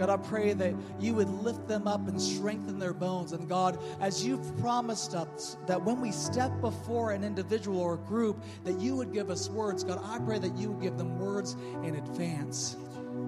God, 0.00 0.08
I 0.08 0.16
pray 0.16 0.54
that 0.54 0.74
you 0.98 1.12
would 1.16 1.28
lift 1.28 1.68
them 1.68 1.86
up 1.86 2.08
and 2.08 2.18
strengthen 2.18 2.78
their 2.78 2.94
bones. 2.94 3.32
And 3.32 3.46
God, 3.46 3.78
as 4.00 4.24
you've 4.24 4.56
promised 4.56 5.14
us 5.14 5.58
that 5.66 5.84
when 5.84 6.00
we 6.00 6.10
step 6.10 6.58
before 6.62 7.12
an 7.12 7.22
individual 7.22 7.78
or 7.78 7.94
a 7.96 7.98
group, 7.98 8.42
that 8.64 8.80
you 8.80 8.96
would 8.96 9.12
give 9.12 9.28
us 9.28 9.50
words. 9.50 9.84
God, 9.84 10.00
I 10.02 10.18
pray 10.20 10.38
that 10.38 10.56
you 10.56 10.70
would 10.70 10.80
give 10.80 10.96
them 10.96 11.18
words 11.18 11.54
in 11.82 11.96
advance. 11.96 12.78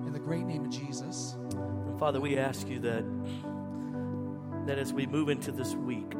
In 0.06 0.14
the 0.14 0.18
great 0.18 0.44
name 0.44 0.64
of 0.64 0.70
Jesus. 0.70 1.36
Father, 1.98 2.22
we 2.22 2.38
ask 2.38 2.66
you 2.66 2.78
that 2.80 3.04
that 4.66 4.78
as 4.78 4.94
we 4.94 5.06
move 5.06 5.28
into 5.28 5.52
this 5.52 5.74
week, 5.74 6.12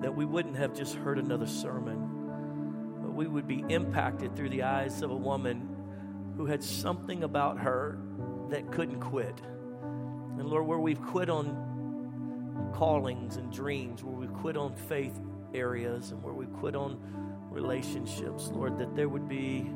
that 0.00 0.12
we 0.12 0.24
wouldn't 0.24 0.56
have 0.56 0.74
just 0.74 0.96
heard 0.96 1.20
another 1.20 1.46
sermon, 1.46 2.98
but 3.00 3.12
we 3.12 3.28
would 3.28 3.46
be 3.46 3.64
impacted 3.68 4.34
through 4.34 4.48
the 4.48 4.64
eyes 4.64 5.02
of 5.02 5.12
a 5.12 5.16
woman 5.16 5.68
who 6.36 6.46
had 6.46 6.64
something 6.64 7.22
about 7.22 7.60
her 7.60 8.00
that 8.48 8.72
couldn't 8.72 8.98
quit. 8.98 9.40
And 10.40 10.48
Lord, 10.48 10.66
where 10.66 10.78
we've 10.78 11.02
quit 11.02 11.28
on 11.28 12.72
callings 12.72 13.36
and 13.36 13.52
dreams, 13.52 14.02
where 14.02 14.14
we've 14.14 14.32
quit 14.32 14.56
on 14.56 14.74
faith 14.74 15.12
areas, 15.52 16.12
and 16.12 16.22
where 16.22 16.32
we've 16.32 16.52
quit 16.54 16.74
on 16.74 16.98
relationships, 17.50 18.48
Lord, 18.48 18.78
that 18.78 18.96
there 18.96 19.06
would 19.06 19.28
be 19.28 19.70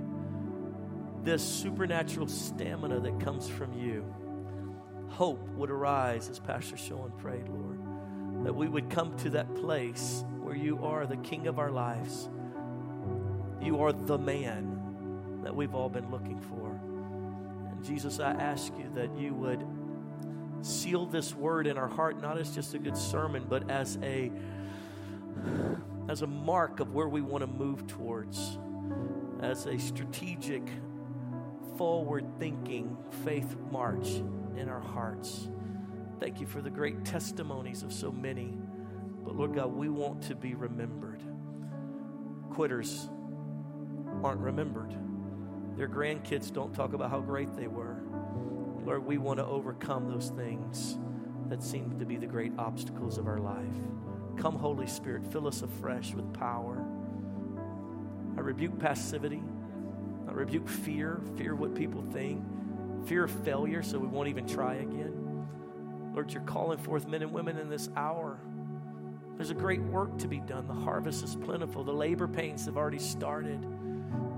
this 1.23 1.43
supernatural 1.43 2.29
stamina 2.29 2.99
that 3.01 3.21
comes 3.21 3.47
from 3.47 3.75
you. 3.75 4.07
Hope 5.11 5.47
would 5.51 5.71
arise, 5.71 6.31
as 6.31 6.39
Pastor 6.39 6.79
Shawn 6.79 7.13
prayed, 7.19 7.47
Lord, 7.47 8.47
that 8.47 8.55
we 8.55 8.67
would 8.67 8.89
come 8.89 9.19
to 9.19 9.31
that 9.31 9.55
place 9.57 10.25
where 10.41 10.57
you 10.57 10.83
are 10.83 11.07
the 11.07 11.19
King 11.19 11.47
of 11.47 11.59
our 11.59 11.71
lives. 11.71 12.31
You 13.61 13.83
are 13.83 13.93
the 13.93 14.17
man 14.17 15.43
that 15.43 15.55
we've 15.55 15.75
all 15.75 15.91
been 15.91 16.11
looking 16.11 16.41
for. 16.41 16.71
And 17.71 17.85
Jesus, 17.85 18.19
I 18.19 18.31
ask 18.31 18.73
you 18.79 18.91
that 18.95 19.15
you 19.19 19.35
would 19.35 19.63
seal 20.65 21.07
this 21.07 21.35
word 21.35 21.67
in 21.67 21.77
our 21.77 21.89
heart 21.89 22.21
not 22.21 22.39
as 22.39 22.55
just 22.55 22.75
a 22.75 22.79
good 22.79 22.97
sermon 22.97 23.45
but 23.49 23.71
as 23.71 23.99
a 24.03 24.31
as 26.09 26.23
a 26.23 26.27
mark 26.27 26.81
of 26.81 26.95
where 26.95 27.09
we 27.09 27.21
want 27.21 27.43
to 27.43 27.47
move 27.47 27.87
towards 27.87 28.59
as 29.41 29.67
a 29.67 29.79
strategic 29.79 30.63
forward 31.77 32.25
thinking 32.39 32.97
faith 33.25 33.57
march 33.71 34.09
in 34.57 34.69
our 34.69 34.81
hearts. 34.81 35.49
Thank 36.21 36.41
you 36.41 36.47
for 36.47 36.63
the 36.63 36.71
great 36.71 37.05
testimonies 37.05 37.83
of 37.83 37.93
so 37.93 38.13
many. 38.13 38.57
But 39.25 39.37
lord 39.37 39.55
god 39.55 39.73
we 39.73 39.89
want 39.89 40.23
to 40.23 40.35
be 40.35 40.55
remembered. 40.55 41.23
Quitters 42.51 43.09
aren't 44.23 44.41
remembered. 44.41 44.95
Their 45.77 45.89
grandkids 45.89 46.53
don't 46.53 46.73
talk 46.73 46.93
about 46.93 47.11
how 47.11 47.21
great 47.21 47.55
they 47.55 47.67
were 47.67 48.03
Lord, 48.85 49.07
we 49.07 49.19
want 49.19 49.39
to 49.39 49.47
overcome 49.47 50.09
those 50.09 50.31
things 50.31 50.99
that 51.49 51.63
seem 51.63 51.99
to 51.99 52.05
be 52.05 52.17
the 52.17 52.27
great 52.27 52.53
obstacles 52.59 53.19
of 53.19 53.27
our 53.27 53.39
life. 53.39 53.65
Come, 54.37 54.57
Holy 54.57 54.87
Spirit, 54.87 55.27
fill 55.27 55.47
us 55.47 55.63
afresh 55.63 56.13
with 56.15 56.33
power. 56.35 56.85
I 58.37 58.41
rebuke 58.41 58.79
passivity. 58.79 59.43
I 60.29 60.33
rebuke 60.33 60.69
fear, 60.69 61.21
fear 61.37 61.55
what 61.55 61.75
people 61.75 62.03
think, 62.13 62.43
fear 63.07 63.25
of 63.25 63.31
failure, 63.45 63.83
so 63.83 63.99
we 63.99 64.09
won't 64.09 64.29
even 64.29 64.47
try 64.47 64.75
again. 64.75 65.47
Lord, 66.13 66.33
you're 66.33 66.43
calling 66.43 66.79
forth 66.79 67.07
men 67.07 67.23
and 67.23 67.33
women 67.33 67.59
in 67.59 67.69
this 67.69 67.89
hour. 67.97 68.39
There's 69.37 69.51
a 69.51 69.55
great 69.55 69.83
work 69.83 70.17
to 70.19 70.29
be 70.29 70.41
done. 70.41 70.67
The 70.67 70.75
harvest 70.75 71.25
is 71.25 71.37
plentiful, 71.37 71.85
the 71.85 71.93
labor 71.93 72.29
pains 72.29 72.67
have 72.67 72.77
already 72.77 72.99
started. 72.99 73.61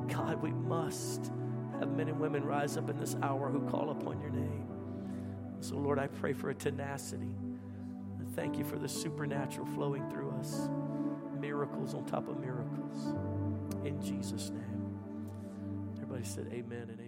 God, 0.08 0.42
we 0.42 0.50
must 0.52 1.32
have 1.80 1.90
men 1.96 2.08
and 2.08 2.18
women 2.20 2.44
rise 2.44 2.76
up 2.76 2.90
in 2.90 2.98
this 2.98 3.16
hour 3.22 3.50
who 3.50 3.60
call 3.70 3.90
upon 3.90 4.20
your 4.20 4.30
name. 4.30 4.66
So, 5.60 5.76
Lord, 5.76 5.98
I 5.98 6.06
pray 6.06 6.32
for 6.32 6.50
a 6.50 6.54
tenacity. 6.54 7.34
I 8.20 8.24
thank 8.34 8.58
you 8.58 8.64
for 8.64 8.78
the 8.78 8.88
supernatural 8.88 9.66
flowing 9.66 10.08
through 10.10 10.30
us, 10.32 10.68
miracles 11.40 11.94
on 11.94 12.04
top 12.04 12.28
of 12.28 12.38
miracles. 12.40 13.14
In 13.84 14.00
Jesus' 14.00 14.50
name. 14.50 14.98
Everybody 15.96 16.24
said, 16.24 16.48
Amen 16.52 16.88
and 16.90 17.00
amen. 17.00 17.05